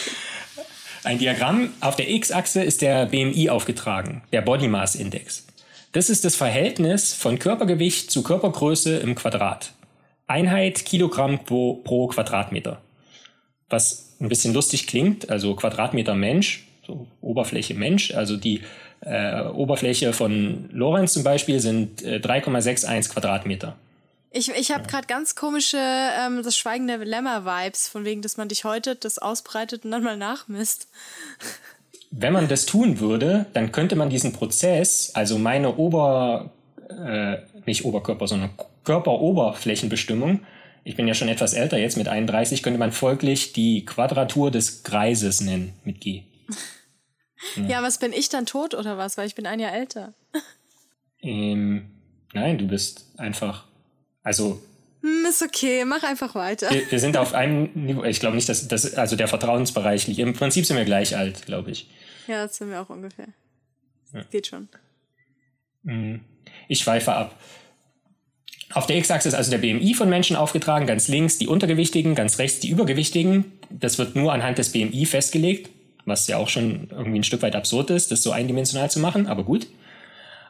Ein 1.05 1.19
Diagramm, 1.19 1.73
auf 1.81 1.95
der 1.95 2.11
X-Achse 2.11 2.65
ist 2.65 2.83
der 2.83 3.07
BMI 3.07 3.49
aufgetragen, 3.51 4.23
der 4.33 4.43
Body 4.43 4.67
Mass 4.67 4.97
Index. 4.97 5.47
Das 5.93 6.11
ist 6.11 6.25
das 6.25 6.35
Verhältnis 6.35 7.15
von 7.15 7.39
Körpergewicht 7.39 8.11
zu 8.11 8.23
Körpergröße 8.23 8.99
im 8.99 9.15
Quadrat. 9.15 9.73
Einheit 10.27 10.85
Kilogramm 10.85 11.45
pro, 11.45 11.75
pro 11.75 12.09
Quadratmeter. 12.09 12.83
Was 13.69 14.17
ein 14.21 14.29
bisschen 14.29 14.53
lustig 14.53 14.87
klingt, 14.87 15.31
also 15.31 15.55
Quadratmeter 15.55 16.15
Mensch, 16.15 16.66
so 16.87 17.07
Oberfläche 17.21 17.75
Mensch, 17.75 18.15
also 18.15 18.37
die 18.37 18.63
äh, 19.01 19.43
Oberfläche 19.43 20.13
von 20.13 20.69
Lorenz 20.73 21.13
zum 21.13 21.25
Beispiel 21.25 21.61
sind 21.61 22.03
äh, 22.03 22.17
3,61 22.17 23.13
Quadratmeter. 23.13 23.77
Ich, 24.31 24.51
ich 24.51 24.71
habe 24.71 24.87
gerade 24.87 25.07
ganz 25.07 25.35
komische 25.35 25.79
ähm, 25.79 26.43
das 26.43 26.57
Schweigen 26.57 26.87
der 26.87 26.99
Lämmer-Vibes, 26.99 27.89
von 27.89 28.05
wegen, 28.05 28.23
dass 28.23 28.37
man 28.37 28.49
dich 28.49 28.65
heute 28.65 28.95
das 28.95 29.19
ausbreitet 29.19 29.85
und 29.85 29.93
dann 29.93 30.03
mal 30.03 30.17
nachmisst. 30.17 30.89
wenn 32.11 32.33
man 32.33 32.49
das 32.49 32.67
tun 32.67 33.01
würde, 33.01 33.47
dann 33.53 33.73
könnte 33.73 33.97
man 33.97 34.11
diesen 34.11 34.33
Prozess, 34.33 35.11
also 35.15 35.39
meine 35.39 35.77
Ober, 35.77 36.51
äh, 36.89 37.39
nicht 37.67 37.85
Oberkörper, 37.85 38.29
sondern 38.29 38.51
Körperoberflächenbestimmung, 38.85 40.41
ich 40.85 40.95
bin 40.95 41.09
ja 41.09 41.15
schon 41.15 41.29
etwas 41.29 41.53
älter 41.53 41.79
jetzt 41.79 41.97
mit 41.97 42.07
31, 42.07 42.63
könnte 42.63 42.79
man 42.79 42.93
folglich 42.93 43.53
die 43.53 43.85
Quadratur 43.85 44.53
des 44.53 44.85
Kreises 44.85 45.41
nennen 45.41 45.73
mit 45.85 46.01
G. 46.01 46.23
Ja, 47.57 47.65
ja 47.65 47.83
was 47.83 47.99
bin 47.99 48.13
ich 48.13 48.29
dann 48.29 48.47
tot 48.47 48.75
oder 48.75 48.99
was? 48.99 49.17
Weil 49.19 49.27
ich 49.27 49.35
bin 49.35 49.47
ein 49.47 49.61
Jahr 49.61 49.73
älter. 49.73 50.15
Ähm, 51.23 51.91
Nein, 52.37 52.59
du 52.59 52.67
bist 52.67 53.07
einfach, 53.17 53.65
also. 54.23 54.63
Hm, 55.01 55.25
ist 55.27 55.43
okay, 55.43 55.87
mach 55.87 56.03
einfach 56.03 56.35
weiter. 56.35 56.71
Wir, 56.71 56.91
wir 56.91 57.01
sind 57.01 57.17
auf 57.17 57.33
einem 57.33 57.71
Niveau, 57.75 58.05
ich 58.05 58.21
glaube 58.21 58.37
nicht, 58.37 58.49
dass 58.51 58.69
das, 58.69 58.95
also 58.95 59.17
der 59.17 59.27
Vertrauensbereich 59.27 60.07
liegt. 60.07 60.19
Im 60.19 60.35
Prinzip 60.35 60.67
sind 60.67 60.77
wir 60.77 60.85
gleich 60.85 61.17
alt, 61.17 61.47
glaube 61.47 61.71
ich. 61.71 61.89
Ja, 62.27 62.43
das 62.43 62.59
sind 62.59 62.69
wir 62.69 62.83
auch 62.83 62.91
ungefähr. 62.91 63.29
Ja. 64.13 64.23
Geht 64.31 64.49
schon. 64.49 64.69
Hm. 65.87 66.21
Ich 66.69 66.81
schweife 66.81 67.15
ab. 67.15 67.41
Auf 68.75 68.87
der 68.87 68.97
X-Achse 68.97 69.29
ist 69.29 69.35
also 69.35 69.51
der 69.51 69.59
BMI 69.59 69.95
von 69.95 70.11
Menschen 70.11 70.37
aufgetragen, 70.37 70.87
ganz 70.87 71.09
links 71.09 71.39
die 71.39 71.47
Untergewichtigen, 71.47 72.15
ganz 72.15 72.39
rechts 72.39 72.61
die 72.61 72.69
Übergewichtigen. 72.69 73.53
Das 73.71 73.97
wird 73.97 74.15
nur 74.15 74.31
anhand 74.31 74.59
des 74.59 74.73
BMI 74.73 75.07
festgelegt, 75.07 75.71
was 76.07 76.27
ja 76.29 76.39
auch 76.39 76.49
schon 76.49 76.89
irgendwie 76.91 77.19
ein 77.19 77.25
Stück 77.25 77.43
weit 77.43 77.57
absurd 77.57 77.91
ist, 77.91 78.11
das 78.11 78.23
so 78.23 78.31
eindimensional 78.31 78.91
zu 78.91 79.01
machen, 79.01 79.27
aber 79.27 79.45
gut. 79.45 79.67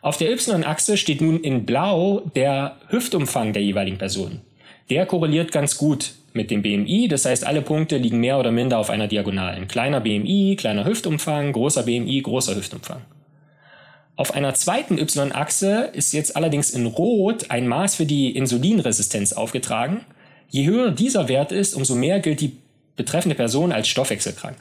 Auf 0.03 0.19
der 0.19 0.31
Y-Achse 0.31 0.97
steht 0.97 1.21
nun 1.21 1.41
in 1.41 1.67
Blau 1.67 2.21
der 2.37 2.77
Hüftumfang 2.91 3.53
der 3.53 3.63
jeweiligen 3.63 3.99
Person. 3.99 4.43
Der 4.91 5.07
korreliert 5.07 5.51
ganz 5.51 5.79
gut 5.79 6.15
mit 6.33 6.51
dem 6.51 6.63
BMI, 6.63 7.09
das 7.09 7.25
heißt, 7.25 7.45
alle 7.45 7.63
Punkte 7.63 7.97
liegen 7.97 8.21
mehr 8.21 8.39
oder 8.39 8.53
minder 8.53 8.79
auf 8.79 8.91
einer 8.91 9.09
Diagonalen. 9.09 9.67
Kleiner 9.67 10.01
BMI, 10.01 10.55
kleiner 10.57 10.85
Hüftumfang, 10.85 11.53
großer 11.53 11.83
BMI, 11.83 12.21
großer 12.23 12.55
Hüftumfang. 12.55 13.01
Auf 14.15 14.35
einer 14.35 14.55
zweiten 14.55 14.99
Y-Achse 14.99 15.91
ist 15.93 16.13
jetzt 16.13 16.37
allerdings 16.37 16.71
in 16.71 16.87
Rot 16.87 17.51
ein 17.51 17.67
Maß 17.67 17.97
für 17.97 18.07
die 18.07 18.37
Insulinresistenz 18.37 19.33
aufgetragen. 19.33 20.05
Je 20.49 20.67
höher 20.67 20.91
dieser 20.91 21.29
Wert 21.29 21.53
ist, 21.53 21.75
umso 21.75 21.95
mehr 21.95 22.21
gilt 22.21 22.41
die 22.41 22.57
betreffende 22.95 23.35
Person 23.35 23.73
als 23.73 23.89
stoffwechselkrank. 23.89 24.57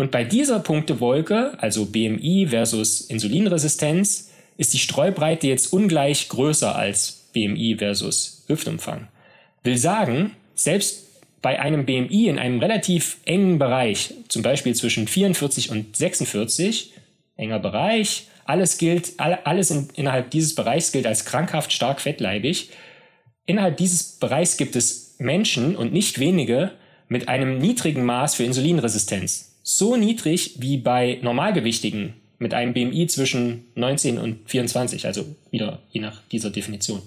Und 0.00 0.10
bei 0.12 0.24
dieser 0.24 0.60
Punktewolke, 0.60 1.58
also 1.58 1.84
BMI 1.84 2.46
versus 2.48 3.02
Insulinresistenz, 3.02 4.30
ist 4.56 4.72
die 4.72 4.78
Streubreite 4.78 5.46
jetzt 5.46 5.74
ungleich 5.74 6.30
größer 6.30 6.74
als 6.74 7.28
BMI 7.34 7.76
versus 7.76 8.42
Hüftumfang. 8.46 9.08
Will 9.62 9.76
sagen, 9.76 10.34
selbst 10.54 11.06
bei 11.42 11.60
einem 11.60 11.84
BMI 11.84 12.28
in 12.28 12.38
einem 12.38 12.60
relativ 12.60 13.18
engen 13.26 13.58
Bereich, 13.58 14.14
zum 14.28 14.40
Beispiel 14.40 14.74
zwischen 14.74 15.06
44 15.06 15.70
und 15.70 15.94
46, 15.94 16.94
enger 17.36 17.58
Bereich, 17.58 18.26
alles 18.46 18.78
gilt, 18.78 19.12
alles 19.18 19.70
in, 19.70 19.90
innerhalb 19.96 20.30
dieses 20.30 20.54
Bereichs 20.54 20.92
gilt 20.92 21.06
als 21.06 21.26
krankhaft 21.26 21.74
stark 21.74 22.00
fettleibig. 22.00 22.70
Innerhalb 23.44 23.76
dieses 23.76 24.18
Bereichs 24.18 24.56
gibt 24.56 24.76
es 24.76 25.16
Menschen 25.18 25.76
und 25.76 25.92
nicht 25.92 26.18
wenige 26.18 26.70
mit 27.08 27.28
einem 27.28 27.58
niedrigen 27.58 28.06
Maß 28.06 28.36
für 28.36 28.44
Insulinresistenz. 28.44 29.49
So 29.72 29.96
niedrig 29.96 30.56
wie 30.58 30.78
bei 30.78 31.20
Normalgewichtigen 31.22 32.14
mit 32.38 32.54
einem 32.54 32.74
BMI 32.74 33.06
zwischen 33.06 33.66
19 33.76 34.18
und 34.18 34.50
24, 34.50 35.06
also 35.06 35.24
wieder 35.52 35.80
je 35.92 36.00
nach 36.00 36.22
dieser 36.32 36.50
Definition. 36.50 37.00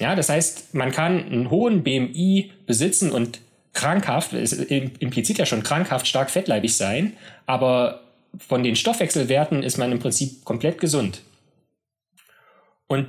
Ja, 0.00 0.16
das 0.16 0.28
heißt, 0.28 0.74
man 0.74 0.90
kann 0.90 1.24
einen 1.24 1.50
hohen 1.50 1.84
BMI 1.84 2.50
besitzen 2.66 3.12
und 3.12 3.38
krankhaft, 3.74 4.32
es 4.32 4.54
impliziert 4.54 5.38
ja 5.38 5.46
schon 5.46 5.62
krankhaft 5.62 6.08
stark 6.08 6.30
fettleibig 6.30 6.74
sein, 6.74 7.12
aber 7.46 8.02
von 8.38 8.64
den 8.64 8.74
Stoffwechselwerten 8.74 9.62
ist 9.62 9.78
man 9.78 9.92
im 9.92 10.00
Prinzip 10.00 10.44
komplett 10.44 10.80
gesund. 10.80 11.20
Und 12.88 13.06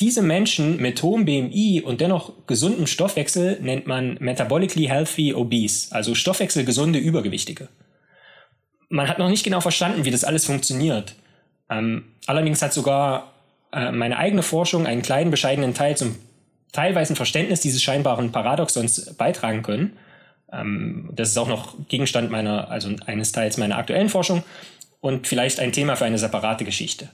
diese 0.00 0.22
Menschen 0.22 0.80
mit 0.80 1.02
hohem 1.02 1.26
BMI 1.26 1.82
und 1.84 2.00
dennoch 2.00 2.32
gesundem 2.46 2.86
Stoffwechsel 2.86 3.58
nennt 3.60 3.86
man 3.86 4.16
metabolically 4.18 4.86
healthy 4.86 5.34
obese, 5.34 5.94
also 5.94 6.14
stoffwechselgesunde 6.14 6.98
Übergewichtige. 6.98 7.68
Man 8.88 9.08
hat 9.08 9.18
noch 9.18 9.28
nicht 9.28 9.44
genau 9.44 9.60
verstanden, 9.60 10.04
wie 10.04 10.10
das 10.10 10.24
alles 10.24 10.46
funktioniert. 10.46 11.14
Ähm, 11.68 12.04
allerdings 12.26 12.62
hat 12.62 12.72
sogar 12.72 13.34
äh, 13.72 13.92
meine 13.92 14.16
eigene 14.16 14.42
Forschung 14.42 14.86
einen 14.86 15.02
kleinen 15.02 15.30
bescheidenen 15.30 15.74
Teil 15.74 15.96
zum 15.96 16.16
teilweisen 16.72 17.16
Verständnis 17.16 17.60
dieses 17.60 17.82
scheinbaren 17.82 18.32
Paradoxons 18.32 19.14
beitragen 19.14 19.62
können. 19.62 19.96
Ähm, 20.52 21.10
das 21.12 21.28
ist 21.28 21.36
auch 21.38 21.48
noch 21.48 21.74
Gegenstand 21.88 22.30
meiner, 22.30 22.70
also 22.70 22.90
eines 23.06 23.32
Teils 23.32 23.58
meiner 23.58 23.76
aktuellen 23.76 24.08
Forschung 24.08 24.42
und 25.00 25.28
vielleicht 25.28 25.60
ein 25.60 25.72
Thema 25.72 25.96
für 25.96 26.06
eine 26.06 26.18
separate 26.18 26.64
Geschichte. 26.64 27.08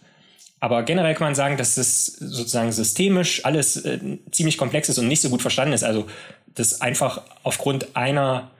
Aber 0.67 0.83
generell 0.83 1.15
kann 1.15 1.29
man 1.29 1.37
sagen, 1.37 1.57
dass 1.57 1.77
es 1.77 2.07
sozusagen 2.07 2.73
systemisch 2.73 3.45
alles 3.45 3.77
äh, 3.85 4.01
ziemlich 4.33 4.59
komplex 4.59 4.89
ist 4.89 4.99
und 4.99 5.07
nicht 5.07 5.21
so 5.21 5.31
gut 5.31 5.41
verstanden 5.41 5.73
ist. 5.73 5.85
Also 5.85 6.09
das 6.57 6.81
einfach 6.81 7.23
aufgrund 7.45 7.95
einer, 7.95 8.51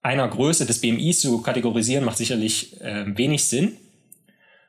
einer 0.00 0.28
Größe 0.28 0.64
des 0.64 0.80
BMIs 0.80 1.22
zu 1.22 1.42
kategorisieren, 1.42 2.04
macht 2.04 2.18
sicherlich 2.18 2.80
äh, 2.80 3.04
wenig 3.18 3.46
Sinn. 3.46 3.76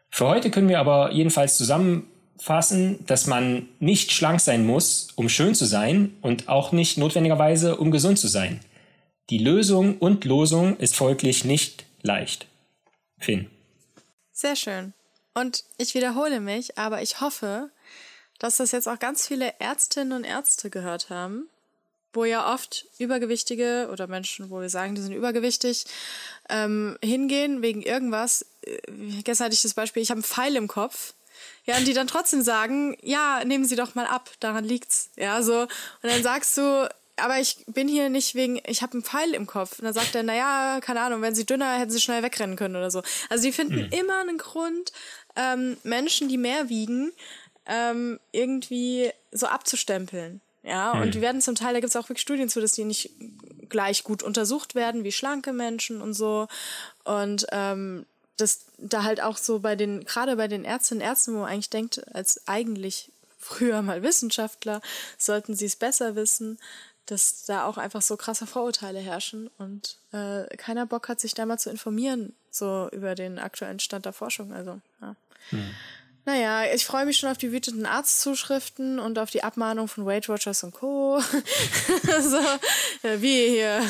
Für 0.09 0.27
heute 0.27 0.49
können 0.49 0.69
wir 0.69 0.79
aber 0.79 1.11
jedenfalls 1.11 1.55
zusammenfassen, 1.55 3.05
dass 3.05 3.27
man 3.27 3.69
nicht 3.77 4.11
schlank 4.11 4.39
sein 4.39 4.65
muss, 4.65 5.09
um 5.15 5.29
schön 5.29 5.53
zu 5.53 5.65
sein 5.65 6.15
und 6.21 6.49
auch 6.49 6.71
nicht 6.71 6.97
notwendigerweise, 6.97 7.77
um 7.77 7.91
gesund 7.91 8.17
zu 8.17 8.27
sein. 8.27 8.59
Die 9.29 9.37
Lösung 9.37 9.99
und 9.99 10.25
Losung 10.25 10.77
ist 10.77 10.95
folglich 10.95 11.45
nicht 11.45 11.85
leicht. 12.01 12.47
Finn. 13.19 13.51
Sehr 14.31 14.55
schön. 14.55 14.95
Und 15.33 15.63
ich 15.77 15.93
wiederhole 15.93 16.39
mich, 16.39 16.77
aber 16.77 17.01
ich 17.01 17.21
hoffe, 17.21 17.69
dass 18.39 18.57
das 18.57 18.71
jetzt 18.71 18.87
auch 18.87 18.99
ganz 18.99 19.27
viele 19.27 19.53
Ärztinnen 19.59 20.13
und 20.13 20.23
Ärzte 20.23 20.69
gehört 20.69 21.09
haben, 21.09 21.49
wo 22.13 22.25
ja 22.25 22.53
oft 22.53 22.85
Übergewichtige 22.97 23.89
oder 23.91 24.07
Menschen, 24.07 24.49
wo 24.49 24.59
wir 24.59 24.69
sagen, 24.69 24.95
die 24.95 25.01
sind 25.01 25.13
übergewichtig, 25.13 25.85
ähm, 26.49 26.97
hingehen 27.03 27.61
wegen 27.61 27.81
irgendwas. 27.81 28.45
Äh, 28.63 28.79
gestern 29.23 29.45
hatte 29.45 29.55
ich 29.55 29.61
das 29.61 29.73
Beispiel, 29.73 30.03
ich 30.03 30.09
habe 30.09 30.17
einen 30.17 30.23
Pfeil 30.23 30.55
im 30.55 30.67
Kopf. 30.67 31.13
Ja, 31.65 31.77
und 31.77 31.87
die 31.87 31.93
dann 31.93 32.07
trotzdem 32.07 32.41
sagen, 32.41 32.97
ja, 33.01 33.43
nehmen 33.45 33.65
Sie 33.65 33.75
doch 33.75 33.95
mal 33.95 34.05
ab, 34.05 34.29
daran 34.39 34.63
liegt's. 34.63 35.09
Ja, 35.15 35.41
so. 35.41 35.61
Und 35.61 35.69
dann 36.03 36.23
sagst 36.23 36.57
du, 36.57 36.89
aber 37.17 37.39
ich 37.39 37.63
bin 37.67 37.87
hier 37.87 38.09
nicht 38.09 38.35
wegen, 38.35 38.59
ich 38.65 38.81
habe 38.81 38.93
einen 38.93 39.03
Pfeil 39.03 39.33
im 39.33 39.47
Kopf. 39.47 39.79
Und 39.79 39.85
dann 39.85 39.93
sagt 39.93 40.15
er, 40.15 40.23
naja, 40.23 40.79
keine 40.81 41.01
Ahnung, 41.01 41.21
wenn 41.21 41.35
sie 41.35 41.45
dünner, 41.45 41.77
hätten 41.77 41.91
sie 41.91 42.01
schnell 42.01 42.23
wegrennen 42.23 42.55
können 42.55 42.75
oder 42.75 42.91
so. 42.91 43.01
Also 43.29 43.43
die 43.43 43.51
finden 43.51 43.85
mhm. 43.85 43.91
immer 43.91 44.19
einen 44.21 44.37
Grund, 44.37 44.91
ähm, 45.41 45.77
Menschen, 45.83 46.29
die 46.29 46.37
mehr 46.37 46.69
wiegen, 46.69 47.11
ähm, 47.65 48.19
irgendwie 48.31 49.11
so 49.31 49.47
abzustempeln. 49.47 50.41
Ja, 50.63 50.93
mhm. 50.93 51.01
und 51.01 51.15
die 51.15 51.21
werden 51.21 51.41
zum 51.41 51.55
Teil, 51.55 51.73
da 51.73 51.79
gibt 51.79 51.89
es 51.89 51.95
auch 51.95 52.09
wirklich 52.09 52.21
Studien 52.21 52.49
zu, 52.49 52.61
dass 52.61 52.73
die 52.73 52.83
nicht 52.83 53.11
gleich 53.69 54.03
gut 54.03 54.21
untersucht 54.21 54.75
werden 54.75 55.03
wie 55.03 55.11
schlanke 55.11 55.53
Menschen 55.53 56.01
und 56.01 56.13
so. 56.13 56.47
Und 57.03 57.47
ähm, 57.51 58.05
das 58.37 58.65
da 58.77 59.03
halt 59.03 59.21
auch 59.21 59.37
so 59.37 59.59
bei 59.59 59.75
den, 59.75 60.03
gerade 60.05 60.35
bei 60.35 60.47
den 60.47 60.65
Ärztinnen 60.65 61.01
und 61.01 61.07
Ärzten, 61.07 61.33
wo 61.33 61.39
man 61.39 61.49
eigentlich 61.49 61.69
denkt, 61.69 62.13
als 62.13 62.47
eigentlich 62.47 63.11
früher 63.39 63.81
mal 63.81 64.03
Wissenschaftler, 64.03 64.81
sollten 65.17 65.55
sie 65.55 65.65
es 65.65 65.75
besser 65.75 66.15
wissen, 66.15 66.59
dass 67.07 67.45
da 67.45 67.65
auch 67.65 67.77
einfach 67.77 68.01
so 68.01 68.15
krasse 68.17 68.45
Vorurteile 68.45 68.99
herrschen 68.99 69.49
und 69.57 69.97
äh, 70.11 70.45
keiner 70.57 70.85
Bock 70.85 71.09
hat, 71.09 71.19
sich 71.19 71.33
da 71.33 71.45
mal 71.45 71.57
zu 71.57 71.69
informieren, 71.69 72.33
so 72.51 72.89
über 72.91 73.15
den 73.15 73.39
aktuellen 73.39 73.79
Stand 73.79 74.05
der 74.05 74.13
Forschung. 74.13 74.53
Also, 74.53 74.79
ja. 75.01 75.15
Hm. 75.49 75.71
Naja, 76.23 76.71
ich 76.71 76.85
freue 76.85 77.07
mich 77.07 77.17
schon 77.17 77.29
auf 77.31 77.39
die 77.39 77.51
wütenden 77.51 77.87
Arztzuschriften 77.87 78.99
und 78.99 79.17
auf 79.17 79.31
die 79.31 79.43
Abmahnung 79.43 79.87
von 79.87 80.05
Weight 80.05 80.29
Watchers 80.29 80.63
und 80.63 80.71
Co. 80.71 81.19
so, 82.21 82.39
wie 83.17 83.47
hier, 83.47 83.81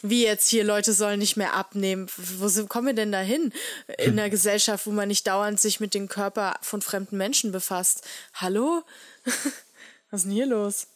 wie 0.00 0.22
jetzt 0.22 0.48
hier 0.48 0.62
Leute 0.62 0.92
sollen 0.92 1.18
nicht 1.18 1.36
mehr 1.36 1.54
abnehmen. 1.54 2.06
Wo 2.16 2.46
sind, 2.46 2.68
kommen 2.68 2.86
wir 2.86 2.94
denn 2.94 3.10
da 3.10 3.20
hin? 3.20 3.52
In 3.98 4.12
einer 4.12 4.30
Gesellschaft, 4.30 4.86
wo 4.86 4.92
man 4.92 5.08
nicht 5.08 5.26
dauernd 5.26 5.58
sich 5.58 5.80
mit 5.80 5.94
dem 5.94 6.06
Körper 6.06 6.54
von 6.62 6.80
fremden 6.80 7.16
Menschen 7.16 7.50
befasst. 7.50 8.06
Hallo? 8.34 8.84
Was 10.12 10.20
ist 10.20 10.26
denn 10.26 10.32
hier 10.32 10.46
los? 10.46 10.86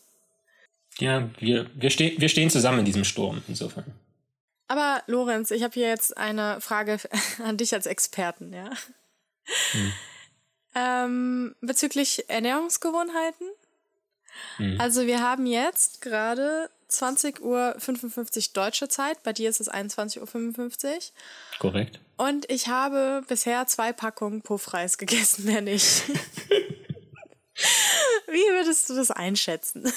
Ja, 0.99 1.29
wir, 1.41 1.67
wir, 1.75 1.91
ste 1.91 2.15
wir 2.19 2.29
stehen 2.29 2.51
zusammen 2.51 2.81
in 2.81 2.85
diesem 2.85 3.03
Sturm, 3.03 3.43
insofern. 3.49 3.85
Aber 4.69 5.03
Lorenz, 5.07 5.51
ich 5.51 5.63
habe 5.63 5.75
hier 5.75 5.89
jetzt 5.89 6.17
eine 6.17 6.61
Frage 6.61 6.99
an 7.45 7.57
dich 7.57 7.75
als 7.75 7.87
Experten, 7.87 8.53
ja. 8.53 8.71
Hm. 9.73 9.93
Ähm, 10.75 11.55
bezüglich 11.61 12.29
Ernährungsgewohnheiten. 12.29 13.47
Hm. 14.57 14.81
Also 14.81 15.07
wir 15.07 15.21
haben 15.21 15.47
jetzt 15.47 16.01
gerade 16.01 16.71
20.55 16.91 17.41
Uhr 17.41 17.77
deutsche 18.55 18.89
Zeit, 18.89 19.23
bei 19.23 19.33
dir 19.33 19.49
ist 19.51 19.61
es 19.61 19.71
21.55 19.71 20.21
Uhr. 20.21 21.01
Korrekt. 21.59 22.01
Und 22.17 22.51
ich 22.51 22.69
habe 22.69 23.23
bisher 23.29 23.67
zwei 23.67 23.93
Packungen 23.93 24.43
Puffreis 24.43 24.99
gegessen, 24.99 25.45
mehr 25.45 25.61
nicht. 25.61 26.03
Wie 28.27 28.53
würdest 28.53 28.91
du 28.91 28.95
das 28.95 29.11
einschätzen? 29.11 29.93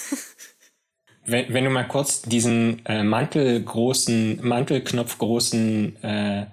Wenn, 1.28 1.54
wenn 1.54 1.64
du 1.66 1.70
mal 1.70 1.88
kurz 1.88 2.22
diesen 2.22 2.86
äh, 2.86 3.04
mantelgroßen, 3.04 4.40
mantelknopfgroßen 4.42 6.04
äh, 6.04 6.42
äh, 6.42 6.46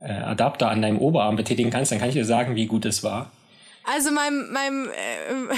Adapter 0.00 0.70
an 0.70 0.82
deinem 0.82 0.98
Oberarm 0.98 1.36
betätigen 1.36 1.70
kannst, 1.70 1.90
dann 1.90 1.98
kann 1.98 2.08
ich 2.08 2.14
dir 2.14 2.24
sagen, 2.24 2.54
wie 2.54 2.66
gut 2.66 2.84
es 2.84 3.02
war. 3.02 3.32
Also 3.84 4.10
mein, 4.10 4.50
mein, 4.52 4.88
äh, 4.88 5.54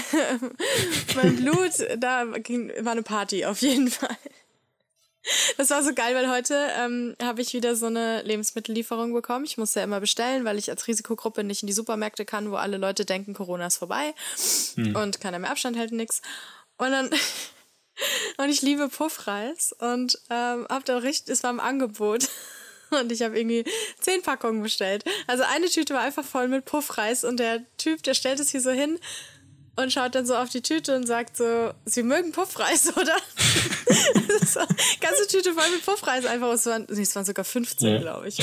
mein 1.16 1.36
Blut, 1.36 1.72
da 1.98 2.24
ging, 2.38 2.72
war 2.80 2.92
eine 2.92 3.02
Party 3.02 3.44
auf 3.44 3.60
jeden 3.62 3.88
Fall. 3.88 4.16
Das 5.56 5.70
war 5.70 5.82
so 5.82 5.94
geil, 5.94 6.14
weil 6.14 6.30
heute 6.30 6.56
ähm, 6.80 7.14
habe 7.22 7.42
ich 7.42 7.54
wieder 7.54 7.76
so 7.76 7.86
eine 7.86 8.22
Lebensmittellieferung 8.22 9.12
bekommen. 9.12 9.44
Ich 9.44 9.58
musste 9.58 9.80
ja 9.80 9.84
immer 9.84 10.00
bestellen, 10.00 10.44
weil 10.44 10.58
ich 10.58 10.70
als 10.70 10.88
Risikogruppe 10.88 11.44
nicht 11.44 11.62
in 11.62 11.68
die 11.68 11.72
Supermärkte 11.72 12.24
kann, 12.24 12.50
wo 12.50 12.56
alle 12.56 12.76
Leute 12.76 13.04
denken, 13.04 13.34
Corona 13.34 13.66
ist 13.66 13.76
vorbei 13.76 14.14
hm. 14.74 14.96
und 14.96 15.20
keiner 15.20 15.38
mehr 15.38 15.50
Abstand 15.50 15.76
hält, 15.76 15.92
nix. 15.92 16.22
Und 16.76 16.90
dann 16.90 17.10
und 18.38 18.48
ich 18.48 18.62
liebe 18.62 18.88
Puffreis 18.88 19.74
und 19.78 20.18
ähm, 20.30 20.66
hab 20.68 20.84
dann 20.84 20.98
richtig, 20.98 21.32
es 21.32 21.42
war 21.42 21.50
im 21.50 21.60
Angebot 21.60 22.28
und 22.90 23.12
ich 23.12 23.22
habe 23.22 23.38
irgendwie 23.38 23.64
zehn 24.00 24.22
Packungen 24.22 24.62
bestellt. 24.62 25.04
Also 25.26 25.44
eine 25.44 25.66
Tüte 25.66 25.94
war 25.94 26.02
einfach 26.02 26.24
voll 26.24 26.48
mit 26.48 26.64
Puffreis 26.64 27.24
und 27.24 27.38
der 27.38 27.60
Typ, 27.76 28.02
der 28.02 28.14
stellt 28.14 28.40
es 28.40 28.50
hier 28.50 28.60
so 28.60 28.70
hin 28.70 28.98
und 29.76 29.92
schaut 29.92 30.14
dann 30.14 30.26
so 30.26 30.36
auf 30.36 30.50
die 30.50 30.60
Tüte 30.60 30.96
und 30.96 31.06
sagt 31.06 31.36
so, 31.36 31.72
Sie 31.84 32.02
mögen 32.02 32.32
Puffreis, 32.32 32.92
oder? 32.96 33.16
so, 34.44 34.60
ganze 35.00 35.26
Tüte 35.28 35.52
voll 35.54 35.70
mit 35.70 35.84
Puffreis 35.84 36.26
einfach. 36.26 36.52
Es 36.52 36.66
waren, 36.66 36.86
es 36.88 37.16
waren 37.16 37.24
sogar 37.24 37.44
15, 37.44 37.88
ja. 37.88 38.00
glaube 38.00 38.28
ich. 38.28 38.38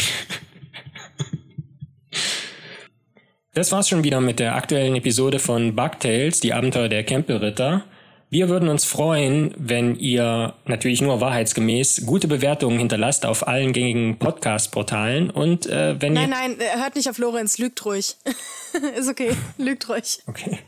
Das 3.53 3.71
war's 3.71 3.89
schon 3.89 4.03
wieder 4.03 4.21
mit 4.21 4.39
der 4.39 4.55
aktuellen 4.55 4.95
Episode 4.95 5.39
von 5.39 5.75
Bugtails, 5.75 6.39
die 6.39 6.53
Abenteuer 6.53 6.87
der 6.87 7.03
Campbell-Ritter. 7.03 7.83
Wir 8.31 8.47
würden 8.47 8.69
uns 8.69 8.85
freuen, 8.85 9.55
wenn 9.57 9.95
ihr 9.95 10.53
natürlich 10.65 11.01
nur 11.01 11.19
wahrheitsgemäß 11.19 12.05
gute 12.05 12.27
Bewertungen 12.27 12.77
hinterlasst 12.77 13.25
auf 13.25 13.47
allen 13.47 13.73
gängigen 13.73 14.19
Podcast-Portalen 14.19 15.31
und 15.31 15.65
äh, 15.65 15.99
wenn 15.99 16.13
nein, 16.13 16.29
ihr... 16.29 16.35
Nein, 16.35 16.55
nein, 16.59 16.81
hört 16.81 16.95
nicht 16.95 17.09
auf 17.09 17.17
Lorenz, 17.17 17.57
lügt 17.57 17.83
ruhig. 17.85 18.17
Ist 18.97 19.09
okay, 19.09 19.31
lügt 19.57 19.89
ruhig. 19.89 20.19
Okay. 20.27 20.59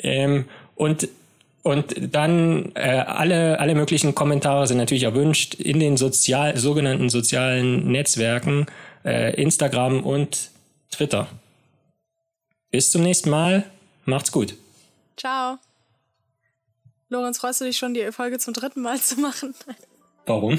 Ähm, 0.00 0.44
und 0.76 1.08
und 1.62 1.94
dann 2.12 2.72
äh, 2.74 3.04
alle, 3.06 3.60
alle 3.60 3.76
möglichen 3.76 4.16
Kommentare 4.16 4.66
sind 4.66 4.78
natürlich 4.78 5.04
erwünscht 5.04 5.54
in 5.54 5.78
den 5.78 5.96
sozial, 5.96 6.56
sogenannten 6.56 7.08
sozialen 7.08 7.90
Netzwerken, 7.90 8.66
äh, 9.04 9.40
Instagram 9.40 10.02
und 10.02 10.50
Twitter. 10.90 11.28
Bis 12.72 12.90
zum 12.90 13.02
nächsten 13.02 13.30
Mal. 13.30 13.64
Macht's 14.04 14.32
gut. 14.32 14.54
Ciao. 15.16 15.58
Lorenz, 17.12 17.38
freust 17.38 17.60
du 17.60 17.66
dich 17.66 17.76
schon, 17.76 17.92
die 17.92 18.10
Folge 18.10 18.38
zum 18.38 18.54
dritten 18.54 18.80
Mal 18.80 18.98
zu 18.98 19.20
machen? 19.20 19.54
Warum? 20.26 20.58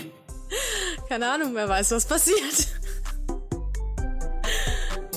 Keine 1.10 1.28
Ahnung, 1.28 1.56
wer 1.56 1.68
weiß, 1.68 1.90
was 1.92 2.06
passiert. 2.06 2.68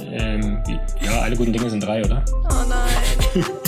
Ähm, 0.00 0.62
ja, 1.02 1.20
alle 1.20 1.36
guten 1.36 1.52
Dinge 1.52 1.68
sind 1.68 1.80
drei, 1.80 2.02
oder? 2.02 2.24
Oh 2.30 2.64
nein. 2.66 3.44